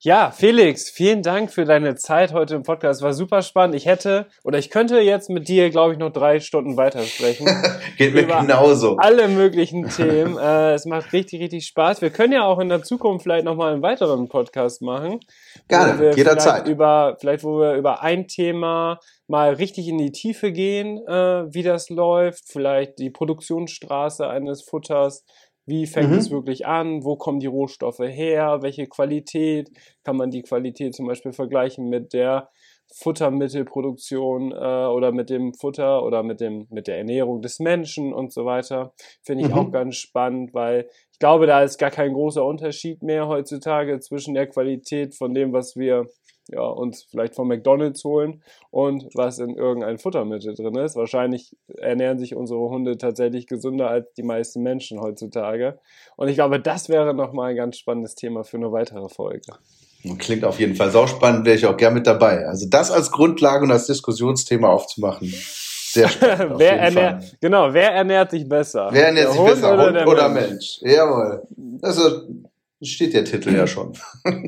Ja, 0.00 0.30
Felix, 0.30 0.88
vielen 0.88 1.22
Dank 1.22 1.52
für 1.52 1.64
deine 1.64 1.96
Zeit 1.96 2.32
heute 2.32 2.54
im 2.54 2.62
Podcast. 2.62 3.02
War 3.02 3.12
super 3.12 3.42
spannend. 3.42 3.74
Ich 3.74 3.86
hätte 3.86 4.26
oder 4.42 4.58
ich 4.58 4.70
könnte 4.70 5.00
jetzt 5.00 5.28
mit 5.28 5.48
dir, 5.48 5.70
glaube 5.70 5.92
ich, 5.92 5.98
noch 5.98 6.12
drei 6.12 6.40
Stunden 6.40 6.76
weitersprechen. 6.76 7.46
Geht 7.98 8.14
mir 8.14 8.24
genauso. 8.24 8.96
Alle 8.96 9.28
möglichen 9.28 9.88
Themen. 9.88 10.38
äh, 10.42 10.74
es 10.74 10.86
macht 10.86 11.12
richtig, 11.12 11.40
richtig 11.40 11.66
Spaß. 11.66 12.00
Wir 12.00 12.10
können 12.10 12.32
ja 12.32 12.44
auch 12.44 12.58
in 12.58 12.68
der 12.68 12.82
Zukunft 12.82 13.24
vielleicht 13.24 13.44
nochmal 13.44 13.72
einen 13.72 13.82
weiteren 13.82 14.28
Podcast 14.28 14.80
machen. 14.82 15.20
Gerne, 15.68 16.14
jederzeit. 16.16 16.66
Über, 16.66 17.16
vielleicht, 17.20 17.44
wo 17.44 17.60
wir 17.60 17.74
über 17.74 18.02
ein 18.02 18.28
Thema 18.28 18.98
mal 19.28 19.54
richtig 19.54 19.88
in 19.88 19.98
die 19.98 20.12
Tiefe 20.12 20.52
gehen, 20.52 20.98
äh, 21.06 21.52
wie 21.52 21.62
das 21.62 21.90
läuft. 21.90 22.44
Vielleicht 22.46 22.98
die 22.98 23.10
Produktionsstraße 23.10 24.26
eines 24.28 24.62
Futters 24.62 25.24
wie 25.66 25.86
fängt 25.86 26.12
mhm. 26.12 26.18
es 26.18 26.30
wirklich 26.30 26.66
an? 26.66 27.04
Wo 27.04 27.16
kommen 27.16 27.40
die 27.40 27.46
Rohstoffe 27.46 27.98
her? 27.98 28.58
Welche 28.62 28.86
Qualität? 28.86 29.68
Kann 30.04 30.16
man 30.16 30.30
die 30.30 30.42
Qualität 30.42 30.94
zum 30.94 31.06
Beispiel 31.06 31.32
vergleichen 31.32 31.88
mit 31.88 32.12
der 32.12 32.48
Futtermittelproduktion 32.94 34.52
äh, 34.52 34.54
oder 34.54 35.10
mit 35.10 35.28
dem 35.28 35.52
Futter 35.54 36.04
oder 36.04 36.22
mit, 36.22 36.40
dem, 36.40 36.66
mit 36.70 36.86
der 36.86 36.98
Ernährung 36.98 37.42
des 37.42 37.58
Menschen 37.58 38.14
und 38.14 38.32
so 38.32 38.44
weiter? 38.44 38.92
Finde 39.22 39.44
ich 39.44 39.50
mhm. 39.50 39.58
auch 39.58 39.70
ganz 39.72 39.96
spannend, 39.96 40.54
weil 40.54 40.88
ich 41.12 41.18
glaube, 41.18 41.46
da 41.46 41.62
ist 41.62 41.78
gar 41.78 41.90
kein 41.90 42.12
großer 42.12 42.44
Unterschied 42.44 43.02
mehr 43.02 43.26
heutzutage 43.26 43.98
zwischen 43.98 44.34
der 44.34 44.46
Qualität 44.46 45.16
von 45.16 45.34
dem, 45.34 45.52
was 45.52 45.74
wir 45.74 46.06
ja, 46.48 46.62
uns 46.62 47.02
vielleicht 47.02 47.34
von 47.34 47.48
McDonalds 47.48 48.04
holen 48.04 48.42
und 48.70 49.04
was 49.14 49.38
in 49.38 49.56
irgendein 49.56 49.98
Futtermittel 49.98 50.54
drin 50.54 50.76
ist. 50.76 50.96
Wahrscheinlich 50.96 51.56
ernähren 51.78 52.18
sich 52.18 52.34
unsere 52.34 52.60
Hunde 52.60 52.98
tatsächlich 52.98 53.46
gesünder 53.46 53.88
als 53.90 54.12
die 54.14 54.22
meisten 54.22 54.62
Menschen 54.62 55.00
heutzutage. 55.00 55.78
Und 56.16 56.28
ich 56.28 56.36
glaube, 56.36 56.60
das 56.60 56.88
wäre 56.88 57.14
nochmal 57.14 57.50
ein 57.50 57.56
ganz 57.56 57.78
spannendes 57.78 58.14
Thema 58.14 58.44
für 58.44 58.56
eine 58.58 58.72
weitere 58.72 59.08
Folge. 59.08 59.52
Klingt 60.18 60.44
auf 60.44 60.60
jeden 60.60 60.76
Fall 60.76 60.90
sauspannend, 60.90 61.44
wäre 61.46 61.56
ich 61.56 61.66
auch 61.66 61.76
gern 61.76 61.94
mit 61.94 62.06
dabei. 62.06 62.46
Also 62.46 62.68
das 62.68 62.90
als 62.92 63.10
Grundlage 63.10 63.64
und 63.64 63.72
als 63.72 63.86
Diskussionsthema 63.86 64.68
aufzumachen. 64.68 65.28
Sehr 65.28 66.08
spannend. 66.08 66.54
wer 66.58 66.78
ernährt, 66.78 67.36
genau, 67.40 67.72
wer 67.72 67.92
ernährt 67.92 68.30
sich 68.30 68.48
besser? 68.48 68.88
Wer 68.92 69.06
ernährt 69.06 69.32
sich 69.32 69.40
Hund 69.40 69.50
besser, 69.50 69.74
oder 69.74 69.86
Hund 69.86 70.06
oder 70.06 70.28
Mensch? 70.28 70.80
Mensch? 70.80 70.94
Jawohl. 70.94 71.42
Also 71.82 72.22
steht 72.82 73.14
der 73.14 73.24
Titel 73.24 73.54
ja 73.54 73.66
schon. 73.66 73.92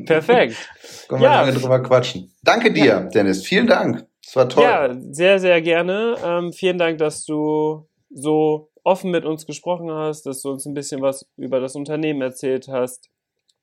Perfekt. 0.04 0.56
Können 1.08 1.22
wir 1.22 1.28
ja. 1.28 1.40
lange 1.42 1.58
drüber 1.58 1.82
quatschen. 1.82 2.32
Danke 2.42 2.72
dir, 2.72 2.84
ja. 2.84 3.00
Dennis. 3.00 3.44
Vielen 3.44 3.66
Dank. 3.66 4.06
Es 4.24 4.36
war 4.36 4.48
toll. 4.48 4.64
Ja, 4.64 4.94
sehr, 5.10 5.38
sehr 5.38 5.62
gerne. 5.62 6.16
Ähm, 6.22 6.52
vielen 6.52 6.78
Dank, 6.78 6.98
dass 6.98 7.24
du 7.24 7.88
so 8.10 8.70
offen 8.84 9.10
mit 9.10 9.24
uns 9.24 9.46
gesprochen 9.46 9.90
hast, 9.90 10.26
dass 10.26 10.42
du 10.42 10.50
uns 10.50 10.66
ein 10.66 10.74
bisschen 10.74 11.02
was 11.02 11.26
über 11.36 11.60
das 11.60 11.74
Unternehmen 11.74 12.22
erzählt 12.22 12.68
hast. 12.68 13.10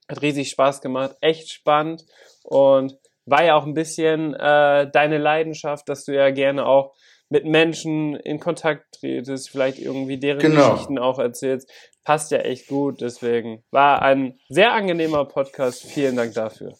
Hat 0.09 0.21
riesig 0.21 0.49
Spaß 0.49 0.81
gemacht, 0.81 1.15
echt 1.21 1.51
spannend 1.51 2.05
und 2.43 2.97
war 3.25 3.43
ja 3.43 3.55
auch 3.55 3.65
ein 3.65 3.73
bisschen 3.73 4.35
äh, 4.35 4.89
deine 4.91 5.17
Leidenschaft, 5.17 5.89
dass 5.89 6.05
du 6.05 6.13
ja 6.13 6.29
gerne 6.29 6.65
auch 6.65 6.93
mit 7.35 7.43
Menschen 7.43 8.15
in 8.15 8.39
Kontakt 8.39 8.95
tretest, 8.97 9.49
vielleicht 9.49 9.77
irgendwie 9.77 10.17
deren 10.17 10.39
genau. 10.39 10.71
Geschichten 10.71 10.97
auch 10.97 11.19
erzählst. 11.19 11.69
Passt 12.05 12.31
ja 12.31 12.37
echt 12.37 12.67
gut, 12.67 13.01
deswegen 13.01 13.61
war 13.71 14.01
ein 14.01 14.39
sehr 14.47 14.71
angenehmer 14.71 15.25
Podcast. 15.25 15.85
Vielen 15.85 16.15
Dank 16.15 16.33
dafür. 16.33 16.77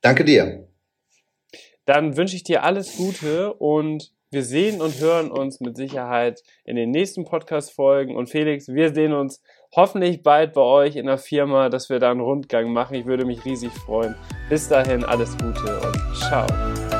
Danke 0.00 0.24
dir. 0.24 0.66
Dann 1.84 2.16
wünsche 2.16 2.34
ich 2.34 2.42
dir 2.42 2.64
alles 2.64 2.96
Gute 2.96 3.54
und 3.54 4.10
wir 4.32 4.42
sehen 4.42 4.80
und 4.80 4.98
hören 4.98 5.30
uns 5.30 5.60
mit 5.60 5.76
Sicherheit 5.76 6.42
in 6.64 6.74
den 6.74 6.90
nächsten 6.90 7.24
Podcast-Folgen. 7.24 8.16
Und 8.16 8.30
Felix, 8.30 8.66
wir 8.66 8.92
sehen 8.92 9.12
uns 9.12 9.42
hoffentlich 9.76 10.24
bald 10.24 10.54
bei 10.54 10.62
euch 10.62 10.96
in 10.96 11.06
der 11.06 11.18
Firma, 11.18 11.68
dass 11.68 11.88
wir 11.88 12.00
da 12.00 12.10
einen 12.10 12.20
Rundgang 12.20 12.72
machen. 12.72 12.94
Ich 12.94 13.06
würde 13.06 13.24
mich 13.24 13.44
riesig 13.44 13.70
freuen. 13.70 14.16
Bis 14.48 14.68
dahin 14.68 15.04
alles 15.04 15.36
Gute 15.38 15.78
und 15.78 16.16
ciao. 16.16 16.91